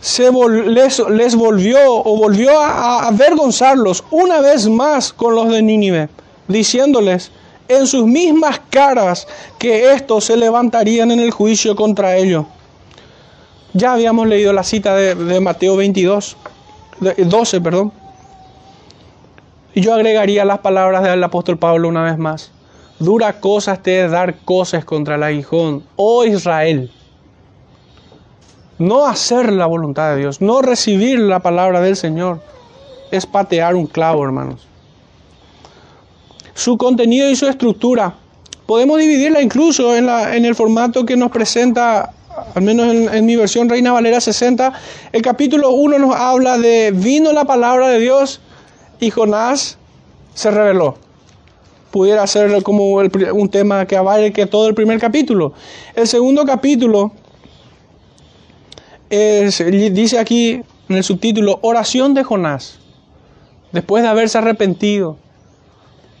se 0.00 0.30
les, 0.32 1.36
volvió 1.36 1.78
o 1.80 2.16
volvió 2.16 2.60
a, 2.60 3.06
avergonzarlos 3.06 4.02
una 4.10 4.40
vez 4.40 4.68
más 4.68 5.12
con 5.12 5.36
los 5.36 5.48
de 5.48 5.62
Nínive, 5.62 6.08
diciéndoles 6.48 7.30
en 7.68 7.86
sus 7.86 8.04
mismas 8.04 8.60
caras 8.68 9.28
que 9.60 9.92
estos 9.92 10.24
se 10.24 10.36
levantarían 10.36 11.12
en 11.12 11.20
el 11.20 11.30
juicio 11.30 11.76
contra 11.76 12.16
ellos. 12.16 12.46
Ya 13.74 13.92
habíamos 13.92 14.26
leído 14.26 14.52
la 14.52 14.64
cita 14.64 14.96
de, 14.96 15.14
de 15.14 15.38
Mateo 15.38 15.76
22. 15.76 16.36
12, 17.16 17.60
perdón. 17.60 18.01
Y 19.74 19.80
yo 19.80 19.94
agregaría 19.94 20.44
las 20.44 20.58
palabras 20.58 21.02
del 21.02 21.22
apóstol 21.24 21.58
Pablo 21.58 21.88
una 21.88 22.02
vez 22.02 22.18
más. 22.18 22.50
Dura 22.98 23.40
cosa 23.40 23.76
te 23.76 24.08
dar 24.08 24.36
cosas 24.44 24.84
contra 24.84 25.16
el 25.16 25.22
aguijón, 25.22 25.82
oh 25.96 26.24
Israel. 26.24 26.90
No 28.78 29.06
hacer 29.06 29.52
la 29.52 29.66
voluntad 29.66 30.10
de 30.10 30.20
Dios, 30.20 30.40
no 30.40 30.62
recibir 30.62 31.18
la 31.18 31.40
palabra 31.40 31.80
del 31.80 31.96
Señor, 31.96 32.40
es 33.10 33.26
patear 33.26 33.74
un 33.74 33.86
clavo, 33.86 34.24
hermanos. 34.24 34.66
Su 36.54 36.76
contenido 36.76 37.30
y 37.30 37.36
su 37.36 37.46
estructura, 37.46 38.14
podemos 38.66 38.98
dividirla 38.98 39.40
incluso 39.40 39.96
en, 39.96 40.08
en 40.08 40.44
el 40.44 40.54
formato 40.54 41.06
que 41.06 41.16
nos 41.16 41.30
presenta 41.30 42.12
al 42.54 42.62
menos 42.62 43.12
en, 43.12 43.26
mi 43.26 43.36
versión 43.36 43.68
Reina 43.68 43.92
Valera 43.92 44.20
60, 44.20 44.72
el 45.12 45.22
capítulo 45.22 45.70
1 45.70 45.98
nos 45.98 46.14
habla 46.14 46.58
de 46.58 46.90
vino 46.92 47.32
la 47.32 47.44
palabra 47.44 47.88
de 47.88 47.98
Dios 47.98 48.40
y 49.02 49.10
Jonás 49.10 49.78
se 50.32 50.50
reveló. 50.52 50.94
Pudiera 51.90 52.24
ser 52.28 52.62
como 52.62 52.94
un 52.94 53.48
tema 53.48 53.84
que 53.84 53.96
abarque 53.96 54.46
todo 54.46 54.68
el 54.68 54.76
primer 54.76 55.00
capítulo. 55.00 55.54
El 55.96 56.06
segundo 56.06 56.44
capítulo 56.44 57.10
dice 59.10 60.18
aquí 60.20 60.62
en 60.88 60.96
el 60.96 61.02
subtítulo 61.02 61.58
oración 61.62 62.14
de 62.14 62.22
Jonás. 62.22 62.78
Después 63.72 64.04
de 64.04 64.08
haberse 64.08 64.38
arrepentido, 64.38 65.16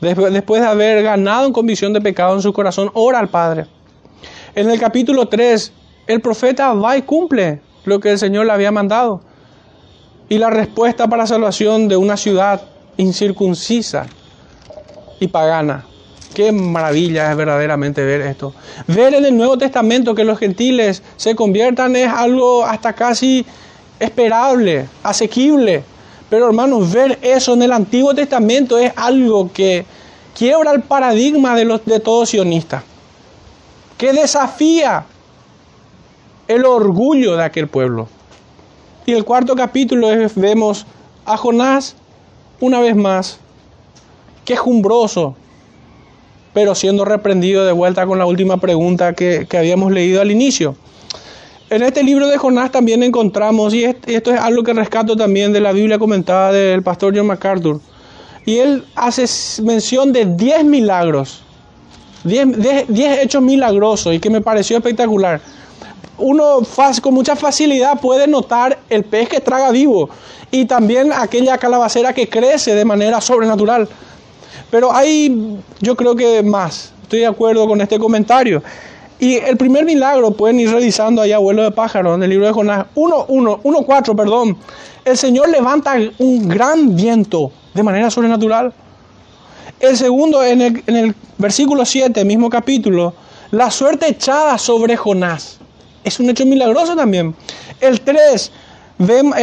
después 0.00 0.60
de 0.60 0.66
haber 0.66 1.04
ganado 1.04 1.46
en 1.46 1.52
convicción 1.52 1.92
de 1.92 2.00
pecado 2.00 2.34
en 2.34 2.42
su 2.42 2.52
corazón, 2.52 2.90
ora 2.94 3.20
al 3.20 3.28
Padre. 3.28 3.66
En 4.56 4.68
el 4.68 4.80
capítulo 4.80 5.28
3 5.28 5.72
el 6.08 6.20
profeta 6.20 6.74
va 6.74 6.96
y 6.96 7.02
cumple 7.02 7.60
lo 7.84 8.00
que 8.00 8.10
el 8.10 8.18
Señor 8.18 8.46
le 8.46 8.52
había 8.52 8.72
mandado. 8.72 9.20
Y 10.28 10.38
la 10.38 10.50
respuesta 10.50 11.06
para 11.06 11.28
salvación 11.28 11.86
de 11.86 11.96
una 11.96 12.16
ciudad 12.16 12.71
incircuncisa 12.96 14.06
y 15.20 15.28
pagana. 15.28 15.84
Qué 16.34 16.50
maravilla 16.50 17.30
es 17.30 17.36
verdaderamente 17.36 18.02
ver 18.04 18.22
esto. 18.22 18.54
Ver 18.86 19.14
en 19.14 19.24
el 19.24 19.36
Nuevo 19.36 19.58
Testamento 19.58 20.14
que 20.14 20.24
los 20.24 20.38
gentiles 20.38 21.02
se 21.16 21.34
conviertan 21.34 21.94
es 21.94 22.08
algo 22.08 22.64
hasta 22.64 22.94
casi 22.94 23.44
esperable, 24.00 24.88
asequible. 25.02 25.84
Pero 26.30 26.46
hermanos, 26.46 26.90
ver 26.90 27.18
eso 27.20 27.52
en 27.52 27.62
el 27.62 27.72
Antiguo 27.72 28.14
Testamento 28.14 28.78
es 28.78 28.92
algo 28.96 29.52
que 29.52 29.84
quiebra 30.34 30.72
el 30.72 30.80
paradigma 30.80 31.54
de, 31.54 31.66
los, 31.66 31.84
de. 31.84 32.02
Que 33.98 34.12
desafía 34.14 35.04
el 36.48 36.64
orgullo 36.64 37.36
de 37.36 37.44
aquel 37.44 37.68
pueblo. 37.68 38.08
Y 39.04 39.12
el 39.12 39.24
cuarto 39.24 39.54
capítulo 39.54 40.08
vemos 40.36 40.86
a 41.26 41.36
Jonás 41.36 41.96
una 42.62 42.78
vez 42.78 42.94
más, 42.94 43.38
quejumbroso, 44.44 45.34
pero 46.54 46.76
siendo 46.76 47.04
reprendido 47.04 47.66
de 47.66 47.72
vuelta 47.72 48.06
con 48.06 48.20
la 48.20 48.26
última 48.26 48.58
pregunta 48.58 49.14
que, 49.14 49.46
que 49.50 49.58
habíamos 49.58 49.90
leído 49.90 50.20
al 50.20 50.30
inicio. 50.30 50.76
En 51.70 51.82
este 51.82 52.04
libro 52.04 52.28
de 52.28 52.38
Jonás 52.38 52.70
también 52.70 53.02
encontramos, 53.02 53.74
y 53.74 53.82
esto 53.84 54.32
es 54.32 54.38
algo 54.38 54.62
que 54.62 54.74
rescato 54.74 55.16
también 55.16 55.52
de 55.52 55.60
la 55.60 55.72
Biblia 55.72 55.98
comentada 55.98 56.52
del 56.52 56.84
pastor 56.84 57.16
John 57.16 57.26
MacArthur, 57.26 57.80
y 58.46 58.58
él 58.58 58.84
hace 58.94 59.24
mención 59.62 60.12
de 60.12 60.24
10 60.26 60.64
milagros, 60.64 61.42
10, 62.22 62.88
hechos 63.22 63.42
milagrosos, 63.42 64.14
y 64.14 64.20
que 64.20 64.30
me 64.30 64.40
pareció 64.40 64.76
espectacular. 64.76 65.40
Uno 66.16 66.60
con 67.00 67.14
mucha 67.14 67.34
facilidad 67.34 68.00
puede 68.00 68.28
notar 68.28 68.78
el 68.88 69.02
pez 69.02 69.28
que 69.28 69.40
traga 69.40 69.72
vivo 69.72 70.08
y 70.52 70.66
también 70.66 71.12
aquella 71.12 71.58
calabacera 71.58 72.12
que 72.12 72.28
crece 72.28 72.74
de 72.74 72.84
manera 72.84 73.20
sobrenatural. 73.20 73.88
Pero 74.70 74.94
hay, 74.94 75.58
yo 75.80 75.96
creo 75.96 76.14
que 76.14 76.42
más, 76.42 76.92
estoy 77.02 77.20
de 77.20 77.26
acuerdo 77.26 77.66
con 77.66 77.80
este 77.80 77.98
comentario. 77.98 78.62
Y 79.18 79.36
el 79.36 79.56
primer 79.56 79.86
milagro, 79.86 80.32
pueden 80.32 80.60
ir 80.60 80.70
revisando 80.70 81.22
allá, 81.22 81.38
vuelo 81.38 81.62
de 81.62 81.70
pájaro, 81.70 82.14
en 82.14 82.22
el 82.22 82.30
libro 82.30 82.46
de 82.46 82.52
Jonás, 82.52 82.86
1.1, 82.94 83.86
4, 83.86 84.16
perdón. 84.16 84.58
El 85.04 85.16
Señor 85.16 85.48
levanta 85.48 85.96
un 86.18 86.48
gran 86.48 86.94
viento 86.94 87.50
de 87.72 87.82
manera 87.82 88.10
sobrenatural. 88.10 88.74
El 89.80 89.96
segundo, 89.96 90.44
en 90.44 90.60
el, 90.60 90.82
en 90.86 90.96
el 90.96 91.14
versículo 91.38 91.86
7, 91.86 92.24
mismo 92.26 92.50
capítulo, 92.50 93.14
la 93.52 93.70
suerte 93.70 94.08
echada 94.08 94.58
sobre 94.58 94.96
Jonás. 94.96 95.58
Es 96.04 96.20
un 96.20 96.28
hecho 96.28 96.44
milagroso 96.44 96.94
también. 96.94 97.34
El 97.80 98.00
3, 98.02 98.52
vemos 98.98 99.36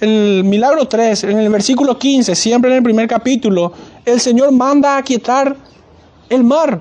el, 0.00 0.44
milagro 0.44 0.86
3, 0.86 1.24
en 1.24 1.38
el 1.38 1.48
versículo 1.48 1.98
15, 1.98 2.34
siempre 2.34 2.70
en 2.70 2.78
el 2.78 2.82
primer 2.82 3.08
capítulo, 3.08 3.72
el 4.04 4.20
Señor 4.20 4.52
manda 4.52 4.96
a 4.96 5.02
quietar 5.02 5.56
el 6.28 6.44
mar. 6.44 6.80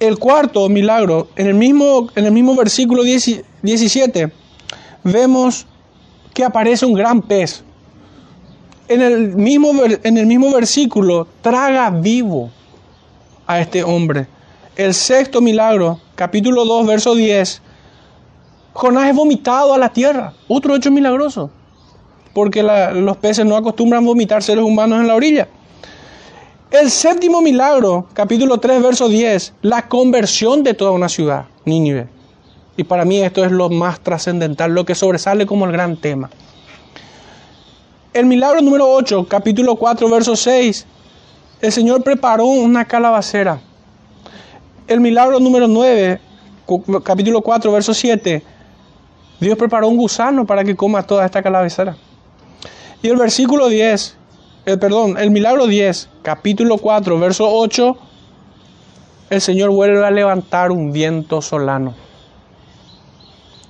El 0.00 0.18
cuarto 0.18 0.68
milagro, 0.68 1.28
en 1.36 1.48
el 1.48 1.54
mismo, 1.54 2.08
en 2.14 2.26
el 2.26 2.32
mismo 2.32 2.54
versículo 2.54 3.02
17, 3.02 4.32
vemos 5.02 5.66
que 6.32 6.44
aparece 6.44 6.86
un 6.86 6.94
gran 6.94 7.22
pez. 7.22 7.64
En 8.88 9.02
el, 9.02 9.36
mismo, 9.36 9.72
en 9.84 10.16
el 10.16 10.26
mismo 10.26 10.52
versículo, 10.52 11.26
traga 11.42 11.90
vivo 11.90 12.50
a 13.46 13.60
este 13.60 13.82
hombre. 13.82 14.26
El 14.76 14.94
sexto 14.94 15.40
milagro, 15.40 16.00
capítulo 16.14 16.64
2, 16.64 16.86
verso 16.86 17.14
10, 17.14 17.60
Jonás 18.78 19.08
es 19.08 19.16
vomitado 19.16 19.74
a 19.74 19.78
la 19.78 19.88
tierra. 19.88 20.34
Otro 20.46 20.76
hecho 20.76 20.92
milagroso. 20.92 21.50
Porque 22.32 22.62
los 22.62 23.16
peces 23.16 23.44
no 23.44 23.56
acostumbran 23.56 24.06
vomitar 24.06 24.40
seres 24.40 24.62
humanos 24.62 25.00
en 25.00 25.08
la 25.08 25.16
orilla. 25.16 25.48
El 26.70 26.88
séptimo 26.88 27.42
milagro, 27.42 28.06
capítulo 28.12 28.58
3, 28.58 28.80
verso 28.80 29.08
10, 29.08 29.54
la 29.62 29.88
conversión 29.88 30.62
de 30.62 30.74
toda 30.74 30.92
una 30.92 31.08
ciudad, 31.08 31.46
Nínive. 31.64 32.06
Y 32.76 32.84
para 32.84 33.04
mí 33.04 33.18
esto 33.18 33.44
es 33.44 33.50
lo 33.50 33.68
más 33.68 33.98
trascendental, 33.98 34.72
lo 34.72 34.84
que 34.84 34.94
sobresale 34.94 35.44
como 35.44 35.64
el 35.64 35.72
gran 35.72 35.96
tema. 35.96 36.30
El 38.12 38.26
milagro 38.26 38.60
número 38.60 38.88
8, 38.88 39.26
capítulo 39.28 39.74
4, 39.74 40.08
verso 40.08 40.36
6, 40.36 40.86
el 41.62 41.72
Señor 41.72 42.04
preparó 42.04 42.44
una 42.44 42.84
calabacera. 42.84 43.58
El 44.86 45.00
milagro 45.00 45.40
número 45.40 45.66
9, 45.66 46.20
capítulo 47.02 47.42
4, 47.42 47.72
verso 47.72 47.92
7, 47.92 48.44
Dios 49.40 49.56
preparó 49.56 49.88
un 49.88 49.96
gusano 49.96 50.46
para 50.46 50.64
que 50.64 50.74
coma 50.74 51.04
toda 51.04 51.24
esta 51.24 51.42
calabacera. 51.42 51.96
Y 53.02 53.08
el 53.08 53.16
versículo 53.16 53.68
10, 53.68 54.16
el 54.66 54.78
perdón, 54.78 55.16
el 55.18 55.30
milagro 55.30 55.66
10, 55.66 56.08
capítulo 56.22 56.78
4, 56.78 57.18
verso 57.18 57.48
8, 57.48 57.96
el 59.30 59.40
Señor 59.40 59.70
vuelve 59.70 60.04
a 60.04 60.10
levantar 60.10 60.72
un 60.72 60.92
viento 60.92 61.40
solano. 61.40 61.94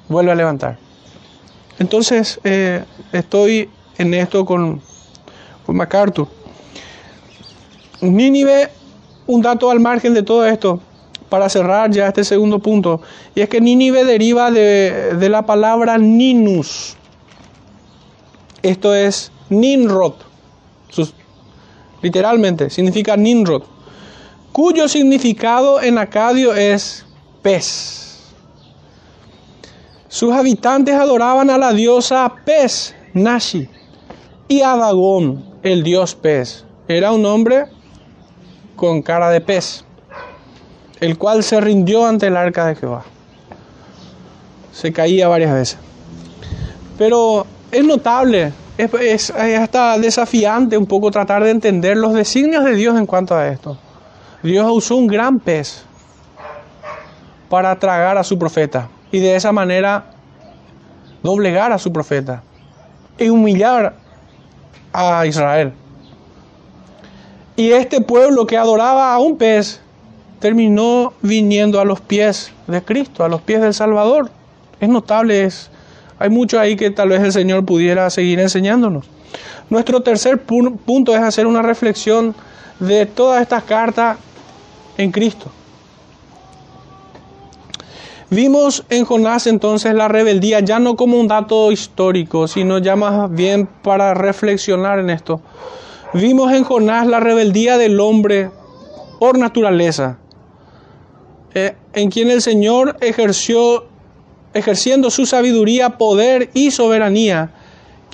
Vuelve 0.09 0.33
a 0.33 0.35
levantar. 0.35 0.79
Entonces, 1.79 2.41
eh, 2.45 2.85
estoy 3.13 3.69
en 3.99 4.15
esto 4.15 4.47
con, 4.47 4.81
con 5.67 5.77
MacArthur. 5.77 6.29
Nínive, 8.01 8.71
un 9.27 9.43
dato 9.43 9.71
al 9.71 9.81
margen 9.81 10.15
de 10.15 10.23
todo 10.23 10.47
esto, 10.47 10.81
para 11.29 11.49
cerrar 11.49 11.91
ya 11.91 12.09
este 12.09 12.25
segundo 12.25 12.59
punto, 12.59 13.01
y 13.35 13.41
es 13.41 13.49
que 13.49 13.61
Nínive 13.61 14.05
deriva 14.05 14.51
de, 14.51 15.15
de 15.19 15.29
la 15.29 15.43
palabra 15.47 15.99
Ninus. 15.99 16.97
Esto 18.63 18.95
es 18.95 19.31
Ninrod, 19.51 20.15
literalmente, 22.03 22.71
significa 22.71 23.17
Ninrod, 23.17 23.63
cuyo 24.53 24.89
significado 24.89 25.81
en 25.81 25.99
acadio 25.99 26.55
es 26.55 27.05
pez. 27.43 28.35
Sus 30.09 30.33
habitantes 30.33 30.95
adoraban 30.95 31.51
a 31.51 31.59
la 31.59 31.73
diosa 31.73 32.33
pez, 32.45 32.95
Nashi, 33.13 33.69
y 34.49 34.63
a 34.63 34.75
Dagón, 34.77 35.45
el 35.63 35.83
dios 35.83 36.15
pez. 36.15 36.65
Era 36.89 37.13
un 37.13 37.27
hombre 37.27 37.67
con 38.75 39.03
cara 39.03 39.29
de 39.31 39.43
pez, 39.43 39.85
el 41.01 41.19
cual 41.19 41.43
se 41.43 41.61
rindió 41.61 42.07
ante 42.07 42.27
el 42.27 42.37
arca 42.37 42.67
de 42.67 42.75
Jehová. 42.75 43.05
Se 44.73 44.93
caía 44.93 45.29
varias 45.29 45.53
veces. 45.53 45.79
Pero 46.97 47.47
es 47.71 47.85
notable 47.85 48.53
es, 48.79 49.31
hasta 49.31 49.99
desafiante 49.99 50.79
un 50.79 50.87
poco 50.87 51.11
tratar 51.11 51.43
de 51.43 51.51
entender 51.51 51.97
los 51.97 52.15
designios 52.15 52.65
de 52.65 52.75
Dios 52.75 52.97
en 52.97 53.07
cuanto 53.07 53.35
a 53.35 53.49
esto. 53.49 53.77
Dios 54.43 54.71
usó 54.71 54.97
un 54.97 55.09
gran 55.09 55.41
pez 55.41 55.83
para 57.49 57.77
tragar 57.79 58.17
a 58.17 58.25
su 58.25 58.39
profeta 58.39 58.89
y 59.11 59.19
de 59.19 59.35
esa 59.35 59.51
manera 59.51 60.13
doblegar 61.23 61.73
a 61.73 61.79
su 61.79 61.93
profeta 61.93 62.43
y 63.19 63.29
humillar 63.29 63.95
a 64.93 65.27
Israel. 65.27 65.73
Y 67.57 67.73
este 67.73 68.01
pueblo 68.01 68.47
que 68.47 68.57
adoraba 68.57 69.13
a 69.13 69.19
un 69.19 69.37
pez 69.37 69.81
terminó 70.41 71.13
viniendo 71.23 71.81
a 71.81 71.85
los 71.85 72.01
pies 72.01 72.53
de 72.67 72.83
Cristo, 72.83 73.25
a 73.25 73.29
los 73.29 73.43
pies 73.43 73.61
del 73.61 73.75
Salvador. 73.75 74.31
Es 74.81 74.89
notable, 74.89 75.45
es, 75.45 75.71
hay 76.19 76.31
mucho 76.31 76.59
ahí 76.59 76.77
que 76.77 76.91
tal 76.91 77.11
vez 77.11 77.23
el 77.23 77.33
Señor 77.33 77.65
pudiera 77.65 78.09
seguir 78.11 78.41
enseñándonos. 78.41 79.07
Nuestro 79.71 80.01
tercer 80.01 80.41
punto 80.43 81.15
es 81.15 81.21
hacer 81.21 81.47
una 81.47 81.63
reflexión 81.63 82.35
de 82.81 83.07
todas 83.07 83.43
estas 83.43 83.65
cartas 83.65 84.19
en 84.97 85.13
Cristo. 85.13 85.51
Vimos 88.31 88.85
en 88.91 89.07
Jonás 89.07 89.47
entonces 89.47 89.95
la 89.95 90.07
rebeldía 90.07 90.61
ya 90.61 90.79
no 90.79 90.97
como 90.97 91.19
un 91.19 91.29
dato 91.29 91.73
histórico, 91.73 92.47
sino 92.47 92.77
ya 92.77 92.95
más 92.95 93.31
bien 93.31 93.67
para 93.83 94.13
reflexionar 94.13 94.99
en 94.99 95.09
esto. 95.09 95.41
Vimos 96.13 96.53
en 96.53 96.65
Jonás 96.65 97.07
la 97.07 97.21
rebeldía 97.21 97.79
del 97.79 98.01
hombre 98.01 98.51
por 99.19 99.39
naturaleza, 99.39 100.19
eh, 101.55 101.75
en 101.95 102.11
quien 102.11 102.31
el 102.31 102.43
Señor 102.43 102.97
ejerció 103.01 103.87
ejerciendo 104.55 105.11
su 105.11 105.27
sabiduría, 105.27 105.99
poder 105.99 106.51
y 106.55 106.71
soberanía, 106.71 107.51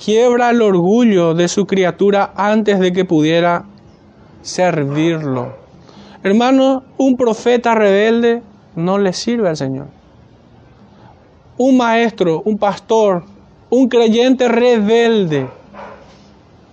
quiebra 0.03 0.49
el 0.49 0.61
orgullo 0.61 1.33
de 1.33 1.47
su 1.47 1.65
criatura 1.65 2.33
antes 2.35 2.79
de 2.79 2.91
que 2.91 3.05
pudiera 3.05 3.65
servirlo. 4.41 5.53
Hermano, 6.23 6.83
un 6.97 7.15
profeta 7.15 7.75
rebelde 7.75 8.41
no 8.75 8.97
le 8.97 9.13
sirve 9.13 9.49
al 9.49 9.57
Señor. 9.57 9.87
Un 11.57 11.77
maestro, 11.77 12.41
un 12.45 12.57
pastor, 12.57 13.23
un 13.69 13.87
creyente 13.87 14.47
rebelde 14.47 15.47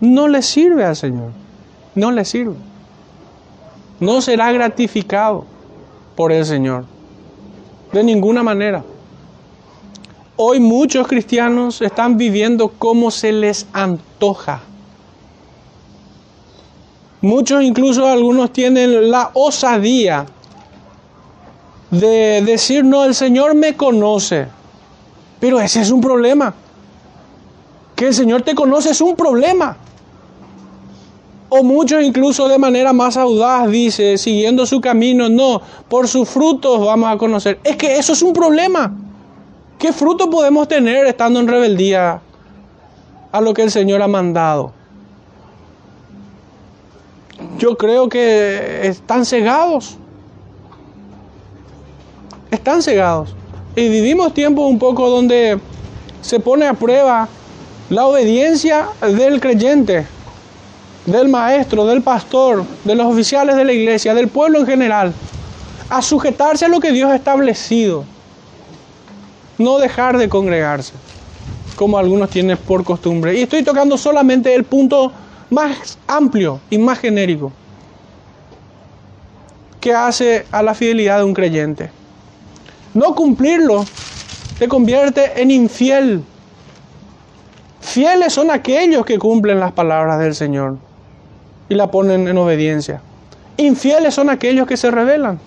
no 0.01 0.27
le 0.27 0.43
sirve 0.43 0.85
al 0.85 0.97
Señor. 0.97 1.31
No 1.95 2.11
le 2.11 2.25
sirve. 2.25 2.57
No 4.01 4.21
será 4.21 4.51
gratificado 4.51 5.45
por 6.23 6.31
el 6.31 6.47
Señor. 6.47 6.85
De 7.93 8.05
ninguna 8.05 8.45
manera. 8.45 8.85
Hoy 10.37 10.61
muchos 10.61 11.09
cristianos 11.09 11.83
están 11.83 12.17
viviendo 12.17 12.69
como 12.69 13.11
se 13.11 13.33
les 13.33 13.67
antoja. 13.73 14.61
Muchos, 17.23 17.65
incluso 17.65 18.07
algunos, 18.07 18.53
tienen 18.53 19.11
la 19.11 19.33
osadía 19.35 20.25
de 21.91 22.41
decir, 22.43 22.85
no, 22.85 23.05
el 23.05 23.17
Señor 23.17 23.57
me 23.57 23.77
conoce. 23.77 24.47
Pero 25.41 25.59
ese 25.59 25.81
es 25.81 25.91
un 25.91 26.01
problema. 26.01 26.55
Que 27.97 28.07
el 28.07 28.15
Señor 28.15 28.43
te 28.43 28.55
conoce 28.55 28.91
es 28.91 29.01
un 29.01 29.17
problema. 29.17 29.77
O 31.55 31.63
muchos 31.63 32.03
incluso 32.03 32.49
de 32.49 32.59
manera 32.59 32.95
más 32.95 33.19
audaz 33.19 33.69
dice, 33.71 34.17
siguiendo 34.17 34.65
su 34.65 34.81
camino, 34.81 35.29
no, 35.29 35.61
por 35.89 36.09
sus 36.09 36.29
frutos 36.29 36.81
vamos 36.81 37.13
a 37.13 37.19
conocer. 37.19 37.59
Es 37.63 37.77
que 37.77 37.99
eso 37.99 38.15
es 38.15 38.23
un 38.23 38.33
problema 38.33 38.91
¿Qué 39.83 39.93
fruto 39.93 40.31
podemos 40.31 40.69
tener 40.69 41.09
estando 41.09 41.41
en 41.41 41.49
rebeldía 41.49 42.21
a 43.33 43.41
lo 43.41 43.53
que 43.53 43.63
el 43.63 43.71
Señor 43.73 44.01
ha 44.01 44.07
mandado? 44.07 44.73
Yo 47.59 47.77
creo 47.77 48.09
que 48.09 48.87
están 48.87 49.27
cegados. 49.27 49.97
Están 52.53 52.81
cegados. 52.81 53.35
Y 53.75 53.89
vivimos 53.89 54.33
tiempos 54.33 54.71
un 54.71 54.79
poco 54.79 55.11
donde 55.11 55.59
se 56.21 56.39
pone 56.39 56.69
a 56.69 56.75
prueba 56.75 57.29
la 57.91 58.07
obediencia 58.07 58.87
del 59.01 59.41
creyente, 59.41 60.07
del 61.07 61.29
maestro, 61.29 61.85
del 61.85 62.03
pastor, 62.03 62.65
de 62.85 62.95
los 62.95 63.07
oficiales 63.07 63.57
de 63.57 63.65
la 63.65 63.73
iglesia, 63.73 64.15
del 64.15 64.29
pueblo 64.29 64.61
en 64.61 64.67
general, 64.67 65.13
a 65.91 66.01
sujetarse 66.01 66.65
a 66.65 66.69
lo 66.69 66.81
que 66.81 66.93
Dios 66.93 67.11
ha 67.11 67.17
establecido. 67.17 68.05
No 69.59 69.79
dejar 69.79 70.17
de 70.19 70.29
congregarse, 70.29 70.95
como 71.77 71.99
algunos 71.99 72.31
tienen 72.31 72.57
por 72.57 72.85
costumbre. 72.85 73.39
Y 73.39 73.43
estoy 73.43 73.63
tocando 73.63 73.99
solamente 73.99 74.55
el 74.55 74.65
punto 74.65 75.13
más 75.51 75.99
amplio 76.07 76.61
y 76.71 76.79
más 76.79 76.99
genérico 76.99 77.53
que 79.81 79.93
hace 79.93 80.47
a 80.53 80.63
la 80.63 80.75
fidelidad 80.75 81.19
de 81.19 81.25
un 81.25 81.35
creyente. 81.35 81.91
No 82.95 83.15
cumplirlo 83.17 83.85
te 84.59 84.69
convierte 84.69 85.43
en 85.43 85.51
infiel. 85.51 86.23
Fieles 87.81 88.33
son 88.33 88.53
aquellos 88.53 89.05
que 89.05 89.19
cumplen 89.19 89.59
las 89.59 89.73
palabras 89.73 90.21
del 90.21 90.37
Señor 90.37 90.79
y 91.73 91.75
la 91.75 91.91
ponen 91.91 92.29
en 92.29 92.37
obediencia. 92.37 93.01
Infieles 93.57 94.15
son 94.15 94.29
aquellos 94.29 94.67
que 94.67 94.77
se 94.77 94.91
rebelan. 94.91 95.41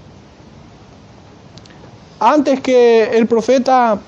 Antes 2.20 2.62
que 2.62 3.16
el 3.16 3.28
profeta 3.28 4.00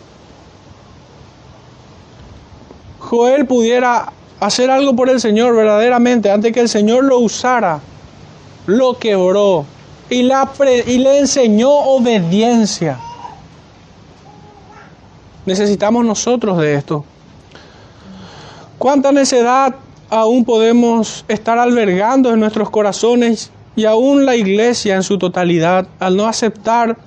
Joel 2.98 3.46
pudiera 3.46 4.12
hacer 4.40 4.72
algo 4.72 4.96
por 4.96 5.12
el 5.12 5.22
Señor 5.22 5.56
verdaderamente, 5.56 6.32
antes 6.32 6.54
que 6.54 6.62
el 6.62 6.70
Señor 6.70 7.04
lo 7.04 7.20
usara, 7.20 7.82
lo 8.66 8.98
quebró 8.98 9.66
y, 10.10 10.22
y 10.22 10.98
le 10.98 11.20
enseñó 11.20 11.70
obediencia. 11.70 12.98
Necesitamos 15.46 16.04
nosotros 16.04 16.58
de 16.58 16.74
esto. 16.74 17.06
¿Cuánta 18.80 19.12
necedad 19.12 19.76
aún 20.10 20.46
podemos 20.46 21.26
estar 21.28 21.60
albergando 21.60 22.34
en 22.34 22.40
nuestros 22.40 22.70
corazones 22.70 23.52
y 23.76 23.86
aún 23.86 24.26
la 24.26 24.36
iglesia 24.36 24.96
en 24.96 25.04
su 25.04 25.18
totalidad 25.18 25.88
al 26.00 26.18
no 26.18 26.28
aceptar 26.28 26.98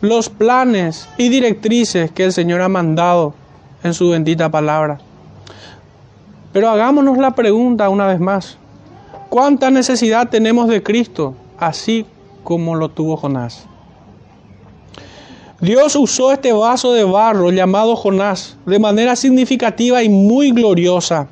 los 0.00 0.28
planes 0.28 1.08
y 1.18 1.28
directrices 1.28 2.10
que 2.10 2.24
el 2.24 2.32
Señor 2.32 2.60
ha 2.60 2.68
mandado 2.68 3.34
en 3.82 3.94
su 3.94 4.10
bendita 4.10 4.50
palabra? 4.50 4.98
Pero 6.52 6.70
hagámonos 6.70 7.18
la 7.18 7.34
pregunta 7.34 7.88
una 7.88 8.06
vez 8.06 8.20
más. 8.20 8.56
¿Cuánta 9.28 9.70
necesidad 9.70 10.28
tenemos 10.28 10.68
de 10.68 10.82
Cristo 10.82 11.34
así 11.58 12.06
como 12.44 12.76
lo 12.76 12.88
tuvo 12.88 13.16
Jonás? 13.16 13.66
Dios 15.60 15.96
usó 15.96 16.32
este 16.32 16.52
vaso 16.52 16.92
de 16.92 17.04
barro 17.04 17.50
llamado 17.50 17.96
Jonás 17.96 18.56
de 18.66 18.78
manera 18.78 19.16
significativa 19.16 20.02
y 20.02 20.08
muy 20.08 20.50
gloriosa. 20.52 21.28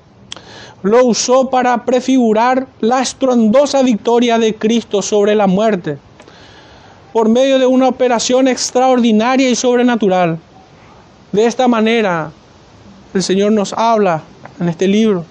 Lo 0.84 1.04
usó 1.04 1.50
para 1.50 1.84
prefigurar 1.84 2.68
la 2.80 3.00
estruendosa 3.02 3.82
victoria 3.82 4.38
de 4.38 4.54
Cristo 4.54 5.02
sobre 5.02 5.34
la 5.34 5.48
muerte 5.48 5.98
por 7.14 7.28
medio 7.28 7.60
de 7.60 7.66
una 7.66 7.88
operación 7.88 8.48
extraordinaria 8.48 9.48
y 9.48 9.54
sobrenatural. 9.54 10.36
De 11.32 11.46
esta 11.46 11.68
manera, 11.68 12.32
el 13.14 13.22
Señor 13.22 13.52
nos 13.52 13.72
habla 13.72 14.22
en 14.60 14.68
este 14.68 14.88
libro, 14.88 15.24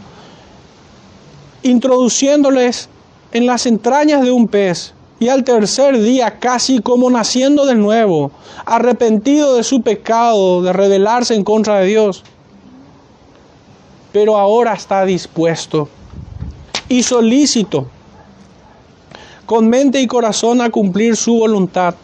introduciéndoles 1.61 2.89
en 3.33 3.45
las 3.45 3.65
entrañas 3.65 4.23
de 4.23 4.31
un 4.31 4.47
pez 4.47 4.93
y 5.19 5.27
al 5.27 5.43
tercer 5.43 5.99
día 6.01 6.39
casi 6.39 6.79
como 6.79 7.09
naciendo 7.09 7.65
de 7.65 7.75
nuevo, 7.75 8.31
arrepentido 8.65 9.55
de 9.55 9.63
su 9.63 9.81
pecado, 9.81 10.63
de 10.63 10.73
rebelarse 10.73 11.35
en 11.35 11.43
contra 11.43 11.79
de 11.79 11.85
Dios. 11.85 12.23
Pero 14.13 14.37
ahora 14.37 14.73
está 14.73 15.03
dispuesto 15.03 15.89
y 16.87 17.03
solícito, 17.03 17.87
con 19.45 19.67
mente 19.67 19.99
y 19.99 20.07
corazón 20.07 20.61
a 20.61 20.69
cumplir 20.69 21.17
su 21.17 21.35
voluntad. 21.35 21.95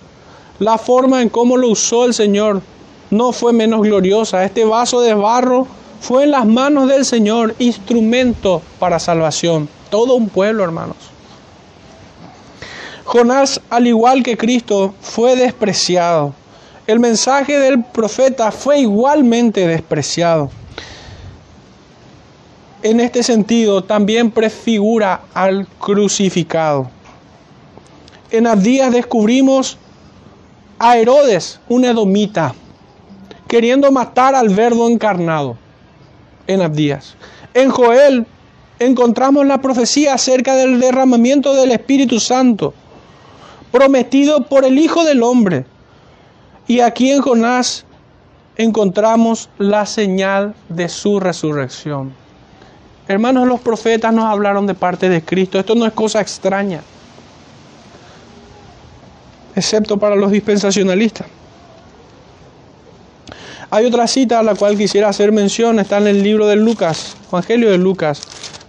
La 0.57 0.77
forma 0.77 1.21
en 1.21 1.29
cómo 1.29 1.55
lo 1.55 1.69
usó 1.69 2.05
el 2.05 2.13
Señor 2.13 2.61
no 3.11 3.31
fue 3.31 3.53
menos 3.53 3.81
gloriosa. 3.81 4.43
Este 4.43 4.65
vaso 4.65 5.01
de 5.01 5.13
barro 5.13 5.67
fue 6.01 6.23
en 6.23 6.31
las 6.31 6.45
manos 6.45 6.89
del 6.89 7.05
Señor 7.05 7.55
instrumento 7.59 8.61
para 8.79 8.99
salvación. 8.99 9.69
Todo 9.89 10.15
un 10.15 10.29
pueblo, 10.29 10.63
hermanos. 10.63 10.97
Jonás, 13.05 13.61
al 13.69 13.87
igual 13.87 14.23
que 14.23 14.37
Cristo, 14.37 14.93
fue 15.01 15.35
despreciado. 15.35 16.33
El 16.87 16.99
mensaje 16.99 17.59
del 17.59 17.83
profeta 17.83 18.51
fue 18.51 18.79
igualmente 18.79 19.67
despreciado. 19.67 20.49
En 22.81 23.01
este 23.01 23.23
sentido, 23.23 23.83
también 23.83 24.31
prefigura 24.31 25.21
al 25.33 25.67
crucificado. 25.79 26.89
En 28.31 28.47
Abdías 28.47 28.93
descubrimos 28.93 29.77
a 30.77 30.97
Herodes, 30.97 31.59
un 31.67 31.83
edomita, 31.83 32.55
queriendo 33.49 33.91
matar 33.91 34.33
al 34.33 34.47
verbo 34.47 34.87
encarnado 34.87 35.57
en 36.47 36.61
Abdías. 36.61 37.15
En 37.53 37.69
Joel 37.69 38.25
encontramos 38.79 39.45
la 39.45 39.59
profecía 39.59 40.13
acerca 40.13 40.55
del 40.55 40.79
derramamiento 40.79 41.55
del 41.55 41.71
Espíritu 41.71 42.21
Santo, 42.21 42.73
prometido 43.73 44.45
por 44.45 44.63
el 44.63 44.79
Hijo 44.79 45.03
del 45.03 45.21
Hombre. 45.21 45.65
Y 46.65 46.79
aquí 46.79 47.11
en 47.11 47.21
Jonás 47.21 47.85
encontramos 48.55 49.49
la 49.57 49.85
señal 49.85 50.55
de 50.69 50.87
su 50.87 51.19
resurrección. 51.19 52.13
Hermanos, 53.09 53.47
los 53.47 53.59
profetas 53.59 54.13
nos 54.13 54.25
hablaron 54.25 54.67
de 54.67 54.75
parte 54.75 55.09
de 55.09 55.23
Cristo. 55.23 55.57
Esto 55.57 55.73
no 55.73 55.87
es 55.87 55.93
cosa 55.93 56.21
extraña, 56.21 56.81
excepto 59.55 59.97
para 59.97 60.15
los 60.15 60.29
dispensacionalistas. 60.29 61.25
Hay 63.71 63.87
otra 63.87 64.07
cita 64.07 64.37
a 64.37 64.43
la 64.43 64.53
cual 64.53 64.77
quisiera 64.77 65.09
hacer 65.09 65.31
mención, 65.31 65.79
está 65.79 65.97
en 65.97 66.05
el 66.05 66.21
libro 66.21 66.45
de 66.45 66.55
Lucas, 66.55 67.17
Evangelio 67.31 67.71
de 67.71 67.79
Lucas, 67.79 68.21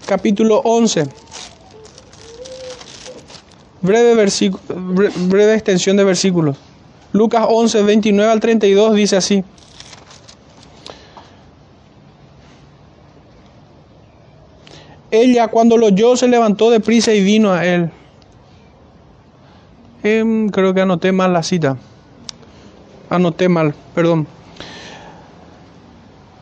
capítulo 0.06 0.62
11. 0.64 1.06
Breve, 3.82 4.30
breve 5.26 5.54
extensión 5.54 5.98
de 5.98 6.04
versículos. 6.04 6.56
Lucas 7.12 7.44
11, 7.46 7.82
29 7.82 8.32
al 8.32 8.40
32 8.40 8.94
dice 8.94 9.18
así. 9.18 9.44
Ella 15.10 15.48
cuando 15.48 15.76
lo 15.76 15.86
oyó 15.86 16.16
se 16.16 16.28
levantó 16.28 16.70
de 16.70 16.80
prisa 16.80 17.12
y 17.12 17.22
vino 17.22 17.52
a 17.52 17.66
él. 17.66 17.90
Em, 20.02 20.48
creo 20.48 20.72
que 20.72 20.80
anoté 20.80 21.12
mal 21.12 21.32
la 21.32 21.42
cita. 21.42 21.76
Anoté 23.10 23.48
mal, 23.48 23.74
perdón 23.94 24.26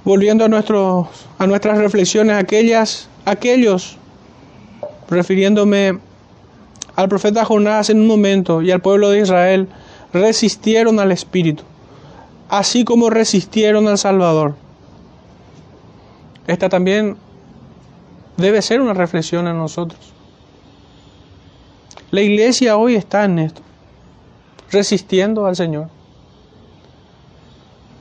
volviendo 0.08 0.42
a, 0.42 0.48
nuestros, 0.48 1.06
a 1.38 1.46
nuestras 1.46 1.76
reflexiones, 1.76 2.34
aquellas, 2.34 3.10
aquellos, 3.26 3.98
refiriéndome 5.10 5.98
al 6.96 7.10
profeta 7.10 7.44
Jonás 7.44 7.90
en 7.90 8.00
un 8.00 8.06
momento 8.06 8.62
y 8.62 8.70
al 8.70 8.80
pueblo 8.80 9.10
de 9.10 9.20
Israel, 9.20 9.68
resistieron 10.14 10.98
al 10.98 11.12
Espíritu, 11.12 11.62
así 12.48 12.84
como 12.84 13.10
resistieron 13.10 13.86
al 13.86 13.98
Salvador. 13.98 14.54
Esta 16.46 16.70
también 16.70 17.18
debe 18.38 18.62
ser 18.62 18.80
una 18.80 18.94
reflexión 18.94 19.46
en 19.46 19.58
nosotros. 19.58 20.00
La 22.10 22.22
iglesia 22.22 22.78
hoy 22.78 22.94
está 22.94 23.26
en 23.26 23.38
esto, 23.38 23.60
resistiendo 24.70 25.44
al 25.44 25.54
Señor 25.54 25.90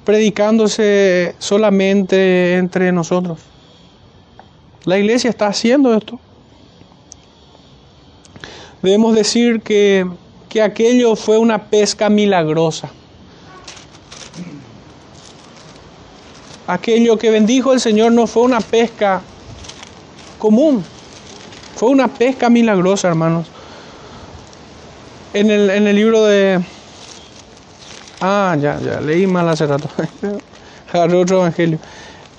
predicándose 0.07 1.35
solamente 1.37 2.55
entre 2.55 2.93
nosotros. 2.93 3.39
La 4.85 4.97
iglesia 4.97 5.29
está 5.29 5.47
haciendo 5.47 5.93
esto. 5.93 6.17
Debemos 8.81 9.13
decir 9.13 9.59
que, 9.59 10.09
que 10.47 10.61
aquello 10.61 11.17
fue 11.17 11.37
una 11.37 11.65
pesca 11.65 12.09
milagrosa. 12.09 12.89
Aquello 16.67 17.17
que 17.17 17.29
bendijo 17.29 17.73
el 17.73 17.81
Señor 17.81 18.13
no 18.13 18.27
fue 18.27 18.43
una 18.43 18.61
pesca 18.61 19.21
común, 20.37 20.83
fue 21.75 21.89
una 21.89 22.07
pesca 22.07 22.49
milagrosa, 22.49 23.07
hermanos. 23.07 23.47
En 25.33 25.51
el, 25.51 25.69
en 25.69 25.87
el 25.87 25.95
libro 25.95 26.23
de, 26.25 26.61
Ah, 28.19 28.57
ya, 28.59 28.79
ya, 28.79 28.99
leí 28.99 29.27
mal 29.27 29.47
hace 29.47 29.67
rato. 29.67 29.89
agarré 30.91 31.17
otro 31.17 31.37
evangelio, 31.37 31.77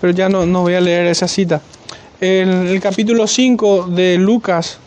pero 0.00 0.12
ya 0.12 0.28
no, 0.28 0.44
no 0.44 0.62
voy 0.62 0.74
a 0.74 0.80
leer 0.80 1.06
esa 1.06 1.28
cita. 1.28 1.60
En 2.20 2.66
el 2.66 2.80
capítulo 2.80 3.28
5 3.28 3.86
de 3.90 4.18
Lucas, 4.18 4.78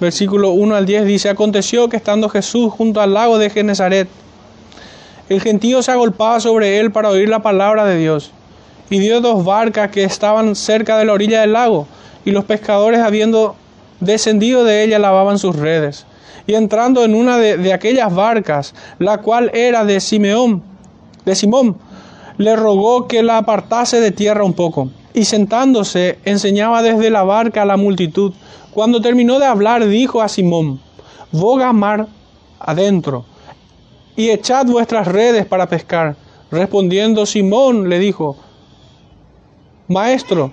versículo 0.00 0.50
1 0.50 0.74
al 0.74 0.86
10 0.86 1.04
dice, 1.04 1.28
aconteció 1.28 1.88
que 1.88 1.96
estando 1.96 2.28
Jesús 2.28 2.72
junto 2.72 3.00
al 3.00 3.14
lago 3.14 3.38
de 3.38 3.50
Genezaret, 3.50 4.08
el 5.28 5.40
gentío 5.40 5.82
se 5.82 5.92
agolpaba 5.92 6.40
sobre 6.40 6.80
él 6.80 6.90
para 6.90 7.10
oír 7.10 7.28
la 7.28 7.40
palabra 7.40 7.84
de 7.84 7.98
Dios, 7.98 8.32
y 8.90 8.98
dio 8.98 9.20
dos 9.20 9.44
barcas 9.44 9.90
que 9.92 10.02
estaban 10.02 10.56
cerca 10.56 10.98
de 10.98 11.04
la 11.04 11.12
orilla 11.12 11.42
del 11.42 11.52
lago, 11.52 11.86
y 12.24 12.30
los 12.30 12.44
pescadores 12.44 13.00
habiendo 13.00 13.56
descendido 14.00 14.64
de 14.64 14.84
ella 14.84 14.98
lavaban 14.98 15.38
sus 15.38 15.56
redes. 15.56 16.06
Y 16.46 16.54
entrando 16.54 17.04
en 17.04 17.14
una 17.14 17.36
de, 17.36 17.72
aquellas 17.72 18.14
barcas, 18.14 18.74
la 18.98 19.18
cual 19.18 19.50
era 19.54 19.84
de 19.84 20.00
Simeón, 20.00 20.62
de 21.24 21.34
Simón, 21.34 21.76
le 22.38 22.56
rogó 22.56 23.06
que 23.06 23.22
la 23.22 23.38
apartase 23.38 24.00
de 24.00 24.12
tierra 24.12 24.44
un 24.44 24.54
poco. 24.54 24.90
Y 25.12 25.24
sentándose, 25.24 26.18
enseñaba 26.24 26.82
desde 26.82 27.10
la 27.10 27.24
barca 27.24 27.62
a 27.62 27.66
la 27.66 27.76
multitud. 27.76 28.32
Cuando 28.72 29.00
terminó 29.00 29.38
de 29.38 29.46
hablar, 29.46 29.86
dijo 29.86 30.22
a 30.22 30.28
Simón, 30.28 30.80
Boga 31.32 31.72
mar 31.72 32.06
adentro 32.60 33.24
y 34.18 34.30
echad 34.30 34.66
vuestras 34.66 35.06
redes 35.06 35.46
para 35.46 35.68
pescar. 35.68 36.16
Respondiendo 36.50 37.24
Simón 37.24 37.88
le 37.88 38.00
dijo, 38.00 38.36
Maestro, 39.86 40.52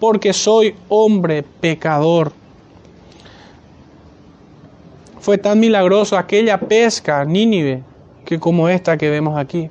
porque 0.00 0.32
soy 0.32 0.74
hombre 0.88 1.42
pecador. 1.42 2.32
Fue 5.20 5.36
tan 5.36 5.60
milagroso 5.60 6.16
aquella 6.16 6.58
pesca, 6.58 7.24
Nínive, 7.26 7.82
que 8.24 8.40
como 8.40 8.68
esta 8.70 8.96
que 8.96 9.10
vemos 9.10 9.38
aquí. 9.38 9.68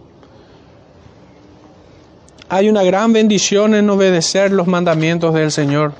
Hay 2.47 2.69
una 2.69 2.83
gran 2.83 3.11
bendición 3.11 3.73
en 3.73 3.89
obedecer 3.89 4.51
los 4.51 4.67
mandamientos 4.67 5.33
del 5.33 5.51
Señor. 5.51 5.93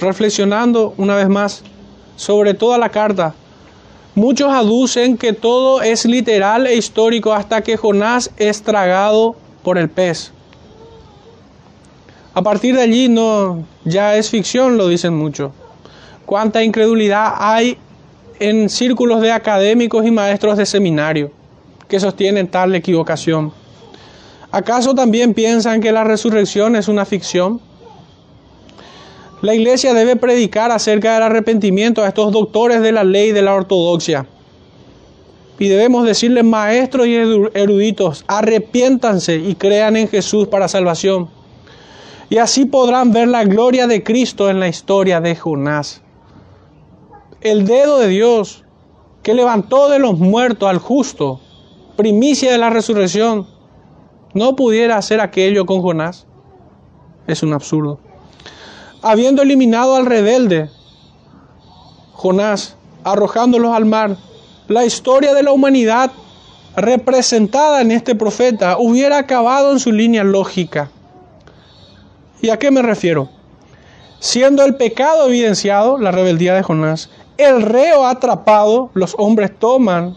Reflexionando 0.00 0.94
una 0.96 1.16
vez 1.16 1.28
más, 1.28 1.62
sobre 2.16 2.54
toda 2.54 2.78
la 2.78 2.88
carta. 2.88 3.34
Muchos 4.14 4.50
aducen 4.52 5.16
que 5.16 5.32
todo 5.32 5.82
es 5.82 6.06
literal 6.06 6.66
e 6.66 6.74
histórico 6.74 7.32
hasta 7.32 7.62
que 7.62 7.76
Jonás 7.76 8.30
es 8.36 8.62
tragado 8.62 9.36
por 9.66 9.78
el 9.78 9.88
pez. 9.88 10.30
A 12.34 12.40
partir 12.40 12.76
de 12.76 12.82
allí 12.82 13.08
no 13.08 13.64
ya 13.84 14.14
es 14.14 14.30
ficción, 14.30 14.76
lo 14.76 14.86
dicen 14.86 15.12
muchos. 15.12 15.50
Cuánta 16.24 16.62
incredulidad 16.62 17.34
hay 17.36 17.76
en 18.38 18.68
círculos 18.68 19.20
de 19.20 19.32
académicos 19.32 20.06
y 20.06 20.12
maestros 20.12 20.56
de 20.56 20.66
seminario 20.66 21.32
que 21.88 21.98
sostienen 21.98 22.46
tal 22.46 22.76
equivocación. 22.76 23.52
¿Acaso 24.52 24.94
también 24.94 25.34
piensan 25.34 25.80
que 25.80 25.90
la 25.90 26.04
resurrección 26.04 26.76
es 26.76 26.86
una 26.86 27.04
ficción? 27.04 27.60
La 29.42 29.52
iglesia 29.52 29.94
debe 29.94 30.14
predicar 30.14 30.70
acerca 30.70 31.14
del 31.14 31.24
arrepentimiento 31.24 32.04
a 32.04 32.06
estos 32.06 32.30
doctores 32.30 32.82
de 32.82 32.92
la 32.92 33.02
ley 33.02 33.32
de 33.32 33.42
la 33.42 33.54
ortodoxia. 33.54 34.26
Y 35.58 35.68
debemos 35.68 36.04
decirles, 36.04 36.44
maestros 36.44 37.06
y 37.06 37.14
eruditos, 37.14 38.24
arrepiéntanse 38.26 39.36
y 39.36 39.54
crean 39.54 39.96
en 39.96 40.08
Jesús 40.08 40.48
para 40.48 40.68
salvación. 40.68 41.30
Y 42.28 42.38
así 42.38 42.66
podrán 42.66 43.12
ver 43.12 43.28
la 43.28 43.44
gloria 43.44 43.86
de 43.86 44.02
Cristo 44.02 44.50
en 44.50 44.60
la 44.60 44.68
historia 44.68 45.20
de 45.20 45.36
Jonás. 45.36 46.02
El 47.40 47.66
dedo 47.66 47.98
de 47.98 48.08
Dios 48.08 48.64
que 49.22 49.34
levantó 49.34 49.88
de 49.88 49.98
los 49.98 50.18
muertos 50.18 50.68
al 50.68 50.78
justo, 50.78 51.40
primicia 51.96 52.52
de 52.52 52.58
la 52.58 52.70
resurrección, 52.70 53.46
no 54.34 54.56
pudiera 54.56 54.98
hacer 54.98 55.20
aquello 55.20 55.64
con 55.64 55.80
Jonás. 55.80 56.26
Es 57.26 57.42
un 57.42 57.54
absurdo 57.54 58.00
habiendo 59.06 59.42
eliminado 59.42 59.94
al 59.94 60.04
rebelde, 60.04 60.68
Jonás, 62.14 62.76
arrojándolos 63.04 63.72
al 63.72 63.84
mar, 63.84 64.16
la 64.68 64.84
historia 64.84 65.34
de 65.34 65.42
la 65.42 65.52
humanidad 65.52 66.10
representada 66.76 67.80
en 67.80 67.90
este 67.90 68.14
profeta 68.14 68.76
hubiera 68.78 69.18
acabado 69.18 69.72
en 69.72 69.80
su 69.80 69.92
línea 69.92 70.24
lógica. 70.24 70.90
¿Y 72.42 72.50
a 72.50 72.58
qué 72.58 72.70
me 72.70 72.82
refiero? 72.82 73.28
Siendo 74.18 74.64
el 74.64 74.76
pecado 74.76 75.28
evidenciado, 75.28 75.98
la 75.98 76.10
rebeldía 76.10 76.54
de 76.54 76.62
Jonás, 76.62 77.10
el 77.38 77.62
reo 77.62 78.06
atrapado, 78.06 78.90
los 78.94 79.14
hombres 79.18 79.50
toman 79.58 80.16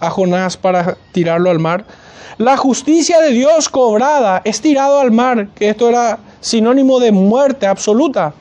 a 0.00 0.10
Jonás 0.10 0.56
para 0.56 0.96
tirarlo 1.12 1.50
al 1.50 1.58
mar, 1.58 1.84
la 2.38 2.56
justicia 2.56 3.20
de 3.20 3.30
Dios 3.30 3.68
cobrada 3.68 4.42
es 4.44 4.60
tirado 4.60 4.98
al 4.98 5.12
mar, 5.12 5.48
que 5.54 5.68
esto 5.68 5.88
era 5.88 6.18
sinónimo 6.40 6.98
de 6.98 7.12
muerte 7.12 7.66
absoluta. 7.66 8.34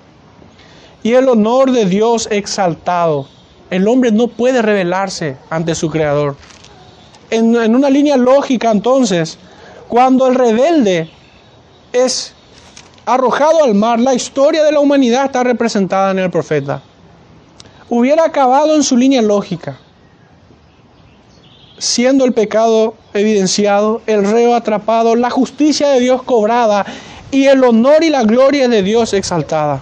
Y 1.03 1.13
el 1.13 1.29
honor 1.29 1.71
de 1.71 1.85
Dios 1.85 2.27
exaltado. 2.31 3.27
El 3.69 3.87
hombre 3.87 4.11
no 4.11 4.27
puede 4.27 4.61
rebelarse 4.61 5.37
ante 5.49 5.75
su 5.75 5.89
Creador. 5.89 6.35
En, 7.29 7.55
una 7.75 7.89
línea 7.89 8.17
lógica 8.17 8.71
entonces, 8.71 9.37
cuando 9.87 10.27
el 10.27 10.35
rebelde 10.35 11.09
es 11.91 12.33
arrojado 13.05 13.63
al 13.63 13.73
mar, 13.73 13.99
la 13.99 14.13
historia 14.13 14.63
de 14.63 14.71
la 14.71 14.79
humanidad 14.79 15.25
está 15.25 15.43
representada 15.43 16.11
en 16.11 16.19
el 16.19 16.29
profeta. 16.29 16.81
Hubiera 17.89 18.25
acabado 18.25 18.75
en 18.75 18.83
su 18.83 18.95
línea 18.95 19.21
lógica, 19.21 19.77
siendo 21.77 22.25
el 22.25 22.33
pecado 22.33 22.95
evidenciado, 23.13 24.01
el 24.07 24.29
reo 24.29 24.55
atrapado, 24.55 25.15
la 25.15 25.29
justicia 25.29 25.89
de 25.89 25.99
Dios 25.99 26.23
cobrada 26.23 26.85
y 27.31 27.47
el 27.47 27.63
honor 27.63 28.03
y 28.03 28.09
la 28.09 28.23
gloria 28.23 28.67
de 28.67 28.83
Dios 28.83 29.13
exaltada. 29.13 29.81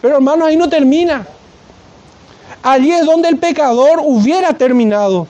Pero 0.00 0.16
hermanos, 0.16 0.48
ahí 0.48 0.56
no 0.56 0.68
termina. 0.68 1.26
Allí 2.62 2.90
es 2.90 3.06
donde 3.06 3.28
el 3.28 3.38
pecador 3.38 4.00
hubiera 4.04 4.52
terminado. 4.52 5.26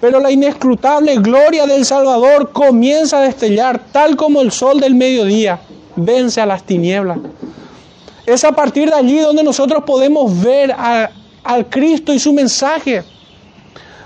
Pero 0.00 0.20
la 0.20 0.30
inescrutable 0.30 1.16
gloria 1.16 1.66
del 1.66 1.84
Salvador 1.84 2.52
comienza 2.52 3.18
a 3.18 3.22
destellar 3.22 3.80
tal 3.92 4.16
como 4.16 4.40
el 4.40 4.52
sol 4.52 4.80
del 4.80 4.94
mediodía 4.94 5.60
vence 5.96 6.40
a 6.40 6.46
las 6.46 6.62
tinieblas. 6.62 7.18
Es 8.26 8.44
a 8.44 8.52
partir 8.52 8.90
de 8.90 8.94
allí 8.94 9.18
donde 9.18 9.42
nosotros 9.42 9.82
podemos 9.84 10.40
ver 10.40 10.74
al 11.42 11.66
Cristo 11.68 12.12
y 12.12 12.18
su 12.18 12.32
mensaje. 12.32 13.02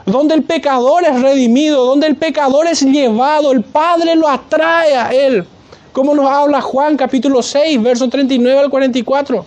Donde 0.07 0.35
el 0.35 0.43
pecador 0.43 1.05
es 1.05 1.21
redimido, 1.21 1.85
donde 1.85 2.07
el 2.07 2.17
pecador 2.17 2.67
es 2.67 2.83
llevado, 2.83 3.53
el 3.53 3.63
Padre 3.63 4.17
lo 4.17 4.29
atrae 4.29 4.97
a 4.97 5.11
Él. 5.11 5.45
Como 5.93 6.15
nos 6.15 6.27
habla 6.27 6.61
Juan 6.61 6.97
capítulo 6.97 7.43
6, 7.43 7.83
verso 7.83 8.09
39 8.09 8.61
al 8.61 8.71
44. 8.71 9.45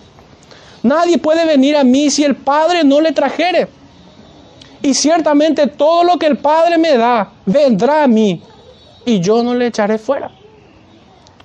Nadie 0.86 1.18
puede 1.18 1.48
venir 1.48 1.76
a 1.76 1.84
mí 1.84 2.12
si 2.12 2.24
el 2.24 2.36
Padre 2.36 2.84
no 2.84 3.02
le 3.02 3.12
trajere. 3.12 3.68
Y 4.84 4.94
ciertamente 4.94 5.66
todo 5.66 6.04
lo 6.04 6.20
que 6.20 6.28
el 6.28 6.38
Padre 6.38 6.78
me 6.78 6.96
da 6.96 7.32
vendrá 7.44 8.04
a 8.04 8.08
mí 8.08 8.40
y 9.04 9.20
yo 9.20 9.42
no 9.42 9.56
le 9.56 9.66
echaré 9.66 9.98
fuera. 9.98 10.30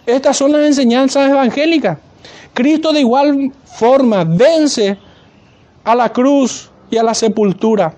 Estas 0.05 0.36
son 0.36 0.53
las 0.53 0.66
enseñanzas 0.66 1.30
evangélicas. 1.30 1.97
Cristo 2.53 2.93
de 2.93 3.01
igual 3.01 3.51
forma 3.64 4.24
vence 4.24 4.99
a 5.84 5.95
la 5.95 6.12
cruz 6.12 6.70
y 6.91 6.99
a 6.99 7.03
la 7.03 7.14
sepultura, 7.14 7.95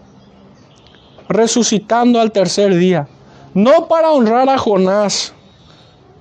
resucitando 1.28 2.20
al 2.20 2.30
tercer 2.30 2.72
día. 2.76 3.08
No 3.52 3.88
para 3.88 4.12
honrar 4.12 4.48
a 4.48 4.58
Jonás, 4.58 5.34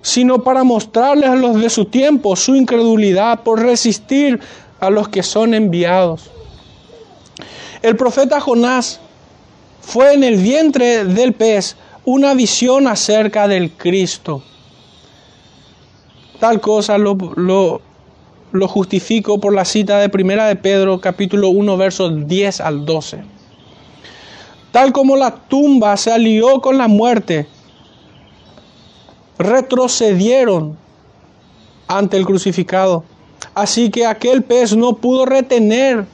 sino 0.01 0.43
para 0.43 0.63
mostrarles 0.63 1.29
a 1.29 1.35
los 1.35 1.61
de 1.61 1.69
su 1.69 1.85
tiempo 1.85 2.35
su 2.35 2.55
incredulidad 2.55 3.41
por 3.41 3.61
resistir 3.61 4.39
a 4.81 4.89
los 4.89 5.07
que 5.07 5.23
son 5.23 5.53
enviados. 5.53 6.29
El 7.81 7.95
profeta 7.95 8.41
Jonás 8.41 8.99
fue 9.79 10.13
en 10.13 10.23
el 10.23 10.35
vientre 10.35 11.05
del 11.05 11.33
pez 11.33 11.77
una 12.03 12.33
visión 12.33 12.87
acerca 12.87 13.47
del 13.47 13.71
Cristo. 13.71 14.43
Tal 16.39 16.59
cosa 16.59 16.97
lo, 16.97 17.15
lo, 17.35 18.67
justifico 18.67 19.39
por 19.39 19.53
la 19.53 19.65
cita 19.65 19.99
de 19.99 20.09
Primera 20.09 20.47
de 20.47 20.55
Pedro 20.55 20.99
capítulo 20.99 21.49
1 21.49 21.77
versos 21.77 22.27
10 22.27 22.61
al 22.61 22.85
12. 22.85 23.23
Tal 24.71 24.91
como 24.91 25.15
la 25.15 25.35
tumba 25.35 25.95
se 25.97 26.11
alió 26.11 26.59
con 26.59 26.77
la 26.77 26.87
muerte 26.87 27.47
retrocedieron 29.37 30.77
ante 31.87 32.17
el 32.17 32.25
crucificado. 32.25 33.03
Así 33.53 33.89
que 33.89 34.05
aquel 34.05 34.43
pez 34.43 34.75
no 34.75 34.95
pudo 34.95 35.25
retener 35.25 36.05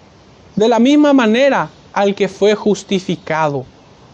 de 0.56 0.68
la 0.68 0.80
misma 0.80 1.14
manera 1.14 1.70
al 1.94 2.16
que 2.16 2.28
fue 2.28 2.56
justificado. 2.56 3.66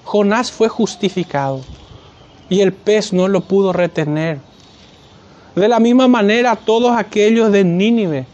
Jonás 0.04 0.52
fue 0.52 0.68
justificado 0.68 1.62
y 2.50 2.62
el 2.62 2.74
pez 2.74 3.14
no 3.14 3.28
lo 3.28 3.42
pudo 3.42 3.74
retener. 3.74 4.40
De 5.56 5.68
la 5.68 5.80
misma 5.80 6.08
manera 6.08 6.56
todos 6.56 6.96
aquellos 6.98 7.52
de 7.52 7.64
Nínive 7.64 8.26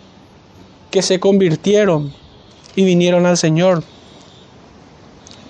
que 0.90 1.02
se 1.02 1.20
convirtieron 1.20 2.12
y 2.76 2.84
vinieron 2.84 3.26
al 3.26 3.38
Señor. 3.38 3.84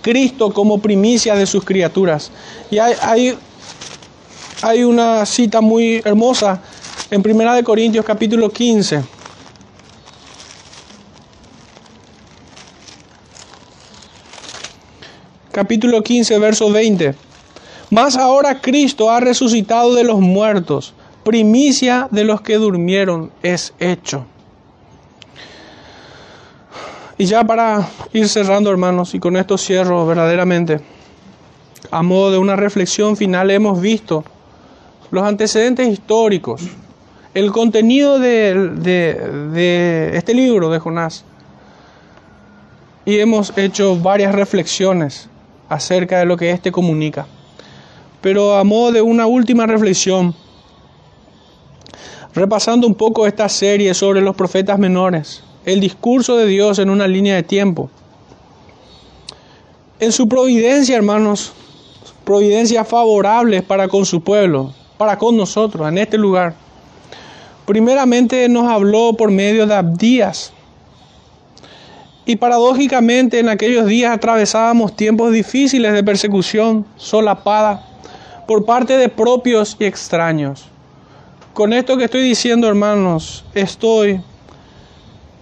Cristo 0.02 0.54
como 0.54 0.80
primicia 0.80 1.36
de 1.36 1.46
sus 1.46 1.64
criaturas. 1.64 2.32
Y 2.72 2.78
hay, 2.80 3.38
hay, 4.62 4.84
una 4.84 5.26
cita 5.26 5.62
muy 5.62 6.02
hermosa 6.04 6.62
en 7.12 7.22
Primera 7.22 7.54
de 7.54 7.64
Corintios 7.64 8.06
capítulo 8.06 8.50
15. 8.50 9.19
Capítulo 15.52 16.04
15, 16.04 16.38
verso 16.38 16.72
20. 16.72 17.16
Mas 17.90 18.18
ahora 18.18 18.62
Cristo 18.62 19.10
ha 19.10 19.20
resucitado 19.20 19.96
de 19.96 20.04
los 20.04 20.20
muertos, 20.20 20.94
primicia 21.24 22.08
de 22.12 22.24
los 22.24 22.42
que 22.42 22.58
durmieron 22.58 23.32
es 23.42 23.74
hecho. 23.80 24.26
Y 27.18 27.26
ya 27.26 27.44
para 27.44 27.90
ir 28.14 28.30
cerrando, 28.30 28.70
hermanos, 28.70 29.16
y 29.16 29.20
con 29.20 29.36
esto 29.38 29.58
cierro 29.58 30.06
verdaderamente, 30.06 30.82
a 31.90 32.04
modo 32.04 32.32
de 32.32 32.38
una 32.38 32.56
reflexión 32.56 33.18
final, 33.18 33.50
hemos 33.50 33.82
visto 33.82 34.24
los 35.10 35.24
antecedentes 35.24 35.88
históricos, 35.88 36.62
el 37.34 37.52
contenido 37.52 38.20
de, 38.20 38.54
de, 38.54 40.12
este 40.14 40.36
libro 40.36 40.70
de 40.70 40.78
Jonás, 40.78 41.26
y 43.04 43.18
hemos 43.18 43.58
hecho 43.58 43.98
varias 43.98 44.36
reflexiones 44.36 45.28
acerca 45.70 46.20
de 46.20 46.26
lo 46.26 46.36
que 46.36 46.52
éste 46.52 46.72
comunica. 46.72 47.28
Pero 48.22 48.58
a 48.58 48.64
modo 48.64 48.92
de 48.92 49.02
una 49.02 49.28
última 49.28 49.66
reflexión, 49.66 50.36
repasando 52.34 52.88
un 52.88 52.96
poco 52.96 53.26
esta 53.26 53.48
serie 53.48 53.94
sobre 53.94 54.22
los 54.22 54.36
profetas 54.36 54.78
menores, 54.78 55.44
el 55.66 55.80
discurso 55.80 56.36
de 56.36 56.46
Dios 56.46 56.80
en 56.80 56.90
una 56.90 57.08
línea 57.08 57.36
de 57.36 57.44
tiempo. 57.44 57.90
En 60.00 60.12
su 60.12 60.28
providencia, 60.28 60.96
hermanos, 60.96 61.54
providencia 62.26 62.84
favorable 62.86 63.62
para 63.62 63.88
con 63.88 64.06
su 64.06 64.22
pueblo, 64.22 64.74
para 64.98 65.18
con 65.18 65.36
nosotros, 65.36 65.88
en 65.88 65.98
este 65.98 66.18
lugar. 66.18 66.54
Primeramente 67.66 68.48
nos 68.50 68.70
habló 68.70 69.14
por 69.14 69.32
medio 69.32 69.68
de 69.68 69.76
Abdías. 69.76 70.54
Y 72.30 72.36
paradójicamente 72.36 73.40
en 73.40 73.50
aquellos 73.50 73.88
días 73.88 74.16
atravesábamos 74.16 74.96
tiempos 74.96 75.32
difíciles 75.32 75.94
de 75.94 76.04
persecución 76.04 76.86
solapada 76.96 77.84
por 78.46 78.66
parte 78.66 78.98
de 78.98 79.10
propios 79.10 79.76
y 79.80 79.86
extraños. 79.86 80.68
Con 81.56 81.74
esto 81.74 81.98
que 81.98 82.04
estoy 82.04 82.22
diciendo, 82.22 82.68
hermanos, 82.68 83.46
estoy 83.56 84.22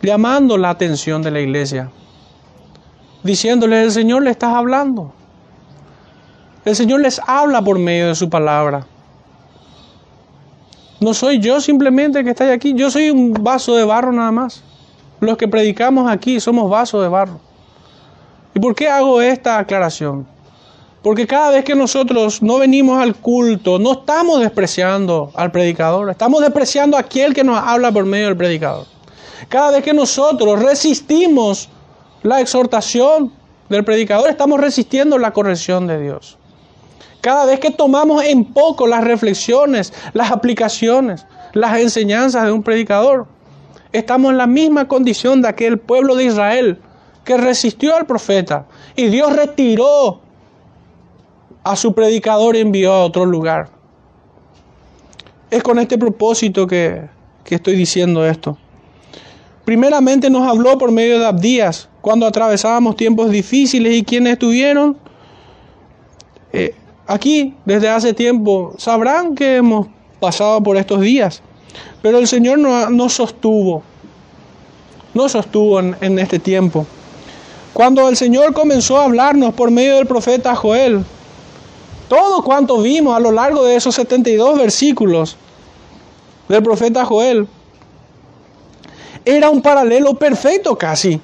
llamando 0.02 0.58
la 0.58 0.70
atención 0.70 1.22
de 1.22 1.32
la 1.32 1.42
iglesia, 1.42 1.92
diciéndole, 3.22 3.84
el 3.84 3.92
Señor 3.92 4.24
le 4.24 4.30
estás 4.30 4.54
hablando. 4.54 5.12
El 6.64 6.74
Señor 6.74 7.02
les 7.02 7.20
habla 7.28 7.62
por 7.62 7.80
medio 7.80 8.08
de 8.08 8.16
su 8.16 8.30
palabra. 8.30 8.88
No 11.02 11.14
soy 11.14 11.40
yo 11.40 11.60
simplemente 11.60 12.24
que 12.24 12.30
está 12.30 12.50
aquí, 12.50 12.74
yo 12.76 12.90
soy 12.90 13.10
un 13.10 13.34
vaso 13.34 13.76
de 13.76 13.84
barro 13.84 14.14
nada 14.14 14.32
más. 14.32 14.64
Los 15.20 15.38
que 15.38 15.48
predicamos 15.48 16.10
aquí 16.10 16.40
somos 16.40 16.70
vasos 16.70 17.02
de 17.02 17.10
barro. 17.10 17.40
¿Y 18.54 18.60
por 18.60 18.76
qué 18.76 18.88
hago 18.88 19.22
esta 19.22 19.58
aclaración? 19.58 20.28
Porque 21.02 21.26
cada 21.26 21.52
vez 21.52 21.64
que 21.64 21.76
nosotros 21.76 22.42
no 22.42 22.58
venimos 22.58 23.02
al 23.02 23.16
culto, 23.16 23.80
no 23.80 23.94
estamos 23.94 24.42
despreciando 24.42 25.32
al 25.36 25.52
predicador, 25.52 26.10
estamos 26.10 26.42
despreciando 26.42 26.98
a 26.98 27.02
aquel 27.02 27.34
que 27.34 27.44
nos 27.44 27.58
habla 27.58 27.92
por 27.92 28.06
medio 28.06 28.26
del 28.28 28.38
predicador. 28.38 28.86
Cada 29.48 29.72
vez 29.72 29.84
que 29.84 29.94
nosotros 29.94 30.62
resistimos 30.62 31.70
la 32.24 32.42
exhortación 32.42 33.32
del 33.70 33.86
predicador, 33.86 34.30
estamos 34.30 34.60
resistiendo 34.60 35.18
la 35.18 35.32
corrección 35.32 35.88
de 35.88 36.02
Dios. 36.02 36.38
Cada 37.22 37.46
vez 37.46 37.60
que 37.60 37.72
tomamos 37.72 38.24
en 38.24 38.46
poco 38.46 38.88
las 38.88 39.04
reflexiones, 39.04 39.94
las 40.14 40.32
aplicaciones, 40.32 41.26
las 41.54 41.80
enseñanzas 41.80 42.46
de 42.46 42.52
un 42.52 42.64
predicador, 42.64 43.28
estamos 43.98 44.32
en 44.32 44.38
la 44.38 44.48
misma 44.48 44.88
condición 44.88 45.42
de 45.42 45.48
aquel 45.48 45.78
pueblo 45.80 46.16
de 46.16 46.26
Israel 46.26 46.80
que 47.24 47.38
resistió 47.38 47.96
al 47.96 48.06
profeta 48.06 48.66
y 48.96 49.08
Dios 49.08 49.36
retiró 49.36 50.22
a 51.64 51.76
su 51.76 51.94
predicador 51.94 52.56
y 52.56 52.62
envió 52.62 52.94
a 52.94 53.04
otro 53.04 53.26
lugar. 53.26 53.70
Es 55.50 55.64
con 55.64 55.80
este 55.80 55.98
propósito 55.98 56.68
que, 56.68 57.08
que 57.44 57.56
estoy 57.56 57.76
diciendo 57.76 58.26
esto. 58.26 58.58
Primeramente 59.66 60.30
nos 60.30 60.48
habló 60.48 60.78
por 60.78 60.92
medio 60.92 61.20
de 61.20 61.26
Abdías, 61.26 61.90
cuando 62.02 62.26
atravesábamos 62.26 62.96
tiempos 62.96 63.32
difíciles 63.32 63.94
y 63.98 64.04
quienes 64.04 64.34
estuvieron 64.34 64.98
eh, 66.54 66.74
aquí 67.06 67.56
desde 67.66 67.90
hace 67.90 68.14
tiempo 68.14 68.74
sabrán 68.78 69.36
que 69.36 69.58
hemos 69.58 69.88
pasado 70.20 70.62
por 70.64 70.78
estos 70.78 71.02
días. 71.02 71.42
Pero 72.08 72.20
el 72.20 72.28
Señor 72.30 72.58
nos 72.58 73.14
sostuvo, 73.16 73.84
nos 75.14 75.34
sostuvo 75.34 75.82
en, 75.82 75.94
en 76.00 76.18
este 76.20 76.40
tiempo. 76.40 76.88
Cuando 77.74 78.08
el 78.08 78.16
Señor 78.16 78.54
comenzó 78.54 78.98
a 78.98 79.04
hablarnos 79.04 79.54
por 79.54 79.72
medio 79.72 79.98
del 79.98 80.08
profeta 80.08 80.56
Joel, 80.56 81.04
todo 82.08 82.46
cuanto 82.46 82.82
vimos 82.82 83.14
a 83.14 83.20
lo 83.20 83.34
largo 83.34 83.66
de 83.66 83.76
esos 83.76 83.94
72 83.96 84.58
versículos 84.58 85.36
del 86.48 86.64
profeta 86.64 87.04
Joel, 87.04 87.46
era 89.26 89.50
un 89.50 89.62
paralelo 89.62 90.14
perfecto 90.14 90.78
casi 90.78 91.20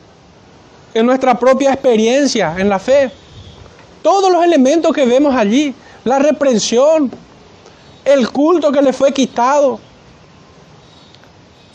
en 0.94 1.06
nuestra 1.06 1.40
propia 1.40 1.72
experiencia, 1.72 2.56
en 2.58 2.68
la 2.68 2.78
fe. 2.78 3.10
Todos 4.02 4.30
los 4.30 4.44
elementos 4.44 4.92
que 4.92 5.06
vemos 5.06 5.34
allí, 5.34 5.74
la 6.04 6.20
reprensión, 6.20 7.10
el 8.04 8.30
culto 8.32 8.70
que 8.70 8.82
le 8.82 8.92
fue 8.92 9.14
quitado, 9.14 9.80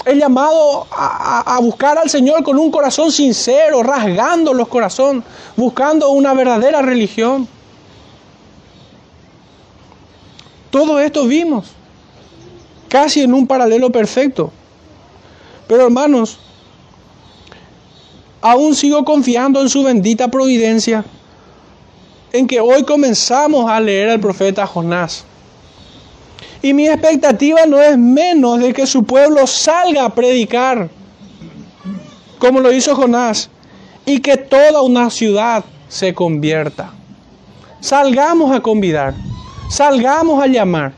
el 0.09 0.19
llamado 0.19 0.87
a, 0.91 1.59
buscar 1.61 1.99
al 1.99 2.09
Señor 2.09 2.43
con 2.43 2.59
un 2.59 2.71
corazón 2.71 3.13
sincero, 3.13 3.83
rasgando 3.83 4.55
los 4.55 4.67
corazones, 4.67 5.23
buscando 5.55 6.09
una 6.09 6.33
verdadera 6.33 6.81
religión. 6.81 7.47
Todo 10.71 10.99
esto 10.99 11.27
vimos, 11.27 11.73
casi 12.89 13.21
en 13.21 13.35
un 13.35 13.47
paralelo 13.47 13.93
perfecto. 13.93 14.51
Pero 15.67 15.85
hermanos, 15.85 16.39
aún 18.41 18.75
sigo 18.75 19.05
confiando 19.05 19.61
en 19.61 19.69
su 19.69 19.83
bendita 19.83 20.29
providencia, 20.29 21.05
en 22.33 22.47
que 22.47 22.61
hoy 22.61 22.83
comenzamos 22.85 23.71
a 23.71 23.79
leer 23.79 24.09
al 24.09 24.21
profeta 24.21 24.67
Jonás. 24.67 25.27
Y 26.63 26.73
mi 26.75 26.89
expectativa 26.89 27.67
no 27.67 27.81
es 27.81 27.97
menos 27.97 28.61
de 28.61 28.73
que 28.73 28.87
su 28.87 29.05
pueblo 29.05 29.47
salga 29.47 30.05
a 30.05 30.15
predicar, 30.15 30.89
como 32.39 32.61
lo 32.61 32.73
hizo 32.73 32.95
Jonás, 32.95 33.51
y 34.05 34.21
que 34.21 34.37
toda 34.37 34.83
una 34.83 35.11
ciudad 35.11 35.65
se 35.89 36.15
convierta. 36.15 36.93
Salgamos 37.81 38.55
a 38.55 38.61
convidar, 38.61 39.15
salgamos 39.71 40.43
a 40.43 40.47
llamar, 40.47 40.93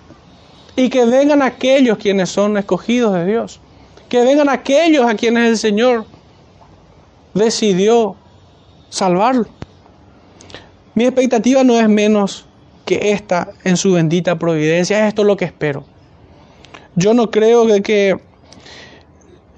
y 0.76 0.88
que 0.88 1.04
vengan 1.04 1.42
aquellos 1.42 1.98
quienes 1.98 2.30
son 2.30 2.56
escogidos 2.56 3.14
de 3.14 3.26
Dios 3.26 3.60
que 4.10 4.24
vengan 4.24 4.48
aquellos 4.48 5.08
a 5.08 5.14
quienes 5.14 5.48
el 5.48 5.56
Señor 5.56 6.04
decidió 7.32 8.16
salvarlo. 8.90 9.46
Mi 10.94 11.04
expectativa 11.04 11.62
no 11.62 11.78
es 11.78 11.88
menos 11.88 12.44
que 12.90 13.12
esta 13.12 13.52
en 13.62 13.76
su 13.76 13.92
bendita 13.92 14.36
providencia. 14.36 15.06
Esto 15.06 15.22
es 15.22 15.28
lo 15.28 15.36
que 15.36 15.44
espero. 15.44 15.84
Yo 16.96 17.14
no 17.14 17.30
creo 17.30 17.68
que 17.84 18.18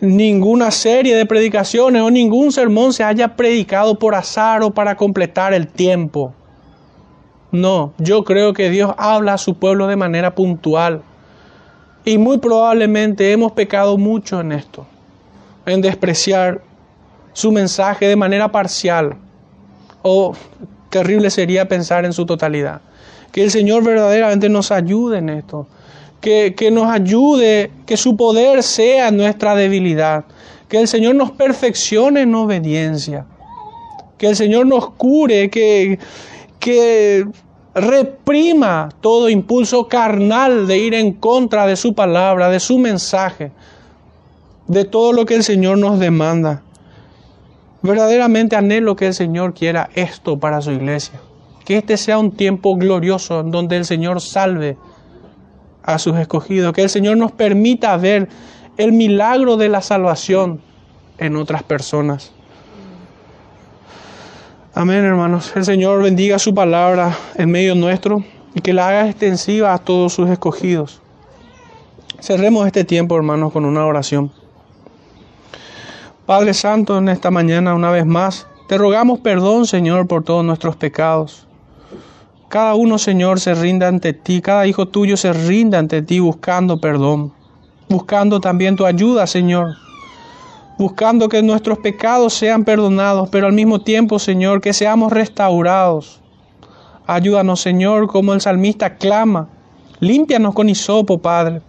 ninguna 0.00 0.70
serie 0.70 1.16
de 1.16 1.24
predicaciones 1.24 2.02
o 2.02 2.10
ningún 2.10 2.52
sermón 2.52 2.92
se 2.92 3.04
haya 3.04 3.34
predicado 3.34 3.98
por 3.98 4.14
azar 4.14 4.62
o 4.62 4.70
para 4.70 4.96
completar 4.96 5.54
el 5.54 5.66
tiempo. 5.66 6.34
No, 7.52 7.94
yo 7.96 8.22
creo 8.24 8.52
que 8.52 8.68
Dios 8.68 8.92
habla 8.98 9.34
a 9.34 9.38
su 9.38 9.54
pueblo 9.54 9.86
de 9.86 9.96
manera 9.96 10.34
puntual 10.34 11.00
y 12.04 12.18
muy 12.18 12.36
probablemente 12.36 13.32
hemos 13.32 13.52
pecado 13.52 13.96
mucho 13.96 14.42
en 14.42 14.52
esto, 14.52 14.86
en 15.64 15.80
despreciar 15.80 16.60
su 17.32 17.50
mensaje 17.50 18.08
de 18.08 18.16
manera 18.16 18.52
parcial. 18.52 19.16
O 20.02 20.34
terrible 20.92 21.30
sería 21.30 21.66
pensar 21.66 22.04
en 22.04 22.12
su 22.12 22.24
totalidad. 22.26 22.82
Que 23.32 23.42
el 23.42 23.50
Señor 23.50 23.82
verdaderamente 23.82 24.48
nos 24.48 24.70
ayude 24.70 25.18
en 25.18 25.30
esto. 25.30 25.66
que, 26.20 26.54
que 26.54 26.70
nos 26.70 26.86
ayude, 26.86 27.72
que 27.84 27.96
su 27.96 28.16
poder 28.16 28.62
sea 28.62 29.10
nuestra 29.10 29.56
debilidad, 29.56 30.24
que 30.68 30.78
el 30.78 30.86
Señor 30.86 31.16
nos 31.16 31.32
perfeccione 31.32 32.22
en 32.22 32.34
obediencia, 32.34 33.26
que 34.18 34.28
el 34.28 34.36
Señor 34.36 34.66
nos 34.66 34.90
cure, 34.90 35.50
que, 35.50 35.98
que 36.60 37.26
reprima 37.74 38.90
todo 39.00 39.28
impulso 39.28 39.88
carnal 39.88 40.68
de 40.68 40.78
ir 40.78 40.94
en 40.94 41.12
contra 41.12 41.66
de 41.66 41.74
su 41.74 41.92
palabra, 41.92 42.48
de 42.50 42.60
su 42.60 42.78
mensaje, 42.78 43.50
de 44.68 44.84
todo 44.84 45.12
lo 45.12 45.26
que 45.26 45.34
el 45.34 45.42
Señor 45.42 45.78
nos 45.78 45.98
demanda. 45.98 46.62
Verdaderamente 47.82 48.54
anhelo 48.54 48.94
que 48.94 49.08
el 49.08 49.14
Señor 49.14 49.54
quiera 49.54 49.90
esto 49.94 50.38
para 50.38 50.60
su 50.60 50.70
iglesia. 50.70 51.20
Que 51.64 51.78
este 51.78 51.96
sea 51.96 52.18
un 52.18 52.32
tiempo 52.32 52.76
glorioso 52.76 53.40
en 53.40 53.50
donde 53.50 53.76
el 53.76 53.84
Señor 53.84 54.20
salve 54.20 54.76
a 55.82 55.98
sus 55.98 56.16
escogidos. 56.16 56.72
Que 56.72 56.82
el 56.82 56.90
Señor 56.90 57.16
nos 57.16 57.32
permita 57.32 57.96
ver 57.96 58.28
el 58.76 58.92
milagro 58.92 59.56
de 59.56 59.68
la 59.68 59.80
salvación 59.80 60.60
en 61.18 61.36
otras 61.36 61.62
personas. 61.64 62.32
Amén, 64.74 65.04
hermanos. 65.04 65.52
El 65.54 65.64
Señor 65.64 66.02
bendiga 66.02 66.38
su 66.38 66.54
palabra 66.54 67.16
en 67.34 67.50
medio 67.50 67.74
nuestro 67.74 68.24
y 68.54 68.60
que 68.60 68.72
la 68.72 68.88
haga 68.88 69.08
extensiva 69.08 69.74
a 69.74 69.78
todos 69.78 70.14
sus 70.14 70.30
escogidos. 70.30 71.02
Cerremos 72.20 72.66
este 72.66 72.84
tiempo, 72.84 73.16
hermanos, 73.16 73.52
con 73.52 73.64
una 73.64 73.84
oración. 73.84 74.32
Padre 76.26 76.54
Santo, 76.54 76.98
en 76.98 77.08
esta 77.08 77.32
mañana 77.32 77.74
una 77.74 77.90
vez 77.90 78.06
más, 78.06 78.46
te 78.68 78.78
rogamos 78.78 79.18
perdón, 79.18 79.66
Señor, 79.66 80.06
por 80.06 80.22
todos 80.22 80.44
nuestros 80.44 80.76
pecados. 80.76 81.48
Cada 82.48 82.76
uno, 82.76 82.96
Señor, 82.98 83.40
se 83.40 83.54
rinda 83.54 83.88
ante 83.88 84.12
ti, 84.12 84.40
cada 84.40 84.68
hijo 84.68 84.86
tuyo 84.86 85.16
se 85.16 85.32
rinda 85.32 85.80
ante 85.80 86.00
ti 86.00 86.20
buscando 86.20 86.80
perdón, 86.80 87.32
buscando 87.88 88.40
también 88.40 88.76
tu 88.76 88.86
ayuda, 88.86 89.26
Señor, 89.26 89.74
buscando 90.78 91.28
que 91.28 91.42
nuestros 91.42 91.78
pecados 91.78 92.34
sean 92.34 92.64
perdonados, 92.64 93.28
pero 93.30 93.48
al 93.48 93.52
mismo 93.52 93.80
tiempo, 93.80 94.20
Señor, 94.20 94.60
que 94.60 94.72
seamos 94.72 95.12
restaurados. 95.12 96.20
Ayúdanos, 97.04 97.60
Señor, 97.60 98.06
como 98.06 98.32
el 98.32 98.40
salmista 98.40 98.94
clama, 98.94 99.48
límpianos 99.98 100.54
con 100.54 100.68
hisopo, 100.68 101.18
Padre, 101.18 101.62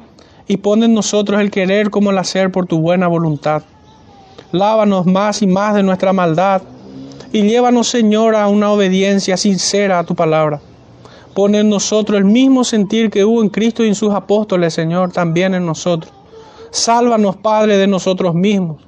y 0.48 0.58
pon 0.58 0.84
en 0.84 0.94
nosotros 0.94 1.42
el 1.42 1.50
querer 1.50 1.90
como 1.90 2.12
el 2.12 2.20
hacer 2.20 2.52
por 2.52 2.68
tu 2.68 2.78
buena 2.78 3.08
voluntad. 3.08 3.64
Lávanos 4.52 5.06
más 5.06 5.42
y 5.42 5.48
más 5.48 5.76
de 5.76 5.84
nuestra 5.84 6.14
maldad 6.14 6.62
y 7.34 7.42
llévanos, 7.42 7.88
Señor, 7.88 8.36
a 8.36 8.48
una 8.48 8.72
obediencia 8.72 9.38
sincera 9.38 9.98
a 9.98 10.04
tu 10.04 10.14
palabra. 10.14 10.62
Pon 11.34 11.56
en 11.56 11.68
nosotros 11.68 12.20
el 12.20 12.26
mismo 12.26 12.64
sentir 12.64 13.10
que 13.10 13.26
hubo 13.26 13.42
en 13.42 13.50
Cristo 13.50 13.84
y 13.84 13.88
en 13.88 13.96
sus 13.96 14.14
apóstoles, 14.14 14.76
Señor, 14.76 15.12
también 15.12 15.56
en 15.56 15.66
nosotros. 15.66 16.14
Sálvanos, 16.70 17.36
Padre, 17.38 17.78
de 17.78 17.88
nosotros 17.88 18.36
mismos, 18.36 18.84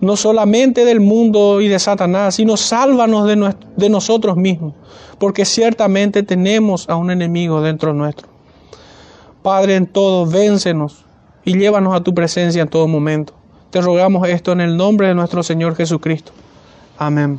no 0.00 0.16
solamente 0.16 0.84
del 0.84 0.98
mundo 0.98 1.60
y 1.60 1.68
de 1.68 1.78
Satanás, 1.78 2.34
sino 2.34 2.56
sálvanos 2.56 3.28
de, 3.28 3.88
nosotros 3.88 4.36
mismos, 4.36 4.74
porque 5.20 5.44
ciertamente 5.44 6.24
tenemos 6.24 6.88
a 6.88 6.96
un 6.96 7.12
enemigo 7.12 7.60
dentro 7.60 7.94
nuestro. 7.94 8.26
Padre, 9.42 9.76
en 9.76 9.86
todo, 9.86 10.26
véncenos 10.26 11.04
y 11.44 11.56
llévanos 11.56 11.94
a 11.94 12.02
tu 12.02 12.12
presencia 12.12 12.62
en 12.62 12.68
todo 12.68 12.88
momento. 12.88 13.35
Te 13.76 13.82
rogamos 13.82 14.26
esto 14.26 14.52
en 14.52 14.62
el 14.62 14.74
nombre 14.74 15.08
de 15.08 15.14
nuestro 15.14 15.42
Señor 15.42 15.76
Jesucristo. 15.76 16.32
Amén. 16.96 17.38